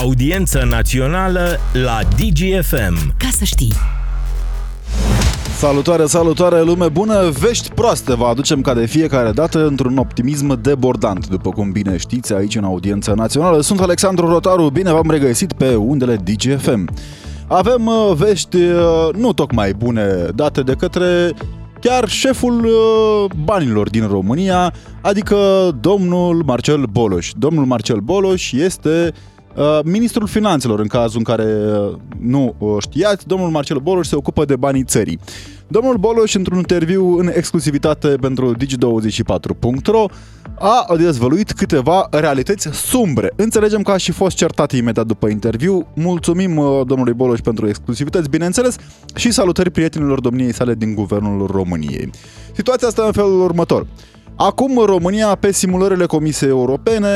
Audiență 0.00 0.66
națională 0.70 1.58
la 1.72 1.98
DGFM. 2.16 3.14
Ca 3.16 3.28
să 3.32 3.44
știi. 3.44 3.72
Salutare, 5.56 6.06
salutare, 6.06 6.62
lume 6.62 6.88
bună! 6.88 7.30
Vești 7.40 7.70
proaste 7.74 8.14
vă 8.14 8.24
aducem 8.24 8.60
ca 8.60 8.74
de 8.74 8.86
fiecare 8.86 9.30
dată 9.30 9.66
într-un 9.66 9.96
optimism 9.96 10.60
debordant, 10.60 11.28
după 11.28 11.50
cum 11.50 11.70
bine 11.70 11.96
știți 11.96 12.34
aici 12.34 12.56
în 12.56 12.64
audiența 12.64 13.14
națională. 13.14 13.60
Sunt 13.60 13.80
Alexandru 13.80 14.26
Rotaru, 14.28 14.70
bine 14.70 14.92
v-am 14.92 15.10
regăsit 15.10 15.52
pe 15.52 15.74
undele 15.74 16.16
DGFM. 16.16 16.88
Avem 17.46 17.86
uh, 17.86 18.12
vești 18.16 18.56
uh, 18.56 19.08
nu 19.16 19.32
tocmai 19.32 19.72
bune 19.72 20.26
date 20.34 20.60
de 20.60 20.72
către 20.72 21.32
chiar 21.80 22.08
șeful 22.08 22.64
uh, 22.64 23.30
banilor 23.44 23.90
din 23.90 24.06
România, 24.06 24.74
adică 25.00 25.36
domnul 25.80 26.42
Marcel 26.46 26.84
Boloș. 26.92 27.32
Domnul 27.36 27.64
Marcel 27.64 27.98
Boloș 27.98 28.52
este 28.52 29.12
uh, 29.14 29.29
ministrul 29.84 30.26
finanțelor, 30.26 30.80
în 30.80 30.86
cazul 30.86 31.18
în 31.18 31.24
care 31.24 31.44
uh, 31.44 31.96
nu 32.20 32.54
știați, 32.80 33.26
domnul 33.26 33.50
Marcel 33.50 33.78
Boloș 33.78 34.06
se 34.06 34.16
ocupă 34.16 34.44
de 34.44 34.56
banii 34.56 34.84
țării. 34.84 35.18
Domnul 35.68 35.96
Boloș, 35.96 36.34
într-un 36.34 36.58
interviu 36.58 37.18
în 37.18 37.30
exclusivitate 37.34 38.08
pentru 38.08 38.54
Digi24.ro, 38.56 40.04
a 40.58 40.96
dezvăluit 40.96 41.52
câteva 41.52 42.08
realități 42.10 42.68
sumbre. 42.72 43.32
Înțelegem 43.36 43.82
că 43.82 43.90
a 43.90 43.96
și 43.96 44.12
fost 44.12 44.36
certat 44.36 44.72
imediat 44.72 45.06
după 45.06 45.28
interviu. 45.28 45.86
Mulțumim 45.94 46.54
domnului 46.86 47.12
Boloș 47.12 47.38
pentru 47.40 47.68
exclusivități, 47.68 48.28
bineînțeles, 48.28 48.76
și 49.14 49.30
salutări 49.30 49.70
prietenilor 49.70 50.20
domniei 50.20 50.54
sale 50.54 50.74
din 50.74 50.94
Guvernul 50.94 51.46
României. 51.46 52.10
Situația 52.52 52.88
asta 52.88 53.02
în 53.02 53.12
felul 53.12 53.42
următor. 53.42 53.86
Acum 54.42 54.84
România, 54.84 55.34
pe 55.34 55.52
simulările 55.52 56.06
Comisiei 56.06 56.50
Europene, 56.50 57.08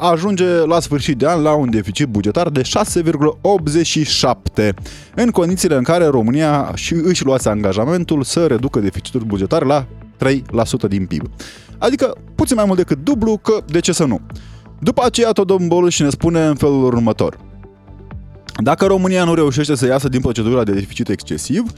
ajunge 0.00 0.44
la 0.44 0.80
sfârșit 0.80 1.18
de 1.18 1.28
an 1.28 1.42
la 1.42 1.54
un 1.54 1.70
deficit 1.70 2.06
bugetar 2.06 2.48
de 2.48 2.62
6,87, 2.62 2.68
în 5.14 5.30
condițiile 5.30 5.74
în 5.74 5.82
care 5.82 6.06
România 6.06 6.72
și 6.74 6.94
își 6.94 7.24
luase 7.24 7.48
angajamentul 7.48 8.22
să 8.22 8.46
reducă 8.46 8.80
deficitul 8.80 9.20
bugetar 9.20 9.64
la 9.64 9.86
3% 10.86 10.88
din 10.88 11.06
PIB. 11.06 11.30
Adică 11.78 12.16
puțin 12.34 12.56
mai 12.56 12.64
mult 12.64 12.78
decât 12.78 13.04
dublu, 13.04 13.36
că 13.36 13.60
de 13.66 13.80
ce 13.80 13.92
să 13.92 14.04
nu. 14.04 14.20
După 14.80 15.02
aceea 15.04 15.32
tot 15.32 15.46
domnul 15.46 15.68
Boluș 15.68 16.00
ne 16.00 16.10
spune 16.10 16.46
în 16.46 16.54
felul 16.54 16.84
următor. 16.84 17.38
Dacă 18.56 18.86
România 18.86 19.24
nu 19.24 19.34
reușește 19.34 19.74
să 19.74 19.86
iasă 19.86 20.08
din 20.08 20.20
procedura 20.20 20.64
de 20.64 20.72
deficit 20.72 21.08
excesiv, 21.08 21.72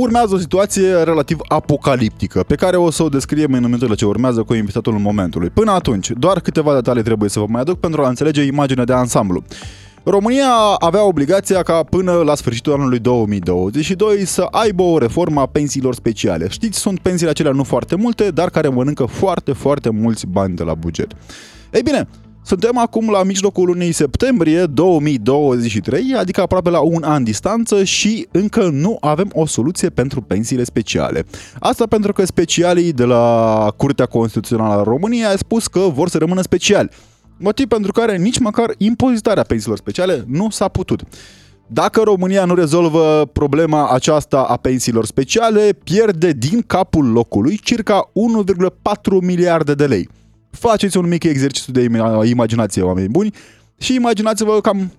urmează 0.00 0.34
o 0.34 0.38
situație 0.38 1.02
relativ 1.02 1.38
apocaliptică, 1.48 2.44
pe 2.46 2.54
care 2.54 2.76
o 2.76 2.90
să 2.90 3.02
o 3.02 3.08
descriem 3.08 3.52
în 3.52 3.62
minutele 3.62 3.94
ce 3.94 4.06
urmează 4.06 4.42
cu 4.42 4.54
invitatul 4.54 4.92
momentului. 4.92 5.50
Până 5.50 5.70
atunci, 5.70 6.10
doar 6.10 6.40
câteva 6.40 6.74
detalii 6.74 7.02
trebuie 7.02 7.28
să 7.28 7.38
vă 7.38 7.46
mai 7.48 7.60
aduc 7.60 7.80
pentru 7.80 8.04
a 8.04 8.08
înțelege 8.08 8.42
imaginea 8.42 8.84
de 8.84 8.92
ansamblu. 8.92 9.42
România 10.02 10.50
avea 10.78 11.04
obligația 11.04 11.62
ca 11.62 11.82
până 11.82 12.12
la 12.12 12.34
sfârșitul 12.34 12.72
anului 12.72 12.98
2022 12.98 14.24
să 14.24 14.42
aibă 14.50 14.82
o 14.82 14.98
reformă 14.98 15.40
a 15.40 15.46
pensiilor 15.46 15.94
speciale. 15.94 16.48
Știți, 16.48 16.78
sunt 16.78 16.98
pensiile 16.98 17.30
acelea 17.30 17.52
nu 17.52 17.64
foarte 17.64 17.94
multe, 17.94 18.30
dar 18.30 18.50
care 18.50 18.68
mănâncă 18.68 19.04
foarte, 19.04 19.52
foarte 19.52 19.90
mulți 19.90 20.26
bani 20.26 20.56
de 20.56 20.62
la 20.62 20.74
buget. 20.74 21.12
Ei 21.72 21.82
bine, 21.82 22.08
suntem 22.46 22.78
acum 22.78 23.10
la 23.10 23.22
mijlocul 23.22 23.66
lunii 23.66 23.92
septembrie 23.92 24.66
2023, 24.66 26.14
adică 26.16 26.40
aproape 26.40 26.70
la 26.70 26.80
un 26.80 27.02
an 27.02 27.24
distanță 27.24 27.84
și 27.84 28.26
încă 28.30 28.68
nu 28.68 28.96
avem 29.00 29.30
o 29.34 29.46
soluție 29.46 29.88
pentru 29.88 30.20
pensiile 30.20 30.64
speciale. 30.64 31.24
Asta 31.58 31.86
pentru 31.86 32.12
că 32.12 32.24
specialii 32.24 32.92
de 32.92 33.04
la 33.04 33.68
Curtea 33.76 34.06
Constituțională 34.06 34.80
a 34.80 34.82
României 34.82 35.26
au 35.26 35.36
spus 35.36 35.66
că 35.66 35.78
vor 35.78 36.08
să 36.08 36.18
rămână 36.18 36.42
speciali. 36.42 36.88
Motiv 37.38 37.66
pentru 37.66 37.92
care 37.92 38.16
nici 38.16 38.38
măcar 38.38 38.74
impozitarea 38.78 39.42
pensiilor 39.42 39.78
speciale 39.78 40.24
nu 40.26 40.50
s-a 40.50 40.68
putut. 40.68 41.02
Dacă 41.66 42.00
România 42.00 42.44
nu 42.44 42.54
rezolvă 42.54 43.30
problema 43.32 43.88
aceasta 43.88 44.38
a 44.38 44.56
pensiilor 44.56 45.04
speciale, 45.06 45.78
pierde 45.84 46.32
din 46.32 46.62
capul 46.66 47.12
locului 47.12 47.58
circa 47.62 48.10
1,4 48.46 48.70
miliarde 49.20 49.74
de 49.74 49.86
lei 49.86 50.08
faceți 50.58 50.96
un 50.96 51.08
mic 51.08 51.24
exercițiu 51.24 51.72
de 51.72 51.88
imaginație, 52.24 52.82
oameni 52.82 53.08
buni, 53.08 53.34
și 53.78 53.94
imaginați-vă 53.94 54.60
cam 54.60 54.92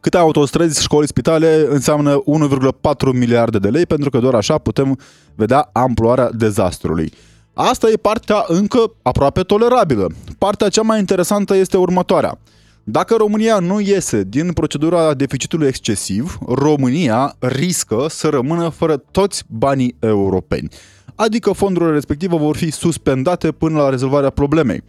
câte 0.00 0.16
autostrăzi, 0.16 0.82
școli, 0.82 1.06
spitale 1.06 1.66
înseamnă 1.68 2.22
1,4 2.22 3.12
miliarde 3.12 3.58
de 3.58 3.68
lei, 3.68 3.86
pentru 3.86 4.10
că 4.10 4.18
doar 4.18 4.34
așa 4.34 4.58
putem 4.58 4.98
vedea 5.34 5.68
amploarea 5.72 6.30
dezastrului. 6.32 7.12
Asta 7.54 7.88
e 7.88 7.96
partea 7.96 8.44
încă 8.46 8.92
aproape 9.02 9.40
tolerabilă. 9.40 10.06
Partea 10.38 10.68
cea 10.68 10.82
mai 10.82 10.98
interesantă 10.98 11.56
este 11.56 11.76
următoarea. 11.76 12.38
Dacă 12.84 13.14
România 13.14 13.58
nu 13.58 13.80
iese 13.80 14.22
din 14.22 14.52
procedura 14.52 15.14
deficitului 15.14 15.66
excesiv, 15.66 16.38
România 16.46 17.36
riscă 17.38 18.06
să 18.08 18.28
rămână 18.28 18.68
fără 18.68 18.96
toți 18.96 19.42
banii 19.48 19.96
europeni 20.00 20.68
adică 21.16 21.52
fondurile 21.52 21.92
respective 21.92 22.36
vor 22.36 22.56
fi 22.56 22.70
suspendate 22.70 23.52
până 23.52 23.78
la 23.78 23.88
rezolvarea 23.88 24.30
problemei. 24.30 24.82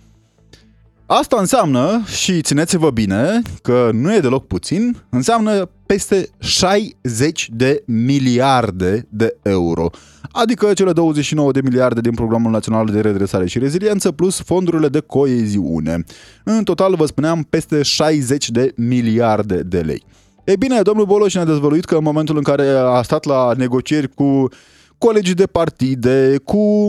Asta 1.06 1.38
înseamnă, 1.40 2.02
și 2.06 2.42
țineți-vă 2.42 2.90
bine, 2.90 3.42
că 3.62 3.90
nu 3.94 4.14
e 4.14 4.20
deloc 4.20 4.48
puțin, 4.48 4.98
înseamnă 5.10 5.70
peste 5.86 6.30
60 6.40 7.50
de 7.54 7.84
miliarde 7.86 9.08
de 9.10 9.36
euro. 9.42 9.90
Adică 10.32 10.74
cele 10.74 10.92
29 10.92 11.52
de 11.52 11.62
miliarde 11.64 12.02
din 12.02 12.14
Programul 12.14 12.52
Național 12.52 12.86
de 12.86 13.02
Redresare 13.02 13.48
și 13.48 13.60
Reziliență 13.60 14.12
plus 14.12 14.42
fondurile 14.42 14.88
de 14.88 15.00
coeziune. 15.00 16.04
În 16.44 16.64
total, 16.64 16.96
vă 16.96 17.06
spuneam, 17.06 17.44
peste 17.50 17.82
60 17.82 18.50
de 18.50 18.74
miliarde 18.76 19.56
de 19.56 19.80
lei. 19.80 20.04
Ei 20.44 20.58
bine, 20.58 20.82
domnul 20.82 21.06
Boloș 21.06 21.34
ne-a 21.34 21.46
dezvăluit 21.46 21.86
că 21.86 21.96
în 21.96 22.04
momentul 22.04 22.38
în 22.38 22.44
care 22.44 22.68
a 22.68 23.02
stat 23.02 23.26
la 23.26 23.54
negocieri 23.58 24.14
cu 24.14 24.50
colegii 24.98 25.34
de 25.34 25.48
partide, 25.48 26.38
cu 26.44 26.88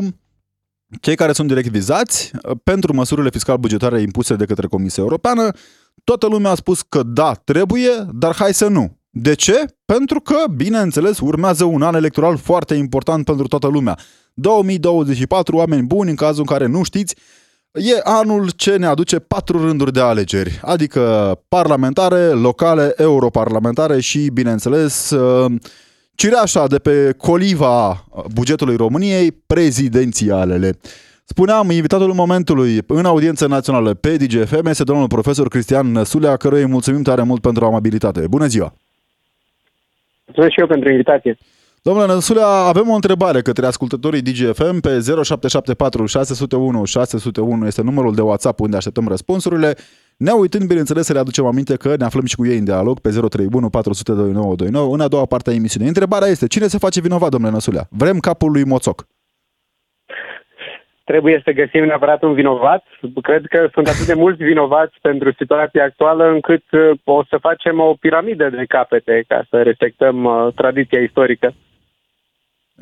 cei 1.00 1.16
care 1.16 1.32
sunt 1.32 1.48
direct 1.48 1.68
vizați 1.68 2.30
pentru 2.64 2.94
măsurile 2.94 3.30
fiscal-bugetare 3.30 4.00
impuse 4.00 4.34
de 4.34 4.44
către 4.44 4.66
Comisia 4.66 5.02
Europeană. 5.02 5.50
Toată 6.04 6.26
lumea 6.26 6.50
a 6.50 6.54
spus 6.54 6.82
că 6.82 7.02
da, 7.02 7.32
trebuie, 7.32 7.90
dar 8.12 8.34
hai 8.34 8.54
să 8.54 8.68
nu. 8.68 8.96
De 9.10 9.34
ce? 9.34 9.64
Pentru 9.84 10.20
că, 10.20 10.36
bineînțeles, 10.56 11.18
urmează 11.18 11.64
un 11.64 11.82
an 11.82 11.94
electoral 11.94 12.36
foarte 12.36 12.74
important 12.74 13.24
pentru 13.24 13.46
toată 13.46 13.66
lumea. 13.66 13.98
2024, 14.34 15.56
oameni 15.56 15.86
buni, 15.86 16.10
în 16.10 16.16
cazul 16.16 16.40
în 16.40 16.46
care 16.46 16.66
nu 16.66 16.82
știți, 16.82 17.14
e 17.72 18.00
anul 18.02 18.50
ce 18.50 18.76
ne 18.76 18.86
aduce 18.86 19.18
patru 19.18 19.64
rânduri 19.64 19.92
de 19.92 20.00
alegeri, 20.00 20.60
adică 20.62 21.34
parlamentare, 21.48 22.26
locale, 22.26 22.92
europarlamentare 22.96 24.00
și, 24.00 24.28
bineînțeles, 24.32 25.14
cireașa 26.20 26.66
de 26.66 26.78
pe 26.78 27.14
coliva 27.16 28.04
bugetului 28.34 28.76
României, 28.76 29.32
prezidențialele. 29.46 30.70
Spuneam, 31.24 31.70
invitatul 31.70 32.12
momentului 32.12 32.78
în 32.86 33.04
audiență 33.04 33.46
națională 33.46 33.94
pe 33.94 34.16
DGFM 34.16 34.66
este 34.66 34.84
domnul 34.84 35.06
profesor 35.06 35.48
Cristian 35.48 35.92
Năsulea, 35.92 36.36
căruia 36.36 36.62
îi 36.62 36.70
mulțumim 36.70 37.02
tare 37.02 37.22
mult 37.22 37.40
pentru 37.40 37.64
amabilitate. 37.64 38.26
Bună 38.26 38.46
ziua! 38.46 38.74
Mulțumesc 40.24 40.52
și 40.52 40.60
eu 40.60 40.66
pentru 40.66 40.90
invitație. 40.90 41.38
Domnule 41.88 42.12
Năsulea, 42.12 42.46
avem 42.72 42.88
o 42.88 42.94
întrebare 43.00 43.40
către 43.40 43.66
ascultătorii 43.66 44.26
DGFM 44.26 44.80
pe 44.80 44.88
0774 44.88 46.06
601 46.06 46.84
601 46.84 47.66
este 47.66 47.82
numărul 47.82 48.14
de 48.14 48.20
WhatsApp 48.20 48.60
unde 48.60 48.76
așteptăm 48.76 49.08
răspunsurile. 49.08 49.74
Ne 50.16 50.30
uitând, 50.30 50.66
bineînțeles, 50.66 51.04
să 51.06 51.12
le 51.12 51.18
aducem 51.18 51.46
aminte 51.46 51.76
că 51.76 51.94
ne 51.98 52.04
aflăm 52.04 52.24
și 52.24 52.36
cu 52.36 52.46
ei 52.46 52.58
în 52.58 52.64
dialog 52.64 53.00
pe 53.00 53.08
031 53.08 53.68
400 53.68 54.12
2929 54.12 54.94
în 54.94 55.00
a 55.00 55.08
doua 55.08 55.26
parte 55.32 55.50
a 55.50 55.54
emisiunii. 55.54 55.88
Întrebarea 55.88 56.28
este, 56.28 56.46
cine 56.46 56.66
se 56.66 56.78
face 56.78 57.00
vinovat, 57.00 57.30
domnule 57.30 57.52
Năsulea? 57.52 57.84
Vrem 57.90 58.18
capul 58.18 58.50
lui 58.50 58.64
Moțoc. 58.64 59.06
Trebuie 61.04 61.40
să 61.44 61.50
găsim 61.60 61.84
neapărat 61.84 62.22
un 62.22 62.34
vinovat. 62.34 62.84
Cred 63.22 63.44
că 63.46 63.68
sunt 63.72 63.86
atât 63.88 64.06
de 64.06 64.14
mulți 64.14 64.42
vinovați 64.44 64.96
pentru 65.02 65.32
situația 65.32 65.84
actuală 65.84 66.24
încât 66.36 66.64
uh, 66.72 66.90
o 67.04 67.24
să 67.30 67.36
facem 67.40 67.80
o 67.80 67.94
piramidă 68.00 68.50
de 68.50 68.64
capete 68.68 69.24
ca 69.28 69.46
să 69.50 69.62
respectăm 69.62 70.24
uh, 70.24 70.48
tradiția 70.54 71.00
istorică. 71.00 71.54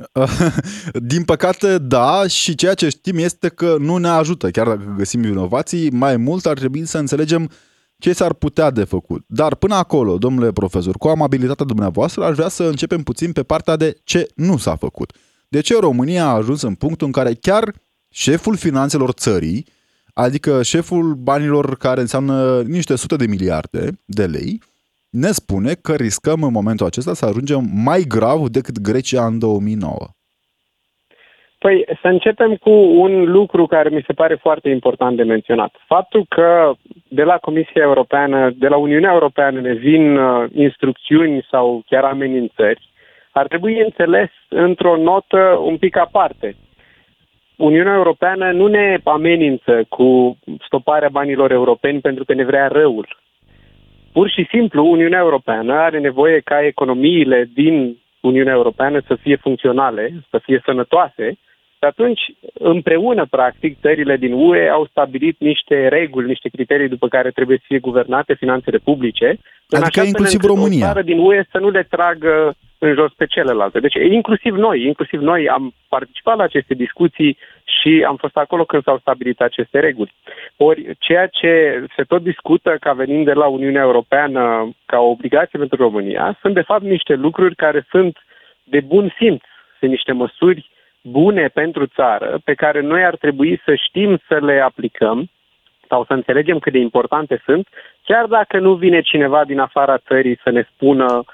Din 1.13 1.25
păcate, 1.25 1.79
da, 1.79 2.27
și 2.27 2.55
ceea 2.55 2.75
ce 2.75 2.89
știm 2.89 3.19
este 3.19 3.49
că 3.49 3.77
nu 3.79 3.97
ne 3.97 4.09
ajută. 4.09 4.51
Chiar 4.51 4.67
dacă 4.67 4.95
găsim 4.97 5.21
vinovații, 5.21 5.91
mai 5.91 6.17
mult 6.17 6.47
ar 6.47 6.59
trebui 6.59 6.87
să 6.87 6.99
înțelegem 6.99 7.51
ce 7.99 8.13
s-ar 8.13 8.33
putea 8.33 8.71
de 8.71 8.85
făcut. 8.85 9.25
Dar 9.27 9.55
până 9.55 9.75
acolo, 9.75 10.19
domnule 10.19 10.53
profesor, 10.53 10.97
cu 10.97 11.09
amabilitatea 11.09 11.65
dumneavoastră, 11.65 12.25
aș 12.25 12.35
vrea 12.35 12.49
să 12.49 12.63
începem 12.65 13.03
puțin 13.03 13.33
pe 13.33 13.43
partea 13.43 13.77
de 13.77 13.97
ce 14.05 14.27
nu 14.35 14.57
s-a 14.57 14.77
făcut. 14.77 15.13
De 15.49 15.61
ce 15.61 15.79
România 15.81 16.25
a 16.25 16.35
ajuns 16.35 16.63
în 16.63 16.75
punctul 16.75 17.07
în 17.07 17.13
care 17.13 17.35
chiar 17.35 17.75
șeful 18.11 18.57
finanțelor 18.57 19.11
țării, 19.11 19.67
adică 20.13 20.63
șeful 20.63 21.15
banilor 21.15 21.77
care 21.77 22.01
înseamnă 22.01 22.63
niște 22.63 22.97
sute 22.97 23.17
de 23.17 23.27
miliarde 23.27 24.01
de 24.05 24.27
lei, 24.27 24.63
ne 25.23 25.31
spune 25.41 25.73
că 25.83 25.93
riscăm 25.95 26.43
în 26.43 26.53
momentul 26.59 26.87
acesta 26.87 27.15
să 27.15 27.25
ajungem 27.27 27.63
mai 27.89 28.01
grav 28.15 28.41
decât 28.57 28.77
Grecia 28.89 29.23
în 29.27 29.39
2009. 29.39 30.05
Păi 31.59 31.85
să 32.03 32.09
începem 32.09 32.57
cu 32.57 32.71
un 33.05 33.25
lucru 33.25 33.67
care 33.67 33.89
mi 33.89 34.05
se 34.07 34.13
pare 34.13 34.35
foarte 34.35 34.69
important 34.69 35.17
de 35.17 35.23
menționat. 35.23 35.75
Faptul 35.87 36.25
că 36.29 36.73
de 37.09 37.23
la 37.23 37.37
Comisia 37.39 37.83
Europeană, 37.83 38.51
de 38.51 38.69
la 38.69 38.77
Uniunea 38.77 39.13
Europeană 39.13 39.61
ne 39.61 39.73
vin 39.73 40.17
uh, 40.17 40.51
instrucțiuni 40.55 41.47
sau 41.51 41.83
chiar 41.87 42.05
amenințări, 42.05 42.91
ar 43.31 43.47
trebui 43.47 43.81
înțeles 43.81 44.31
într-o 44.49 44.97
notă 44.97 45.61
un 45.63 45.77
pic 45.77 45.97
aparte. 45.97 46.57
Uniunea 47.57 47.95
Europeană 47.95 48.53
nu 48.53 48.67
ne 48.67 48.99
amenință 49.05 49.85
cu 49.89 50.39
stoparea 50.67 51.09
banilor 51.09 51.51
europeni 51.51 52.01
pentru 52.01 52.25
că 52.25 52.35
ne 52.35 52.45
vrea 52.45 52.67
răul. 52.69 53.25
Pur 54.17 54.31
și 54.31 54.47
simplu, 54.51 54.91
Uniunea 54.91 55.19
Europeană 55.19 55.73
are 55.75 55.99
nevoie 55.99 56.41
ca 56.41 56.67
economiile 56.67 57.51
din 57.55 57.99
Uniunea 58.21 58.53
Europeană 58.53 59.01
să 59.07 59.15
fie 59.15 59.37
funcționale, 59.37 60.05
să 60.31 60.39
fie 60.43 60.63
sănătoase 60.65 61.27
și 61.79 61.85
atunci, 61.93 62.21
împreună, 62.53 63.27
practic, 63.31 63.81
țările 63.81 64.17
din 64.17 64.33
UE 64.33 64.69
au 64.69 64.87
stabilit 64.91 65.37
niște 65.39 65.89
reguli, 65.89 66.27
niște 66.27 66.49
criterii 66.49 66.89
după 66.89 67.09
care 67.09 67.31
trebuie 67.31 67.57
să 67.57 67.65
fie 67.67 67.79
guvernate 67.79 68.35
finanțele 68.35 68.79
publice. 68.79 69.39
Adică 69.71 70.01
inclusiv 70.01 70.41
România. 70.43 70.85
O 70.85 70.89
țară 70.89 71.03
din 71.03 71.19
UE 71.19 71.45
să 71.51 71.59
nu 71.59 71.71
le 71.71 71.87
tragă 71.91 72.55
în 72.79 72.95
jos 72.95 73.13
pe 73.13 73.27
celelalte. 73.27 73.81
Deci, 73.81 73.95
inclusiv 73.95 74.55
noi, 74.55 74.85
inclusiv 74.85 75.21
noi 75.21 75.49
am 75.49 75.75
participat 75.89 76.37
la 76.37 76.43
aceste 76.43 76.75
discuții 76.75 77.39
și 77.65 78.05
am 78.07 78.17
fost 78.17 78.37
acolo 78.37 78.65
când 78.65 78.83
s-au 78.83 78.99
stabilit 78.99 79.41
aceste 79.41 79.81
reguli. 79.81 80.13
Ori, 80.57 80.97
ceea 80.99 81.27
ce 81.27 81.85
se 81.97 82.03
tot 82.03 82.23
discută 82.23 82.77
ca 82.81 82.93
venind 82.93 83.25
de 83.25 83.33
la 83.33 83.47
Uniunea 83.47 83.83
Europeană 83.83 84.71
ca 84.87 84.99
o 84.99 85.11
obligație 85.11 85.59
pentru 85.59 85.83
România, 85.83 86.39
sunt 86.41 86.55
de 86.55 86.63
fapt 86.63 86.83
niște 86.83 87.15
lucruri 87.15 87.55
care 87.55 87.87
sunt 87.91 88.19
de 88.65 88.81
bun 88.81 89.15
simț, 89.19 89.43
sunt 89.79 89.91
niște 89.91 90.13
măsuri 90.13 90.71
bune 91.03 91.49
pentru 91.49 91.87
țară, 91.87 92.39
pe 92.45 92.55
care 92.55 92.81
noi 92.81 93.05
ar 93.05 93.17
trebui 93.17 93.61
să 93.65 93.75
știm 93.75 94.21
să 94.29 94.39
le 94.41 94.61
aplicăm 94.61 95.31
sau 95.89 96.05
să 96.05 96.13
înțelegem 96.13 96.59
cât 96.59 96.73
de 96.73 96.79
importante 96.79 97.43
sunt, 97.45 97.69
chiar 98.05 98.27
dacă 98.27 98.59
nu 98.59 98.75
vine 98.75 99.01
cineva 99.01 99.45
din 99.45 99.59
afara 99.59 99.99
țării 99.99 100.39
să 100.43 100.51
ne 100.51 100.67
spună 100.75 101.15
uh, 101.15 101.25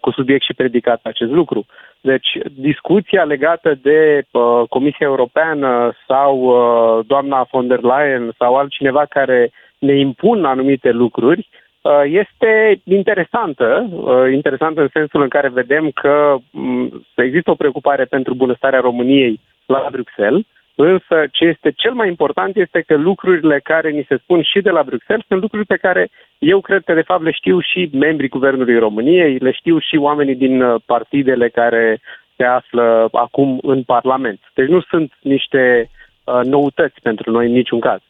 cu 0.00 0.10
subiect 0.10 0.44
și 0.44 0.54
predicat 0.54 1.00
acest 1.02 1.30
lucru. 1.30 1.66
Deci, 2.00 2.28
discuția 2.52 3.24
legată 3.24 3.78
de 3.82 4.22
uh, 4.30 4.62
Comisia 4.68 5.06
Europeană 5.06 5.92
sau 6.06 6.38
uh, 6.38 7.04
doamna 7.06 7.46
von 7.50 7.66
der 7.66 7.80
Leyen 7.82 8.30
sau 8.38 8.56
altcineva 8.56 9.04
care 9.04 9.50
ne 9.78 9.98
impun 9.98 10.44
anumite 10.44 10.90
lucruri, 10.90 11.48
Uh, 11.88 12.02
este 12.04 12.80
interesantă, 12.84 13.88
uh, 13.90 14.32
interesantă 14.32 14.80
în 14.80 14.88
sensul 14.92 15.22
în 15.22 15.28
care 15.28 15.48
vedem 15.48 15.90
că 15.90 16.36
mm, 16.50 17.06
există 17.14 17.50
o 17.50 17.54
preocupare 17.54 18.04
pentru 18.04 18.34
bunăstarea 18.34 18.80
României 18.80 19.40
la 19.66 19.88
Bruxelles, 19.90 20.44
însă 20.80 21.16
ce 21.32 21.44
este 21.44 21.70
cel 21.76 21.94
mai 21.94 22.08
important 22.08 22.56
este 22.56 22.80
că 22.80 22.96
lucrurile 22.96 23.60
care 23.60 23.90
ni 23.90 24.04
se 24.08 24.16
spun 24.22 24.42
și 24.42 24.60
de 24.60 24.70
la 24.70 24.82
Bruxelles 24.82 25.26
sunt 25.26 25.40
lucruri 25.40 25.66
pe 25.66 25.76
care 25.76 26.10
eu 26.38 26.60
cred 26.60 26.82
că 26.84 26.94
de 26.94 27.02
fapt 27.10 27.22
le 27.22 27.30
știu 27.30 27.60
și 27.60 27.90
membrii 27.92 28.28
Guvernului 28.28 28.78
României, 28.78 29.36
le 29.36 29.52
știu 29.52 29.78
și 29.78 29.96
oamenii 29.96 30.34
din 30.34 30.62
uh, 30.62 30.80
partidele 30.86 31.48
care 31.48 32.00
se 32.36 32.44
află 32.44 33.08
acum 33.12 33.58
în 33.62 33.82
Parlament. 33.82 34.40
Deci 34.54 34.68
nu 34.68 34.80
sunt 34.80 35.12
niște 35.20 35.90
uh, 36.24 36.40
noutăți 36.44 37.00
pentru 37.02 37.30
noi 37.30 37.46
în 37.46 37.52
niciun 37.52 37.80
caz. 37.80 38.00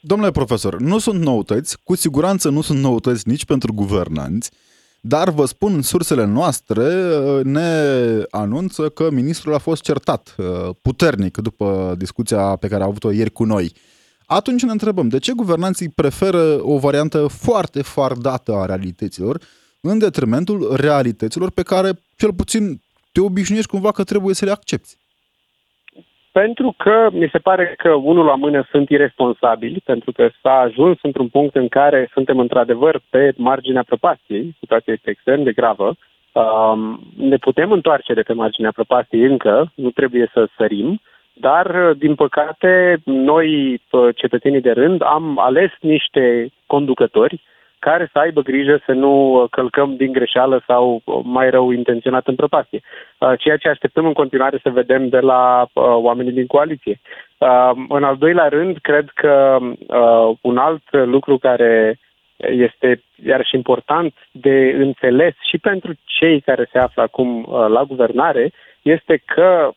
Domnule 0.00 0.30
profesor, 0.30 0.80
nu 0.80 0.98
sunt 0.98 1.20
noutăți, 1.24 1.78
cu 1.84 1.94
siguranță 1.94 2.50
nu 2.50 2.60
sunt 2.60 2.78
noutăți 2.78 3.28
nici 3.28 3.44
pentru 3.44 3.72
guvernanți, 3.72 4.50
dar 5.04 5.30
vă 5.30 5.44
spun, 5.44 5.82
sursele 5.82 6.24
noastre 6.24 7.16
uh, 7.16 7.44
ne 7.44 7.82
anunță 8.30 8.88
că 8.88 9.10
ministrul 9.10 9.54
a 9.54 9.58
fost 9.58 9.82
certat 9.82 10.34
uh, 10.38 10.74
puternic 10.82 11.36
după 11.36 11.94
discuția 11.98 12.56
pe 12.56 12.68
care 12.68 12.82
a 12.82 12.86
avut-o 12.86 13.10
ieri 13.10 13.32
cu 13.32 13.44
noi. 13.44 13.72
Atunci 14.26 14.62
ne 14.62 14.70
întrebăm, 14.70 15.08
de 15.08 15.18
ce 15.18 15.32
guvernanții 15.32 15.88
preferă 15.88 16.58
o 16.60 16.78
variantă 16.78 17.26
foarte 17.26 17.82
fardată 17.82 18.52
a 18.54 18.64
realităților 18.64 19.42
în 19.80 19.98
detrimentul 19.98 20.76
realităților 20.76 21.50
pe 21.50 21.62
care, 21.62 22.02
cel 22.16 22.34
puțin, 22.34 22.82
te 23.12 23.20
obișnuiești 23.20 23.70
cumva 23.70 23.92
că 23.92 24.04
trebuie 24.04 24.34
să 24.34 24.44
le 24.44 24.50
accepti? 24.50 24.96
Pentru 26.32 26.74
că 26.76 27.08
mi 27.12 27.28
se 27.32 27.38
pare 27.38 27.74
că 27.78 27.92
unul 27.92 28.24
la 28.24 28.34
mână 28.34 28.66
sunt 28.70 28.88
irresponsabili, 28.88 29.82
pentru 29.84 30.12
că 30.12 30.28
s-a 30.42 30.58
ajuns 30.58 30.98
într-un 31.02 31.28
punct 31.28 31.54
în 31.54 31.68
care 31.68 32.10
suntem 32.12 32.38
într-adevăr 32.38 33.00
pe 33.10 33.32
marginea 33.36 33.82
prăpastiei, 33.82 34.56
situația 34.58 34.92
este 34.92 35.10
extrem 35.10 35.42
de 35.42 35.52
gravă, 35.52 35.94
um, 36.32 37.00
ne 37.16 37.36
putem 37.36 37.72
întoarce 37.72 38.14
de 38.14 38.22
pe 38.22 38.32
marginea 38.32 38.72
prăpastiei 38.72 39.24
încă, 39.24 39.72
nu 39.74 39.90
trebuie 39.90 40.30
să 40.32 40.48
sărim, 40.56 41.00
dar, 41.32 41.92
din 41.92 42.14
păcate, 42.14 42.96
noi, 43.04 43.80
cetățenii 44.14 44.60
de 44.60 44.70
rând, 44.70 45.02
am 45.02 45.38
ales 45.38 45.70
niște 45.80 46.48
conducători 46.66 47.42
care 47.88 48.08
să 48.12 48.18
aibă 48.18 48.40
grijă 48.42 48.82
să 48.86 48.92
nu 48.92 49.46
călcăm 49.50 49.96
din 49.96 50.12
greșeală 50.12 50.62
sau 50.66 51.02
mai 51.22 51.50
rău 51.50 51.70
intenționat 51.70 52.26
în 52.26 52.34
prăpastie. 52.34 52.80
Uh, 52.82 53.32
ceea 53.38 53.56
ce 53.56 53.68
așteptăm 53.68 54.06
în 54.06 54.12
continuare 54.12 54.58
să 54.62 54.70
vedem 54.70 55.08
de 55.08 55.20
la 55.20 55.62
uh, 55.62 55.82
oamenii 56.08 56.32
din 56.32 56.46
coaliție. 56.46 57.00
Uh, 57.38 57.70
în 57.88 58.04
al 58.04 58.16
doilea 58.16 58.48
rând, 58.48 58.76
cred 58.82 59.06
că 59.14 59.58
un 60.40 60.56
alt 60.56 60.82
lucru 60.90 61.38
care 61.38 61.98
este 62.36 63.02
iarăși 63.24 63.56
important 63.56 64.14
de 64.30 64.74
înțeles 64.78 65.34
și 65.50 65.58
pentru 65.58 65.92
cei 66.04 66.40
care 66.40 66.68
se 66.72 66.78
află 66.78 67.02
acum 67.02 67.46
la 67.68 67.82
guvernare 67.82 68.52
este 68.82 69.22
că 69.24 69.70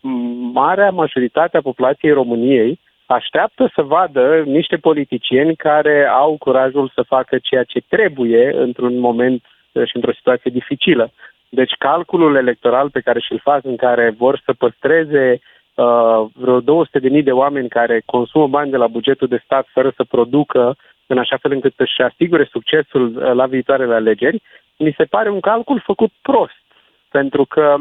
marea 0.54 0.90
majoritate 0.90 1.58
a 1.58 1.70
populației 1.70 2.12
României 2.12 2.80
așteaptă 3.06 3.72
să 3.76 3.82
vadă 3.82 4.44
niște 4.46 4.78
politicieni 4.78 5.56
care 5.56 6.08
au 6.08 6.36
curajul 6.38 6.92
să 6.94 7.02
facă 7.02 7.38
ceea 7.38 7.64
ce 7.64 7.80
trebuie 7.90 8.54
într-un 8.58 9.00
moment 9.00 9.44
și 9.86 9.96
într-o 9.96 10.14
situație 10.14 10.52
dificilă. 10.52 11.12
Deci 11.50 11.74
calculul 11.78 12.36
electoral 12.36 12.90
pe 12.90 13.00
care 13.00 13.20
și-l 13.20 13.40
fac 13.44 13.64
în 13.64 13.76
care 13.76 14.14
vor 14.18 14.42
să 14.46 14.54
păstreze 14.54 15.40
uh, 15.74 16.26
vreo 16.34 16.62
200.000 16.62 17.24
de 17.24 17.32
oameni 17.32 17.70
care 17.70 18.02
consumă 18.06 18.48
bani 18.48 18.72
de 18.72 18.78
la 18.78 18.88
bugetul 18.88 19.28
de 19.28 19.42
stat 19.44 19.68
fără 19.72 19.94
să 19.96 20.04
producă 20.04 20.76
în 21.08 21.18
așa 21.18 21.38
fel 21.38 21.52
încât 21.52 21.74
să-și 21.76 22.02
asigure 22.02 22.48
succesul 22.52 23.16
uh, 23.16 23.34
la 23.34 23.46
viitoarele 23.46 23.94
alegeri, 23.94 24.42
mi 24.78 24.94
se 24.98 25.04
pare 25.04 25.30
un 25.30 25.40
calcul 25.40 25.82
făcut 25.86 26.12
prost. 26.22 26.64
Pentru 27.12 27.46
că 27.46 27.76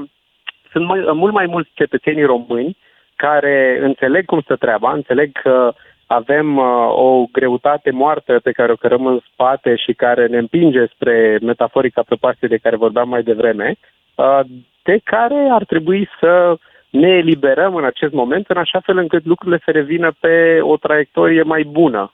sunt 0.71 0.87
mai, 0.87 1.01
mult 1.13 1.33
mai 1.33 1.47
mulți 1.47 1.71
cetățenii 1.75 2.25
români 2.25 2.77
care 3.17 3.79
înțeleg 3.83 4.25
cum 4.25 4.43
să 4.47 4.57
treaba, 4.57 4.93
înțeleg 4.93 5.33
că 5.43 5.73
avem 6.07 6.57
uh, 6.57 6.65
o 6.89 7.25
greutate 7.33 7.91
moartă 7.91 8.41
pe 8.43 8.53
care 8.53 8.73
o 8.73 8.77
cărăm 8.77 9.07
în 9.07 9.21
spate 9.33 9.77
și 9.77 9.93
care 9.93 10.27
ne 10.27 10.39
împinge 10.39 10.87
spre 10.87 11.39
metaforica 11.43 12.03
prăpastie 12.03 12.49
de 12.49 12.57
care 12.57 12.77
vorbeam 12.77 13.09
mai 13.09 13.23
devreme, 13.23 13.77
uh, 14.15 14.41
de 14.83 15.01
care 15.05 15.49
ar 15.51 15.65
trebui 15.65 16.09
să 16.21 16.57
ne 16.91 17.09
eliberăm 17.09 17.75
în 17.75 17.85
acest 17.85 18.13
moment, 18.13 18.47
în 18.49 18.57
așa 18.57 18.81
fel 18.81 18.99
încât 18.99 19.25
lucrurile 19.25 19.63
să 19.65 19.71
revină 19.71 20.13
pe 20.21 20.59
o 20.61 20.77
traiectorie 20.77 21.43
mai 21.43 21.63
bună. 21.63 22.13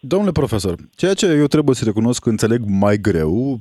Domnule 0.00 0.32
profesor, 0.32 0.74
ceea 0.96 1.14
ce 1.14 1.26
eu 1.26 1.46
trebuie 1.46 1.74
să 1.74 1.84
recunosc 1.84 2.22
că 2.22 2.28
înțeleg 2.28 2.60
mai 2.66 2.96
greu, 2.96 3.58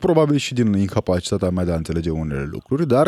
probabil 0.00 0.36
și 0.36 0.54
din 0.54 0.72
incapacitatea 0.72 1.50
mea 1.50 1.64
de 1.64 1.72
a 1.72 1.74
înțelege 1.82 2.10
unele 2.10 2.48
lucruri, 2.50 2.86
dar 2.86 3.06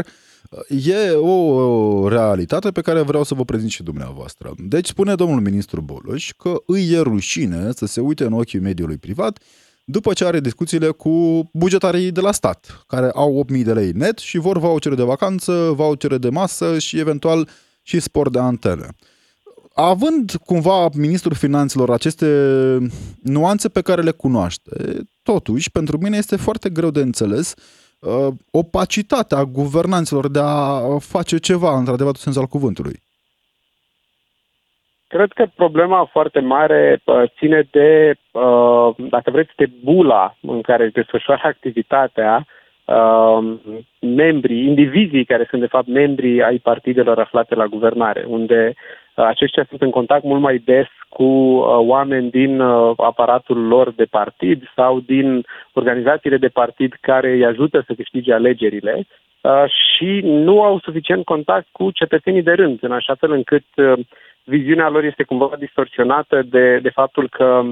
e 0.69 1.11
o 1.11 2.09
realitate 2.09 2.71
pe 2.71 2.81
care 2.81 3.01
vreau 3.01 3.25
să 3.25 3.35
vă 3.35 3.45
prezint 3.45 3.71
și 3.71 3.83
dumneavoastră. 3.83 4.55
Deci 4.59 4.87
spune 4.87 5.15
domnul 5.15 5.41
ministru 5.41 5.81
Boloș 5.81 6.33
că 6.37 6.55
îi 6.67 6.93
e 6.93 6.99
rușine 7.01 7.71
să 7.75 7.87
se 7.87 8.01
uite 8.01 8.25
în 8.25 8.33
ochii 8.33 8.59
mediului 8.59 8.97
privat 8.97 9.39
după 9.89 10.13
ce 10.13 10.25
are 10.25 10.41
discuțiile 10.41 10.91
cu 10.91 11.49
bugetarii 11.53 12.11
de 12.11 12.21
la 12.21 12.33
stat, 12.33 12.85
care 12.87 13.11
au 13.15 13.47
8.000 13.53 13.65
de 13.65 13.73
lei 13.73 13.93
net 13.93 14.19
și 14.19 14.39
vor 14.39 14.59
vouchere 14.59 14.95
de 14.95 15.03
vacanță, 15.03 15.73
vouchere 15.75 16.19
de 16.19 16.29
masă 16.29 16.79
și 16.79 16.99
eventual 16.99 17.49
și 17.83 18.01
spor 18.01 18.31
de 18.31 18.39
antene. 18.39 18.89
Având 19.75 20.33
cumva 20.45 20.89
ministrul 20.95 21.35
finanțelor 21.35 21.91
aceste 21.91 22.27
nuanțe 23.23 23.69
pe 23.69 23.81
care 23.81 24.03
le 24.03 24.11
cunoaște, 24.11 25.01
totuși, 25.23 25.71
pentru 25.71 25.99
mine 25.99 26.17
este 26.17 26.37
foarte 26.37 26.69
greu 26.69 26.91
de 26.91 27.01
înțeles 27.01 27.55
uh, 27.57 27.63
opacitatea 28.51 29.45
guvernanților 29.45 30.29
de 30.29 30.39
a 30.43 30.81
face 30.99 31.39
ceva, 31.39 31.77
într-adevăr, 31.79 32.13
în 32.15 32.21
sens 32.21 32.37
al 32.37 32.47
cuvântului. 32.47 33.05
Cred 35.09 35.33
că 35.33 35.47
problema 35.55 36.09
foarte 36.13 36.41
mare 36.41 37.01
uh, 37.05 37.23
ține 37.39 37.69
de, 37.71 38.15
uh, 38.31 38.95
dacă 38.97 39.31
vreți, 39.31 39.53
de 39.57 39.71
bula 39.85 40.37
în 40.41 40.61
care 40.61 40.85
își 40.85 40.93
desfășoară 40.93 41.41
activitatea 41.55 42.47
uh, 42.85 43.55
membrii, 44.01 44.67
indivizii 44.67 45.25
care 45.25 45.47
sunt 45.51 45.61
de 45.61 45.67
fapt 45.67 45.87
membrii 45.87 46.43
ai 46.43 46.59
partidelor 46.59 47.19
aflate 47.19 47.55
la 47.55 47.67
guvernare, 47.67 48.25
unde 48.29 48.75
aceștia 49.23 49.67
sunt 49.69 49.83
în 49.83 49.91
contact 49.91 50.25
mult 50.25 50.41
mai 50.41 50.59
des 50.59 50.87
cu 51.09 51.25
uh, 51.25 51.65
oameni 51.79 52.31
din 52.31 52.61
uh, 52.61 52.93
aparatul 52.97 53.67
lor 53.67 53.93
de 53.93 54.05
partid 54.05 54.71
sau 54.75 55.01
din 55.01 55.45
organizațiile 55.73 56.37
de 56.37 56.49
partid 56.49 56.97
care 57.01 57.33
îi 57.33 57.45
ajută 57.45 57.85
să 57.87 57.95
câștige 57.95 58.33
alegerile 58.33 59.07
și 59.69 60.21
nu 60.23 60.63
au 60.63 60.79
suficient 60.79 61.25
contact 61.25 61.67
cu 61.73 61.91
cetățenii 61.91 62.43
de 62.43 62.53
rând, 62.53 62.79
în 62.83 62.93
așa 62.93 63.15
fel 63.15 63.33
încât 63.33 63.65
viziunea 64.45 64.89
lor 64.89 65.05
este 65.05 65.23
cumva 65.23 65.51
distorsionată 65.59 66.43
de, 66.43 66.79
de 66.79 66.89
faptul 66.89 67.29
că 67.29 67.63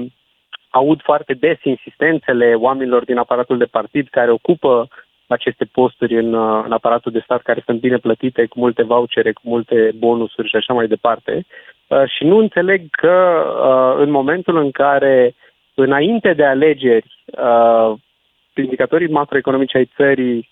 aud 0.69 1.01
foarte 1.01 1.33
des 1.33 1.57
insistențele 1.63 2.53
oamenilor 2.53 3.03
din 3.05 3.17
aparatul 3.17 3.57
de 3.57 3.65
partid 3.65 4.07
care 4.07 4.31
ocupă 4.31 4.87
aceste 5.27 5.65
posturi 5.65 6.17
în, 6.17 6.33
în 6.65 6.71
aparatul 6.71 7.11
de 7.11 7.21
stat 7.23 7.41
care 7.41 7.61
sunt 7.65 7.79
bine 7.79 7.97
plătite, 7.97 8.45
cu 8.45 8.59
multe 8.59 8.83
vouchere, 8.83 9.31
cu 9.31 9.41
multe 9.43 9.91
bonusuri 9.97 10.49
și 10.49 10.55
așa 10.55 10.73
mai 10.73 10.87
departe. 10.87 11.45
Uh, 11.87 12.03
și 12.05 12.23
nu 12.23 12.37
înțeleg 12.37 12.81
că 12.91 13.43
uh, 13.45 14.03
în 14.03 14.11
momentul 14.11 14.57
în 14.57 14.71
care, 14.71 15.35
înainte 15.73 16.33
de 16.33 16.45
alegeri, 16.45 17.23
uh, 17.25 17.93
indicatorii 18.55 19.07
macroeconomici 19.07 19.75
ai 19.75 19.89
țării 19.95 20.49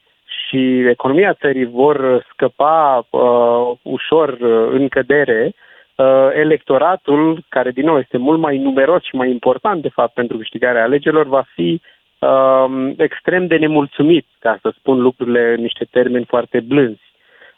și 0.47 0.87
economia 0.89 1.33
țării 1.33 1.65
vor 1.65 2.25
scăpa 2.31 3.07
uh, 3.09 3.77
ușor 3.81 4.29
uh, 4.29 4.69
în 4.71 4.87
cădere, 4.87 5.53
uh, 5.95 6.29
electoratul, 6.33 7.43
care 7.49 7.71
din 7.71 7.85
nou 7.85 7.97
este 7.97 8.17
mult 8.17 8.39
mai 8.39 8.57
numeros 8.57 9.03
și 9.03 9.15
mai 9.15 9.29
important 9.29 9.81
de 9.81 9.89
fapt 9.89 10.13
pentru 10.13 10.37
câștigarea 10.37 10.83
alegerilor, 10.83 11.27
va 11.27 11.43
fi 11.53 11.81
uh, 12.23 12.93
extrem 12.97 13.47
de 13.47 13.57
nemulțumit, 13.57 14.25
ca 14.39 14.57
să 14.61 14.73
spun 14.77 15.01
lucrurile 15.01 15.53
în 15.53 15.61
niște 15.61 15.87
termeni 15.91 16.25
foarte 16.25 16.59
blânzi. 16.59 17.11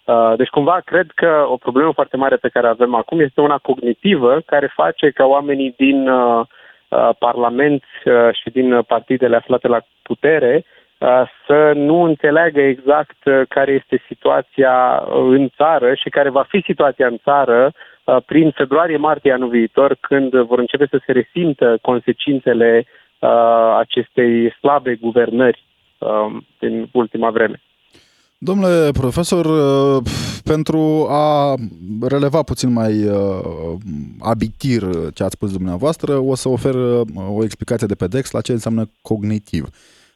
Uh, 0.05 0.33
deci 0.37 0.47
cumva 0.47 0.81
cred 0.85 1.11
că 1.15 1.45
o 1.49 1.57
problemă 1.57 1.91
foarte 1.91 2.17
mare 2.17 2.35
pe 2.35 2.49
care 2.49 2.67
avem 2.67 2.95
acum 2.95 3.19
este 3.19 3.41
una 3.41 3.57
cognitivă 3.57 4.41
care 4.45 4.71
face 4.75 5.09
ca 5.09 5.25
oamenii 5.25 5.73
din 5.77 6.09
uh, 6.09 6.45
uh, 6.87 7.09
Parlament 7.19 7.83
uh, 8.05 8.13
și 8.31 8.49
din 8.49 8.81
partidele 8.81 9.35
aflate 9.35 9.67
la 9.67 9.79
putere 10.01 10.63
uh, 10.97 11.21
să 11.47 11.71
nu 11.75 12.01
înțeleagă 12.01 12.61
exact 12.61 13.25
uh, 13.25 13.41
care 13.49 13.71
este 13.71 14.03
situația 14.07 15.03
în 15.09 15.49
țară 15.55 15.93
și 15.93 16.09
care 16.09 16.29
va 16.29 16.45
fi 16.47 16.61
situația 16.65 17.07
în 17.07 17.17
țară 17.23 17.71
uh, 18.03 18.17
prin 18.25 18.51
februarie-martie 18.51 19.31
anul 19.31 19.49
viitor, 19.49 19.97
când 19.99 20.35
vor 20.35 20.59
începe 20.59 20.87
să 20.89 20.99
se 21.05 21.11
resimtă 21.11 21.77
consecințele 21.81 22.83
uh, 22.85 23.04
acestei 23.77 24.51
slabe 24.59 24.95
guvernări 24.95 25.63
uh, 25.99 26.41
din 26.59 26.89
ultima 26.91 27.29
vreme. 27.31 27.61
Domnule 28.37 28.91
profesor, 28.91 29.45
uh, 29.45 30.03
pentru 30.43 31.07
a 31.09 31.53
releva 32.01 32.41
puțin 32.41 32.73
mai 32.73 33.03
uh, 33.03 33.77
abitir 34.19 34.83
ce 35.13 35.23
ați 35.23 35.33
spus 35.33 35.51
dumneavoastră, 35.51 36.17
o 36.17 36.35
să 36.35 36.49
ofer 36.49 36.73
uh, 36.73 37.01
o 37.27 37.43
explicație 37.43 37.87
de 37.87 37.95
pe 37.95 38.07
DEX 38.07 38.31
la 38.31 38.41
ce 38.41 38.51
înseamnă 38.51 38.89
cognitiv. 39.01 39.69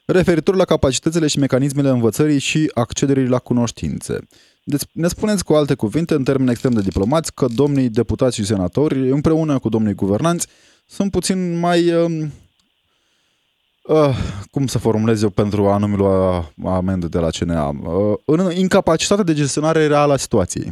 Referitor 0.06 0.54
la 0.54 0.64
capacitățile 0.64 1.26
și 1.26 1.38
mecanismele 1.38 1.88
învățării 1.88 2.38
și 2.38 2.70
accederii 2.74 3.26
la 3.26 3.38
cunoștințe. 3.38 4.18
Deci 4.64 4.82
ne 4.92 5.08
spuneți 5.08 5.44
cu 5.44 5.52
alte 5.52 5.74
cuvinte, 5.74 6.14
în 6.14 6.24
termeni 6.24 6.50
extrem 6.50 6.72
de 6.72 6.80
diplomați, 6.80 7.34
că 7.34 7.46
domnii 7.54 7.88
deputați 7.88 8.36
și 8.36 8.44
senatori, 8.44 9.10
împreună 9.10 9.58
cu 9.58 9.68
domnii 9.68 9.94
guvernanți, 9.94 10.46
sunt 10.86 11.10
puțin 11.10 11.58
mai 11.58 11.92
um, 11.94 12.32
Uh, 13.82 14.14
cum 14.50 14.66
să 14.66 14.78
formulez 14.78 15.22
eu 15.22 15.30
pentru 15.30 15.66
a 15.66 15.76
nu-mi 15.76 15.96
lua 15.96 16.44
amendă 16.76 17.06
de 17.06 17.18
la 17.18 17.28
CNA? 17.38 17.68
Uh, 17.68 18.18
în 18.24 18.38
incapacitate 18.58 19.22
de 19.22 19.32
gestionare 19.32 19.86
reală 19.86 20.12
a 20.12 20.16
situației. 20.16 20.68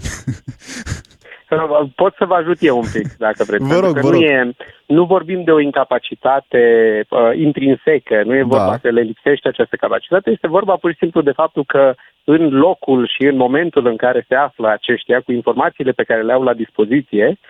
Pot 1.94 2.14
să 2.14 2.24
vă 2.24 2.34
ajut 2.34 2.56
eu 2.60 2.76
un 2.78 2.84
pic, 2.92 3.16
dacă 3.18 3.44
vreți. 3.46 3.64
Vă 3.64 3.78
rog, 3.78 3.98
vă 3.98 4.10
rog. 4.10 4.20
Nu, 4.20 4.26
e, 4.26 4.52
nu 4.86 5.04
vorbim 5.04 5.44
de 5.44 5.50
o 5.50 5.60
incapacitate 5.60 6.62
uh, 7.10 7.30
intrinsecă, 7.36 8.22
nu 8.24 8.34
e 8.34 8.42
vorba 8.42 8.70
da. 8.70 8.78
că 8.78 8.90
le 8.90 9.00
lipsește 9.00 9.48
această 9.48 9.76
capacitate, 9.76 10.30
este 10.30 10.48
vorba 10.48 10.76
pur 10.76 10.90
și 10.90 10.96
simplu 10.98 11.20
de 11.22 11.32
faptul 11.32 11.64
că 11.64 11.94
în 12.24 12.48
locul 12.48 13.10
și 13.16 13.26
în 13.26 13.36
momentul 13.36 13.86
în 13.86 13.96
care 13.96 14.24
se 14.28 14.34
află 14.34 14.68
aceștia 14.68 15.20
cu 15.20 15.32
informațiile 15.32 15.92
pe 15.92 16.04
care 16.04 16.22
le 16.22 16.32
au 16.32 16.42
la 16.42 16.54
dispoziție, 16.54 17.26
Uh, 17.28 17.46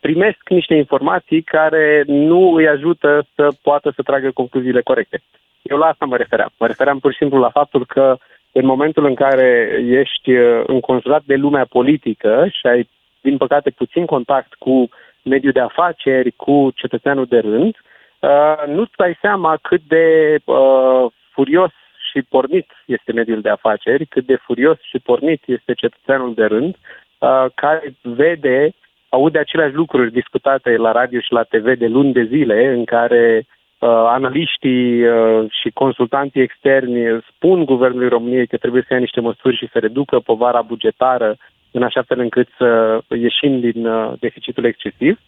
primesc 0.00 0.48
niște 0.48 0.74
informații 0.74 1.42
care 1.42 2.02
nu 2.06 2.52
îi 2.52 2.68
ajută 2.68 3.26
să 3.34 3.48
poată 3.62 3.92
să 3.94 4.02
tragă 4.02 4.30
concluziile 4.30 4.80
corecte. 4.82 5.22
Eu 5.62 5.78
la 5.78 5.86
asta 5.86 6.04
mă 6.04 6.16
refeream. 6.16 6.52
Mă 6.58 6.66
refeream 6.66 6.98
pur 6.98 7.10
și 7.10 7.18
simplu 7.18 7.38
la 7.38 7.50
faptul 7.50 7.86
că 7.86 8.16
în 8.52 8.66
momentul 8.66 9.04
în 9.04 9.14
care 9.14 9.78
ești 9.86 10.32
uh, 10.32 10.62
înconjurat 10.66 11.22
de 11.24 11.34
lumea 11.34 11.64
politică 11.64 12.46
și 12.50 12.66
ai, 12.66 12.88
din 13.20 13.36
păcate, 13.36 13.70
puțin 13.70 14.06
contact 14.06 14.54
cu 14.54 14.88
mediul 15.22 15.52
de 15.52 15.60
afaceri, 15.60 16.30
cu 16.30 16.70
cetățeanul 16.74 17.26
de 17.26 17.38
rând, 17.38 17.76
uh, 18.18 18.66
nu-ți 18.66 18.96
dai 18.96 19.18
seama 19.20 19.58
cât 19.62 19.80
de 19.88 20.36
uh, 20.44 21.06
furios 21.30 21.70
și 22.10 22.22
pornit 22.22 22.70
este 22.86 23.12
mediul 23.12 23.40
de 23.40 23.48
afaceri, 23.48 24.06
cât 24.06 24.26
de 24.26 24.36
furios 24.36 24.78
și 24.80 24.98
pornit 24.98 25.42
este 25.46 25.74
cetățeanul 25.74 26.34
de 26.34 26.44
rând, 26.44 26.76
uh, 27.18 27.46
care 27.54 27.94
vede 28.02 28.74
aude 29.08 29.38
aceleași 29.38 29.74
lucruri 29.74 30.12
discutate 30.12 30.76
la 30.76 30.92
radio 30.92 31.20
și 31.20 31.32
la 31.32 31.42
TV 31.42 31.78
de 31.78 31.86
luni 31.86 32.12
de 32.12 32.24
zile, 32.24 32.66
în 32.66 32.84
care 32.84 33.46
uh, 33.78 33.88
analiștii 33.88 35.06
uh, 35.06 35.44
și 35.60 35.70
consultanții 35.70 36.40
externi 36.40 37.22
spun 37.34 37.64
Guvernului 37.64 38.08
României 38.08 38.46
că 38.46 38.56
trebuie 38.56 38.84
să 38.86 38.92
ia 38.94 39.00
niște 39.00 39.20
măsuri 39.20 39.56
și 39.56 39.68
să 39.72 39.78
reducă 39.78 40.18
povara 40.18 40.62
bugetară 40.62 41.36
în 41.70 41.82
așa 41.82 42.02
fel 42.02 42.18
încât 42.18 42.48
să 42.56 42.98
ieșim 43.08 43.60
din 43.60 43.86
uh, 43.86 44.12
deficitul 44.20 44.64
excesiv. 44.64 45.18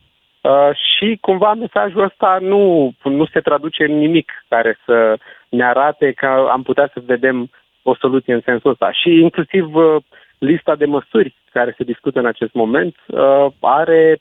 Uh, 0.40 0.70
și 0.72 1.18
cumva 1.20 1.54
mesajul 1.54 2.02
ăsta 2.02 2.38
nu, 2.40 2.92
nu 3.02 3.26
se 3.26 3.40
traduce 3.40 3.84
în 3.84 3.99
nimic 3.99 4.44
care 4.49 4.78
să 4.84 5.16
ne 5.49 5.64
arate 5.64 6.12
că 6.12 6.26
am 6.50 6.62
putea 6.62 6.90
să 6.92 7.02
vedem 7.04 7.50
o 7.82 7.94
soluție 7.94 8.34
în 8.34 8.40
sensul 8.44 8.70
ăsta. 8.70 8.92
Și 8.92 9.08
inclusiv 9.08 9.75
uh, 9.75 9.96
lista 10.40 10.75
de 10.75 10.85
măsuri 10.85 11.35
care 11.52 11.75
se 11.76 11.85
discută 11.85 12.18
în 12.18 12.26
acest 12.26 12.52
moment 12.52 12.97
uh, 13.06 13.47
are 13.61 14.20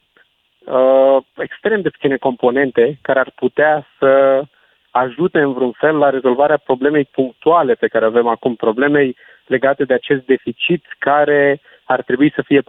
uh, 0.66 1.18
extrem 1.38 1.82
de 1.82 1.90
puține 1.90 2.18
componente 2.18 3.00
care 3.02 3.20
ar 3.20 3.32
putea 3.36 3.88
să 4.00 4.44
ajute 4.92 5.40
în 5.40 5.54
vreun 5.54 5.72
fel 5.72 5.96
la 5.96 6.10
rezolvarea 6.10 6.58
problemei 6.58 7.06
punctuale 7.12 7.74
pe 7.74 7.88
care 7.88 8.06
avem 8.06 8.28
acum, 8.28 8.56
problemei 8.56 9.16
legate 9.46 9.84
de 9.84 9.94
acest 9.94 10.26
deficit 10.26 10.86
care 11.00 11.62
ar 11.84 12.02
trebui 12.02 12.32
să 12.36 12.42
fie 12.42 12.62
4,4% 12.62 12.66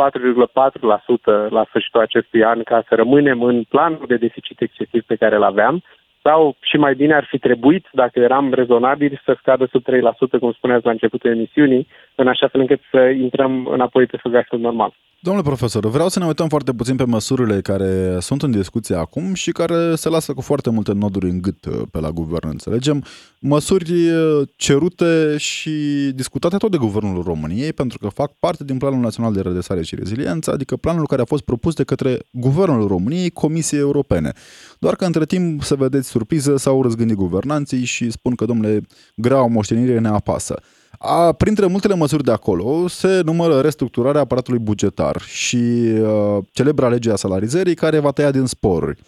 la 1.49 1.65
sfârșitul 1.69 2.01
acestui 2.01 2.45
an 2.45 2.63
ca 2.63 2.85
să 2.89 2.95
rămânem 2.95 3.43
în 3.43 3.63
planul 3.63 4.05
de 4.07 4.17
deficit 4.17 4.61
excesiv 4.61 5.03
pe 5.03 5.17
care 5.17 5.35
îl 5.37 5.43
aveam 5.43 5.83
sau 6.23 6.57
și 6.61 6.77
mai 6.77 6.95
bine 6.95 7.15
ar 7.15 7.25
fi 7.25 7.39
trebuit, 7.39 7.89
dacă 7.93 8.19
eram 8.19 8.53
rezonabili, 8.53 9.21
să 9.25 9.37
scadă 9.39 9.69
sub 9.71 9.83
3%, 9.83 10.39
cum 10.41 10.53
spuneați 10.53 10.85
la 10.85 10.91
începutul 10.91 11.31
emisiunii, 11.31 11.87
în 12.15 12.29
așa 12.29 12.49
fel 12.49 12.61
încât 12.61 12.81
să 12.91 13.01
intrăm 13.01 13.67
înapoi 13.67 14.07
pe 14.07 14.19
subiectul 14.23 14.59
normal. 14.59 14.95
Domnule 15.23 15.47
profesor, 15.47 15.87
vreau 15.87 16.09
să 16.09 16.19
ne 16.19 16.27
uităm 16.27 16.49
foarte 16.49 16.73
puțin 16.73 16.97
pe 16.97 17.05
măsurile 17.05 17.61
care 17.61 18.19
sunt 18.21 18.43
în 18.43 18.51
discuție 18.51 18.95
acum 18.95 19.35
și 19.35 19.53
care 19.53 19.95
se 19.95 20.09
lasă 20.09 20.33
cu 20.33 20.41
foarte 20.41 20.71
multe 20.71 20.93
noduri 20.93 21.29
în 21.29 21.41
gât 21.41 21.65
uh, 21.65 21.83
pe 21.91 22.01
la 22.01 22.11
guvern. 22.11 22.49
Înțelegem 22.49 23.05
măsuri 23.39 24.11
uh, 24.11 24.49
cerute 24.57 25.37
și 25.37 25.71
discutate 26.15 26.57
tot 26.57 26.71
de 26.71 26.77
Guvernul 26.77 27.23
României 27.23 27.73
pentru 27.73 27.99
că 27.99 28.09
fac 28.09 28.33
parte 28.39 28.65
din 28.65 28.79
Planul 28.79 29.01
Național 29.01 29.33
de 29.33 29.41
Redresare 29.41 29.83
și 29.83 29.95
Reziliență, 29.95 30.53
adică 30.53 30.77
planul 30.77 31.07
care 31.07 31.23
a 31.23 31.25
fost 31.25 31.43
propus 31.43 31.75
de 31.75 31.85
către 31.85 32.19
Guvernul 32.33 32.87
României 32.87 33.31
Comisiei 33.31 33.81
Europene. 33.81 34.33
Doar 34.79 34.97
că 34.97 35.05
între 35.05 35.25
timp, 35.25 35.63
să 35.63 35.75
vedeți 35.75 36.09
surpriză, 36.09 36.57
s-au 36.57 36.83
răzgândit 36.83 37.17
guvernanții 37.17 37.85
și 37.85 38.11
spun 38.11 38.35
că, 38.35 38.45
domnule, 38.45 38.81
grea 39.15 39.41
moștenire 39.43 39.99
ne 39.99 40.09
apasă. 40.09 40.63
A, 41.03 41.33
printre 41.33 41.67
multele 41.67 41.95
măsuri 41.95 42.25
de 42.25 42.31
acolo 42.31 42.89
se 42.89 43.21
numără 43.25 43.61
restructurarea 43.61 44.21
aparatului 44.21 44.59
bugetar 44.59 45.23
și 45.23 45.57
uh, 45.57 46.39
celebra 46.53 46.89
legea 46.89 47.17
salarizării 47.17 47.75
care 47.75 47.99
va 47.99 48.11
tăia 48.11 48.31
din 48.31 48.47
sporuri. 48.47 48.99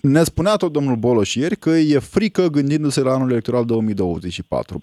Ne 0.00 0.24
spunea 0.24 0.56
tot 0.56 0.72
domnul 0.72 0.96
Boloș 0.96 1.34
ieri 1.34 1.56
că 1.56 1.70
e 1.70 1.98
frică 1.98 2.46
gândindu-se 2.46 3.00
la 3.00 3.12
anul 3.12 3.30
electoral 3.30 3.64
2024. 3.64 4.78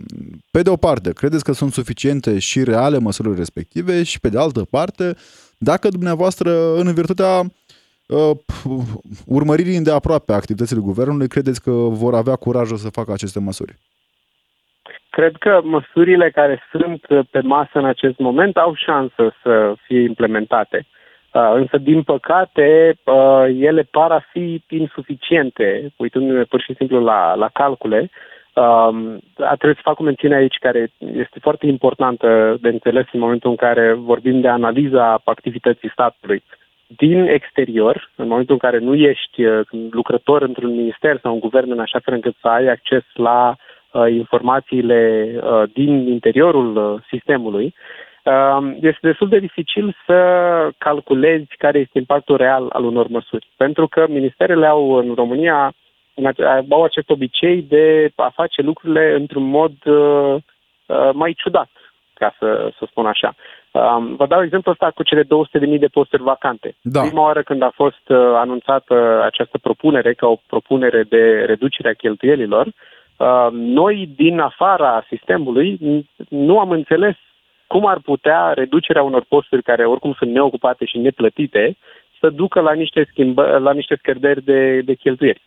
Pe 0.52 0.62
de 0.62 0.70
o 0.70 0.76
parte, 0.76 1.14
credeți 1.14 1.44
că 1.44 1.52
sunt 1.52 1.74
suficiente 1.74 2.40
și 2.40 2.64
reale 2.64 2.98
măsurile 2.98 3.36
respective 3.36 4.04
și 4.04 4.20
pe 4.20 4.30
de 4.30 4.38
altă 4.38 4.68
parte, 4.70 5.16
dacă 5.58 5.90
dumneavoastră, 5.90 6.76
în 6.76 6.94
virtutea 6.94 7.52
uh, 8.08 8.38
urmăririi 9.26 9.78
îndeaproape 9.78 10.32
a 10.32 10.36
activitățile 10.36 10.80
guvernului, 10.80 11.28
credeți 11.28 11.62
că 11.62 11.72
vor 11.72 12.16
avea 12.16 12.36
curajul 12.36 12.78
să 12.78 12.90
facă 12.90 13.12
aceste 13.12 13.40
măsuri? 13.40 13.78
Cred 15.12 15.36
că 15.36 15.62
măsurile 15.64 16.30
care 16.30 16.64
sunt 16.72 17.06
pe 17.32 17.40
masă 17.42 17.72
în 17.74 17.86
acest 17.86 18.18
moment 18.18 18.58
au 18.58 18.74
șansă 18.76 19.36
să 19.44 19.74
fie 19.86 20.02
implementate. 20.02 20.86
Uh, 21.34 21.52
însă, 21.54 21.78
din 21.78 22.04
păcate, 22.04 22.96
uh, 23.04 23.46
ele 23.60 23.82
par 23.92 24.12
a 24.12 24.26
fi 24.32 24.64
insuficiente, 24.70 25.92
uitându-ne 25.98 26.44
pur 26.44 26.62
și 26.62 26.74
simplu 26.76 27.04
la, 27.04 27.36
la 27.36 27.50
calcule. 27.54 28.10
Uh, 28.54 29.18
trebuie 29.36 29.74
să 29.74 29.82
fac 29.84 30.00
o 30.00 30.04
mențiune 30.04 30.36
aici 30.36 30.58
care 30.60 30.92
este 31.00 31.40
foarte 31.42 31.66
importantă 31.66 32.58
de 32.62 32.68
înțeles 32.68 33.06
în 33.12 33.20
momentul 33.20 33.50
în 33.50 33.56
care 33.56 33.94
vorbim 33.94 34.42
de 34.42 34.48
analiza 34.48 35.22
activității 35.24 35.90
statului. 35.90 36.44
Din 36.88 37.28
exterior, 37.28 38.12
în 38.16 38.28
momentul 38.28 38.54
în 38.54 38.60
care 38.60 38.78
nu 38.78 38.96
ești 38.96 39.44
uh, 39.46 39.68
lucrător 39.92 40.42
într-un 40.42 40.76
minister 40.76 41.20
sau 41.22 41.34
un 41.34 41.40
guvern 41.40 41.72
în 41.72 41.80
așa 41.80 42.00
fel 42.00 42.14
încât 42.14 42.36
să 42.42 42.48
ai 42.48 42.68
acces 42.68 43.04
la 43.14 43.56
informațiile 44.10 45.32
din 45.74 46.08
interiorul 46.08 47.04
sistemului, 47.10 47.74
este 48.82 49.00
destul 49.02 49.30
de 49.30 49.40
dificil 49.40 49.96
să 50.06 50.20
calculezi 50.78 51.56
care 51.58 51.80
este 51.80 51.98
impactul 51.98 52.38
real 52.38 52.70
al 52.70 52.84
unor 52.84 53.08
măsuri. 53.08 53.48
Pentru 53.58 53.88
că 53.88 54.06
ministerele 54.10 54.66
au 54.66 54.92
în 54.92 55.14
România 55.14 55.74
au 56.70 56.84
acest 56.84 57.10
obicei 57.10 57.62
de 57.62 58.12
a 58.16 58.32
face 58.36 58.62
lucrurile 58.62 59.16
într-un 59.16 59.44
mod 59.44 59.74
mai 61.14 61.34
ciudat, 61.34 61.70
ca 62.14 62.36
să, 62.40 62.72
să 62.78 62.86
spun 62.90 63.06
așa. 63.06 63.36
Um, 63.72 64.16
vă 64.16 64.26
dau 64.28 64.44
exemplu 64.44 64.72
ăsta 64.72 64.92
cu 64.92 65.04
cele 65.04 65.24
200.000 65.24 65.80
de 65.80 65.88
posturi 65.88 66.24
vacante. 66.24 66.76
Da. 66.82 67.02
Prima 67.02 67.22
oară 67.22 67.42
când 67.44 67.62
a 67.62 67.72
fost 67.74 68.10
uh, 68.10 68.18
anunțată 68.18 69.22
această 69.24 69.58
propunere 69.58 70.14
ca 70.14 70.28
o 70.28 70.42
propunere 70.48 71.04
de 71.04 71.44
reducere 71.46 71.90
a 71.90 71.94
cheltuielilor, 71.94 72.66
uh, 72.66 72.74
noi 73.52 74.10
din 74.16 74.40
afara 74.40 75.06
sistemului 75.08 75.78
nu 76.30 76.60
am 76.60 76.72
înțeles 76.72 77.16
cum 77.68 77.86
ar 77.86 78.00
putea 78.00 78.54
reducerea 78.54 79.04
unor 79.04 79.26
posturi 79.28 79.64
care 79.64 79.86
oricum 79.86 80.14
sunt 80.14 80.32
neocupate 80.32 80.86
și 80.86 80.98
neplătite 80.98 81.78
să 82.20 82.30
ducă 82.30 82.60
la 82.60 82.74
niște, 82.74 83.08
schimbă, 83.10 83.58
la 83.58 83.74
niște 83.74 83.96
scăderi 83.96 84.44
de, 84.44 84.82
de 84.82 84.94
cheltuieli. 84.94 85.42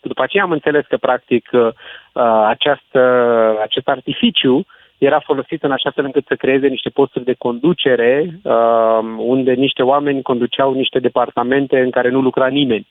După 0.00 0.22
aceea 0.22 0.42
am 0.42 0.50
înțeles 0.50 0.86
că, 0.86 0.96
practic, 0.96 1.48
uh, 1.52 1.68
această, 2.46 3.00
acest 3.62 3.88
artificiu 3.88 4.66
era 4.98 5.20
folosit 5.20 5.62
în 5.62 5.72
așa 5.72 5.90
fel 5.90 6.04
încât 6.04 6.26
să 6.26 6.34
creeze 6.34 6.66
niște 6.66 6.88
posturi 6.88 7.24
de 7.24 7.34
conducere, 7.38 8.40
uh, 8.42 8.98
unde 9.16 9.52
niște 9.52 9.82
oameni 9.82 10.22
conduceau 10.22 10.72
niște 10.72 10.98
departamente 10.98 11.80
în 11.80 11.90
care 11.90 12.08
nu 12.08 12.20
lucra 12.20 12.46
nimeni. 12.46 12.86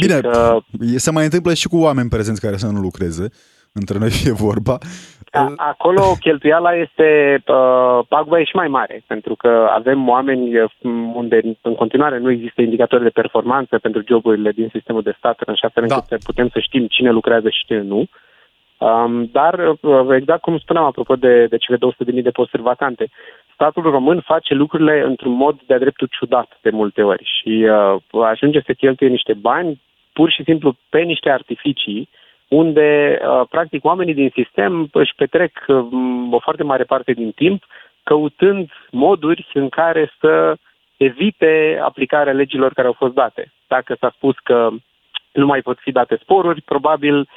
Bine, 0.00 0.14
și 0.14 0.20
că... 0.20 0.58
se 0.96 1.10
mai 1.10 1.24
întâmplă 1.24 1.54
și 1.54 1.68
cu 1.68 1.76
oameni 1.76 2.08
prezenți 2.08 2.40
care 2.40 2.56
să 2.56 2.66
nu 2.66 2.80
lucreze, 2.80 3.28
între 3.72 3.98
noi 3.98 4.10
fie 4.10 4.32
vorba. 4.46 4.78
A, 5.32 5.52
acolo 5.56 6.16
cheltuiala 6.20 6.74
este, 6.74 7.42
uh, 7.46 8.06
pagba 8.08 8.40
e 8.40 8.44
și 8.44 8.56
mai 8.56 8.68
mare, 8.68 9.02
pentru 9.06 9.34
că 9.34 9.68
avem 9.70 10.08
oameni 10.08 10.60
uh, 10.60 10.70
unde 11.14 11.40
în 11.62 11.74
continuare 11.74 12.18
nu 12.18 12.30
există 12.30 12.62
indicatori 12.62 13.02
de 13.02 13.08
performanță 13.08 13.78
pentru 13.78 14.02
joburile 14.06 14.50
din 14.50 14.68
sistemul 14.72 15.02
de 15.02 15.14
stat, 15.18 15.40
în 15.46 15.52
așa 15.52 15.68
fel 15.68 15.82
încât 15.82 16.08
da. 16.08 16.16
putem 16.24 16.48
să 16.48 16.58
știm 16.58 16.86
cine 16.86 17.10
lucrează 17.10 17.48
și 17.48 17.64
cine 17.66 17.82
nu. 17.82 17.98
Uh, 17.98 18.08
Um, 18.80 19.28
dar, 19.32 19.76
uh, 19.80 20.06
exact 20.10 20.40
cum 20.40 20.58
spuneam, 20.58 20.84
apropo 20.84 21.16
de, 21.16 21.46
de 21.46 21.56
cele 21.56 21.78
200.000 22.14 22.22
de 22.22 22.30
posturi 22.30 22.62
vacante, 22.62 23.10
statul 23.60 23.82
român 23.82 24.20
face 24.20 24.54
lucrurile 24.54 25.02
într-un 25.04 25.32
mod 25.32 25.60
de-a 25.66 25.78
dreptul 25.78 26.08
ciudat 26.10 26.58
de 26.62 26.70
multe 26.70 27.02
ori 27.02 27.30
și 27.38 27.68
uh, 28.12 28.24
ajunge 28.24 28.60
să 28.66 28.72
cheltuie 28.72 29.08
niște 29.08 29.34
bani 29.34 29.80
pur 30.12 30.30
și 30.30 30.42
simplu 30.42 30.76
pe 30.88 31.00
niște 31.00 31.30
artificii 31.30 32.08
unde, 32.48 33.18
uh, 33.22 33.46
practic, 33.50 33.84
oamenii 33.84 34.14
din 34.14 34.30
sistem 34.34 34.88
își 34.92 35.14
petrec 35.16 35.64
uh, 35.66 35.76
o 36.30 36.38
foarte 36.38 36.62
mare 36.62 36.84
parte 36.84 37.12
din 37.12 37.30
timp 37.30 37.62
căutând 38.02 38.70
moduri 38.90 39.46
în 39.54 39.68
care 39.68 40.12
să 40.20 40.54
evite 40.96 41.80
aplicarea 41.82 42.32
legilor 42.32 42.72
care 42.72 42.86
au 42.86 42.96
fost 43.02 43.14
date. 43.14 43.52
Dacă 43.68 43.96
s-a 44.00 44.12
spus 44.16 44.36
că 44.42 44.68
nu 45.32 45.46
mai 45.46 45.60
pot 45.60 45.78
fi 45.78 45.92
date 45.92 46.18
sporuri, 46.22 46.60
probabil 46.62 47.28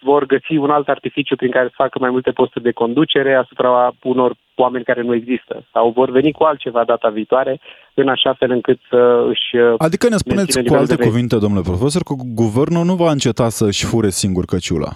vor 0.00 0.26
găsi 0.26 0.56
un 0.56 0.70
alt 0.70 0.88
artificiu 0.88 1.36
prin 1.36 1.50
care 1.50 1.66
să 1.66 1.74
facă 1.76 1.98
mai 1.98 2.10
multe 2.10 2.30
posturi 2.30 2.64
de 2.64 2.72
conducere 2.72 3.34
asupra 3.34 3.94
unor 4.02 4.34
oameni 4.56 4.84
care 4.84 5.02
nu 5.02 5.14
există. 5.14 5.64
Sau 5.72 5.90
vor 5.90 6.10
veni 6.10 6.32
cu 6.32 6.42
altceva 6.42 6.84
data 6.84 7.08
viitoare, 7.08 7.60
în 7.94 8.08
așa 8.08 8.34
fel 8.38 8.50
încât 8.50 8.78
să 8.88 9.24
își... 9.28 9.56
Adică 9.78 10.08
ne 10.08 10.16
spuneți 10.16 10.62
cu 10.62 10.74
alte 10.74 10.96
cuvinte, 10.96 11.38
domnule 11.38 11.62
profesor, 11.64 12.02
că 12.02 12.14
guvernul 12.34 12.84
nu 12.84 12.94
va 12.94 13.10
înceta 13.10 13.48
să-și 13.48 13.84
fure 13.84 14.08
singur 14.08 14.44
căciula. 14.44 14.90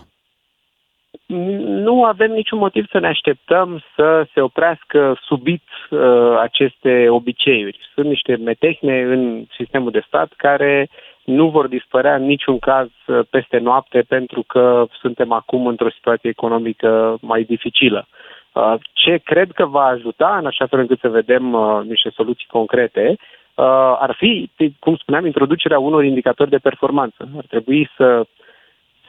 Nu 1.87 2.05
avem 2.05 2.31
niciun 2.31 2.59
motiv 2.59 2.87
să 2.91 2.99
ne 2.99 3.07
așteptăm 3.07 3.83
să 3.97 4.27
se 4.35 4.41
oprească 4.41 5.19
subit 5.23 5.63
uh, 5.91 5.99
aceste 6.41 7.07
obiceiuri. 7.09 7.79
Sunt 7.95 8.07
niște 8.07 8.37
metehne 8.37 9.03
în 9.03 9.45
sistemul 9.57 9.91
de 9.91 10.03
stat 10.07 10.33
care 10.37 10.89
nu 11.29 11.49
vor 11.49 11.67
dispărea 11.67 12.15
în 12.15 12.25
niciun 12.25 12.59
caz 12.59 12.89
uh, 13.07 13.21
peste 13.31 13.59
noapte 13.59 14.05
pentru 14.09 14.43
că 14.43 14.87
suntem 15.01 15.33
acum 15.33 15.67
într-o 15.67 15.91
situație 15.91 16.31
economică 16.31 17.19
mai 17.21 17.43
dificilă. 17.43 18.07
Uh, 18.53 18.75
ce 18.93 19.17
cred 19.25 19.53
că 19.53 19.67
va 19.67 19.85
ajuta 19.85 20.37
în 20.41 20.47
așa 20.47 20.67
fel 20.67 20.79
încât 20.79 20.99
să 21.01 21.09
vedem 21.09 21.53
uh, 21.53 21.81
niște 21.85 22.11
soluții 22.15 22.47
concrete 22.51 23.17
ar 24.01 24.15
fi, 24.19 24.51
cum 24.79 24.97
spuneam, 24.97 25.27
introducerea 25.27 25.79
unor 25.79 26.05
indicatori 26.05 26.51
de 26.51 26.59
performanță. 26.59 27.29
Ar 27.37 27.45
trebui 27.49 27.91
să 27.97 28.27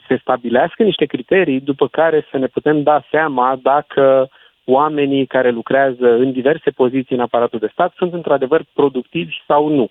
se 0.07 0.17
stabilească 0.21 0.83
niște 0.83 1.05
criterii 1.05 1.59
după 1.59 1.87
care 1.87 2.27
să 2.31 2.37
ne 2.37 2.47
putem 2.47 2.83
da 2.83 3.03
seama 3.11 3.59
dacă 3.61 4.29
oamenii 4.65 5.25
care 5.25 5.49
lucrează 5.49 6.07
în 6.13 6.31
diverse 6.31 6.69
poziții 6.69 7.15
în 7.15 7.21
aparatul 7.21 7.59
de 7.59 7.69
stat 7.71 7.93
sunt 7.97 8.13
într-adevăr 8.13 8.61
productivi 8.73 9.43
sau 9.47 9.67
nu 9.67 9.89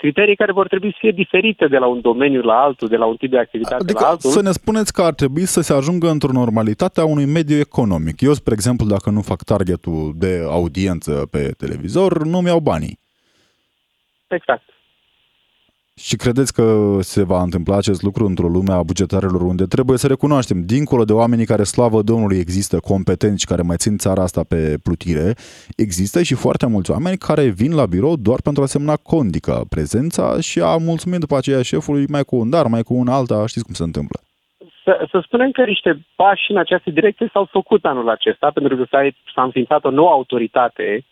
criterii 0.00 0.36
care 0.36 0.52
vor 0.52 0.68
trebui 0.68 0.90
să 0.90 0.96
fie 1.00 1.10
diferite 1.10 1.66
de 1.66 1.78
la 1.78 1.86
un 1.86 2.00
domeniu 2.00 2.40
la 2.40 2.54
altul, 2.62 2.88
de 2.88 2.96
la 2.96 3.06
un 3.06 3.16
tip 3.16 3.30
de 3.30 3.38
activitate 3.38 3.82
adică 3.82 4.02
la 4.02 4.08
altul. 4.08 4.30
să 4.30 4.42
ne 4.42 4.50
spuneți 4.50 4.92
că 4.92 5.02
ar 5.02 5.14
trebui 5.14 5.44
să 5.44 5.60
se 5.60 5.72
ajungă 5.72 6.08
într-o 6.10 6.32
normalitate 6.32 7.00
a 7.00 7.04
unui 7.04 7.24
mediu 7.24 7.58
economic. 7.58 8.20
Eu, 8.20 8.32
spre 8.32 8.52
exemplu, 8.52 8.86
dacă 8.86 9.10
nu 9.10 9.20
fac 9.20 9.42
targetul 9.42 10.12
de 10.16 10.32
audiență 10.48 11.28
pe 11.30 11.42
televizor, 11.58 12.24
nu-mi 12.24 12.46
iau 12.46 12.60
banii. 12.60 12.98
Exact. 14.28 14.69
Și 16.02 16.16
credeți 16.16 16.52
că 16.52 16.98
se 17.00 17.22
va 17.22 17.42
întâmpla 17.42 17.76
acest 17.76 18.02
lucru 18.02 18.26
într-o 18.26 18.48
lume 18.48 18.72
a 18.72 18.82
bugetarilor 18.82 19.42
unde 19.42 19.64
trebuie 19.64 19.98
să 19.98 20.06
recunoaștem, 20.06 20.64
dincolo 20.64 21.04
de 21.04 21.12
oamenii 21.12 21.46
care, 21.46 21.64
slavă 21.64 22.02
Domnului, 22.02 22.38
există 22.38 22.78
competenți 22.78 23.46
care 23.46 23.62
mai 23.62 23.76
țin 23.76 23.98
țara 23.98 24.22
asta 24.22 24.42
pe 24.42 24.78
plutire, 24.82 25.34
există 25.76 26.22
și 26.22 26.34
foarte 26.34 26.66
mulți 26.66 26.90
oameni 26.90 27.18
care 27.18 27.48
vin 27.48 27.74
la 27.74 27.86
birou 27.86 28.16
doar 28.16 28.40
pentru 28.40 28.62
a 28.62 28.66
semna 28.66 28.96
condică 28.96 29.64
prezența 29.68 30.40
și 30.40 30.60
a 30.60 30.76
mulțumi 30.76 31.18
după 31.18 31.36
aceea 31.36 31.62
șefului 31.62 32.06
mai 32.08 32.24
cu 32.24 32.36
un 32.36 32.50
dar, 32.50 32.66
mai 32.66 32.82
cu 32.82 32.94
un 32.94 33.08
alta, 33.08 33.46
știți 33.46 33.64
cum 33.64 33.74
se 33.74 33.82
întâmplă. 33.82 34.20
Să, 34.90 35.06
să 35.10 35.20
spunem 35.24 35.50
că 35.50 35.64
niște 35.64 35.98
pași 36.16 36.50
în 36.50 36.56
această 36.56 36.90
direcție 36.90 37.30
s-au 37.32 37.44
făcut 37.50 37.84
anul 37.84 38.08
acesta, 38.08 38.50
pentru 38.54 38.76
că 38.76 38.84
s-a, 38.90 39.08
s-a 39.34 39.42
înființat 39.42 39.84
o 39.84 39.90
nouă 39.90 40.10
autoritate, 40.10 41.04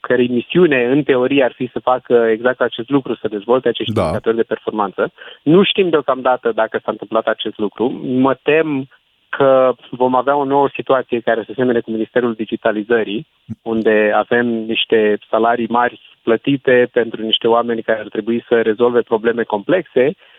cărei 0.00 0.28
misiune, 0.28 0.84
în 0.84 1.02
teorie, 1.02 1.44
ar 1.44 1.52
fi 1.52 1.70
să 1.72 1.78
facă 1.78 2.14
exact 2.30 2.60
acest 2.60 2.88
lucru, 2.88 3.14
să 3.14 3.28
dezvolte 3.28 3.68
acești 3.68 3.92
da. 3.92 4.00
indicatori 4.00 4.36
de 4.36 4.42
performanță. 4.42 5.12
Nu 5.42 5.62
știm 5.62 5.88
deocamdată 5.88 6.52
dacă 6.52 6.80
s-a 6.84 6.90
întâmplat 6.90 7.26
acest 7.26 7.58
lucru. 7.58 7.88
Mă 8.02 8.34
tem 8.42 8.88
că 9.28 9.74
vom 9.90 10.14
avea 10.14 10.36
o 10.36 10.44
nouă 10.44 10.68
situație 10.74 11.20
care 11.20 11.44
se 11.46 11.52
semene 11.56 11.80
cu 11.80 11.90
Ministerul 11.90 12.34
Digitalizării, 12.34 13.26
unde 13.62 14.12
avem 14.14 14.46
niște 14.46 15.18
salarii 15.30 15.68
mari 15.68 16.00
plătite 16.22 16.88
pentru 16.92 17.22
niște 17.22 17.48
oameni 17.48 17.82
care 17.82 17.98
ar 17.98 18.08
trebui 18.08 18.44
să 18.48 18.60
rezolve 18.60 19.00
probleme 19.00 19.42
complexe, 19.42 20.04
Uh, 20.06 20.33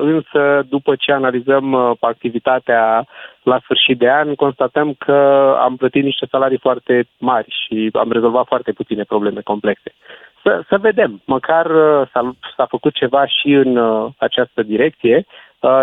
însă 0.00 0.66
după 0.68 0.94
ce 0.96 1.12
analizăm 1.12 1.72
uh, 1.72 1.90
activitatea 2.00 3.06
la 3.42 3.58
sfârșit 3.62 3.98
de 3.98 4.10
an, 4.10 4.34
constatăm 4.34 4.94
că 4.98 5.14
am 5.60 5.76
plătit 5.76 6.04
niște 6.04 6.26
salarii 6.30 6.58
foarte 6.58 7.08
mari 7.18 7.46
și 7.48 7.90
am 7.92 8.12
rezolvat 8.12 8.46
foarte 8.46 8.72
puține 8.72 9.02
probleme 9.02 9.40
complexe. 9.40 9.94
Să, 10.42 10.62
să 10.68 10.78
vedem, 10.78 11.22
măcar 11.24 11.66
uh, 11.66 12.08
s-a, 12.12 12.34
s-a 12.56 12.66
făcut 12.66 12.94
ceva 12.94 13.26
și 13.26 13.52
în 13.52 13.78
această 14.18 14.62
direcție. 14.62 15.26